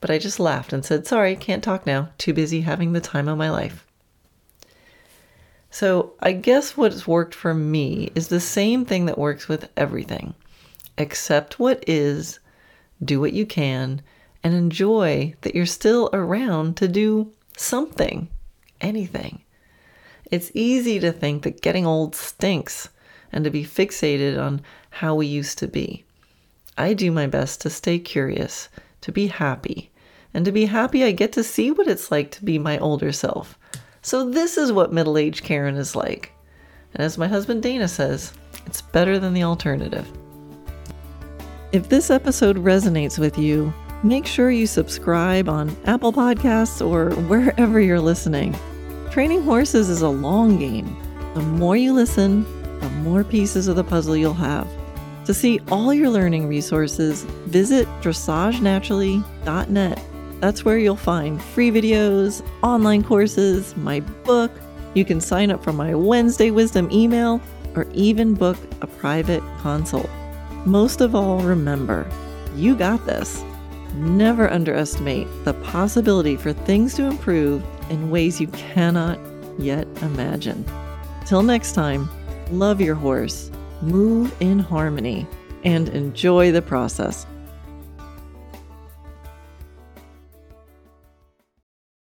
But 0.00 0.10
I 0.10 0.18
just 0.18 0.40
laughed 0.40 0.72
and 0.72 0.84
said, 0.84 1.06
Sorry, 1.06 1.36
can't 1.36 1.62
talk 1.62 1.86
now. 1.86 2.08
Too 2.18 2.32
busy 2.32 2.62
having 2.62 2.92
the 2.92 3.00
time 3.00 3.28
of 3.28 3.38
my 3.38 3.50
life. 3.50 3.86
So 5.72 6.12
I 6.20 6.32
guess 6.32 6.76
what's 6.76 7.06
worked 7.06 7.34
for 7.34 7.54
me 7.54 8.12
is 8.14 8.28
the 8.28 8.40
same 8.40 8.84
thing 8.84 9.06
that 9.06 9.16
works 9.16 9.48
with 9.48 9.70
everything. 9.74 10.34
Accept 10.98 11.58
what 11.58 11.82
is, 11.88 12.40
do 13.02 13.18
what 13.18 13.32
you 13.32 13.46
can, 13.46 14.02
and 14.44 14.52
enjoy 14.52 15.32
that 15.40 15.54
you're 15.54 15.64
still 15.64 16.10
around 16.12 16.76
to 16.76 16.88
do 16.88 17.32
something, 17.56 18.28
anything. 18.82 19.40
It's 20.30 20.50
easy 20.52 21.00
to 21.00 21.10
think 21.10 21.42
that 21.44 21.62
getting 21.62 21.86
old 21.86 22.14
stinks 22.14 22.90
and 23.32 23.42
to 23.44 23.50
be 23.50 23.64
fixated 23.64 24.38
on 24.38 24.60
how 24.90 25.14
we 25.14 25.26
used 25.26 25.56
to 25.60 25.68
be. 25.68 26.04
I 26.76 26.92
do 26.92 27.10
my 27.10 27.26
best 27.26 27.62
to 27.62 27.70
stay 27.70 27.98
curious, 27.98 28.68
to 29.00 29.10
be 29.10 29.28
happy, 29.28 29.90
and 30.34 30.44
to 30.44 30.52
be 30.52 30.66
happy 30.66 31.02
I 31.02 31.12
get 31.12 31.32
to 31.32 31.42
see 31.42 31.70
what 31.70 31.88
it's 31.88 32.10
like 32.10 32.30
to 32.32 32.44
be 32.44 32.58
my 32.58 32.76
older 32.76 33.10
self 33.10 33.58
so, 34.02 34.28
this 34.28 34.58
is 34.58 34.72
what 34.72 34.92
middle 34.92 35.16
aged 35.16 35.44
Karen 35.44 35.76
is 35.76 35.94
like. 35.94 36.32
And 36.94 37.04
as 37.04 37.16
my 37.16 37.28
husband 37.28 37.62
Dana 37.62 37.86
says, 37.86 38.32
it's 38.66 38.82
better 38.82 39.18
than 39.18 39.32
the 39.32 39.44
alternative. 39.44 40.10
If 41.70 41.88
this 41.88 42.10
episode 42.10 42.56
resonates 42.56 43.18
with 43.18 43.38
you, 43.38 43.72
make 44.02 44.26
sure 44.26 44.50
you 44.50 44.66
subscribe 44.66 45.48
on 45.48 45.76
Apple 45.84 46.12
Podcasts 46.12 46.84
or 46.84 47.10
wherever 47.28 47.80
you're 47.80 48.00
listening. 48.00 48.56
Training 49.10 49.42
horses 49.42 49.88
is 49.88 50.02
a 50.02 50.08
long 50.08 50.58
game. 50.58 50.96
The 51.34 51.40
more 51.40 51.76
you 51.76 51.92
listen, 51.92 52.42
the 52.80 52.90
more 52.90 53.22
pieces 53.22 53.68
of 53.68 53.76
the 53.76 53.84
puzzle 53.84 54.16
you'll 54.16 54.34
have. 54.34 54.68
To 55.26 55.32
see 55.32 55.60
all 55.70 55.94
your 55.94 56.10
learning 56.10 56.48
resources, 56.48 57.22
visit 57.46 57.86
dressagenaturally.net 58.02 60.11
that's 60.42 60.64
where 60.64 60.76
you'll 60.76 60.96
find 60.96 61.40
free 61.40 61.70
videos, 61.70 62.44
online 62.64 63.04
courses, 63.04 63.76
my 63.76 64.00
book. 64.00 64.50
You 64.92 65.04
can 65.04 65.20
sign 65.20 65.52
up 65.52 65.62
for 65.62 65.72
my 65.72 65.94
Wednesday 65.94 66.50
Wisdom 66.50 66.90
email 66.90 67.40
or 67.76 67.86
even 67.92 68.34
book 68.34 68.58
a 68.80 68.88
private 68.88 69.40
consult. 69.60 70.10
Most 70.66 71.00
of 71.00 71.14
all, 71.14 71.38
remember, 71.42 72.10
you 72.56 72.74
got 72.74 73.06
this. 73.06 73.44
Never 73.94 74.50
underestimate 74.50 75.28
the 75.44 75.54
possibility 75.54 76.34
for 76.34 76.52
things 76.52 76.94
to 76.94 77.04
improve 77.04 77.64
in 77.88 78.10
ways 78.10 78.40
you 78.40 78.48
cannot 78.48 79.20
yet 79.60 79.86
imagine. 80.02 80.64
Till 81.24 81.44
next 81.44 81.72
time, 81.72 82.10
love 82.50 82.80
your 82.80 82.96
horse, 82.96 83.52
move 83.80 84.34
in 84.40 84.58
harmony, 84.58 85.24
and 85.62 85.88
enjoy 85.90 86.50
the 86.50 86.62
process. 86.62 87.26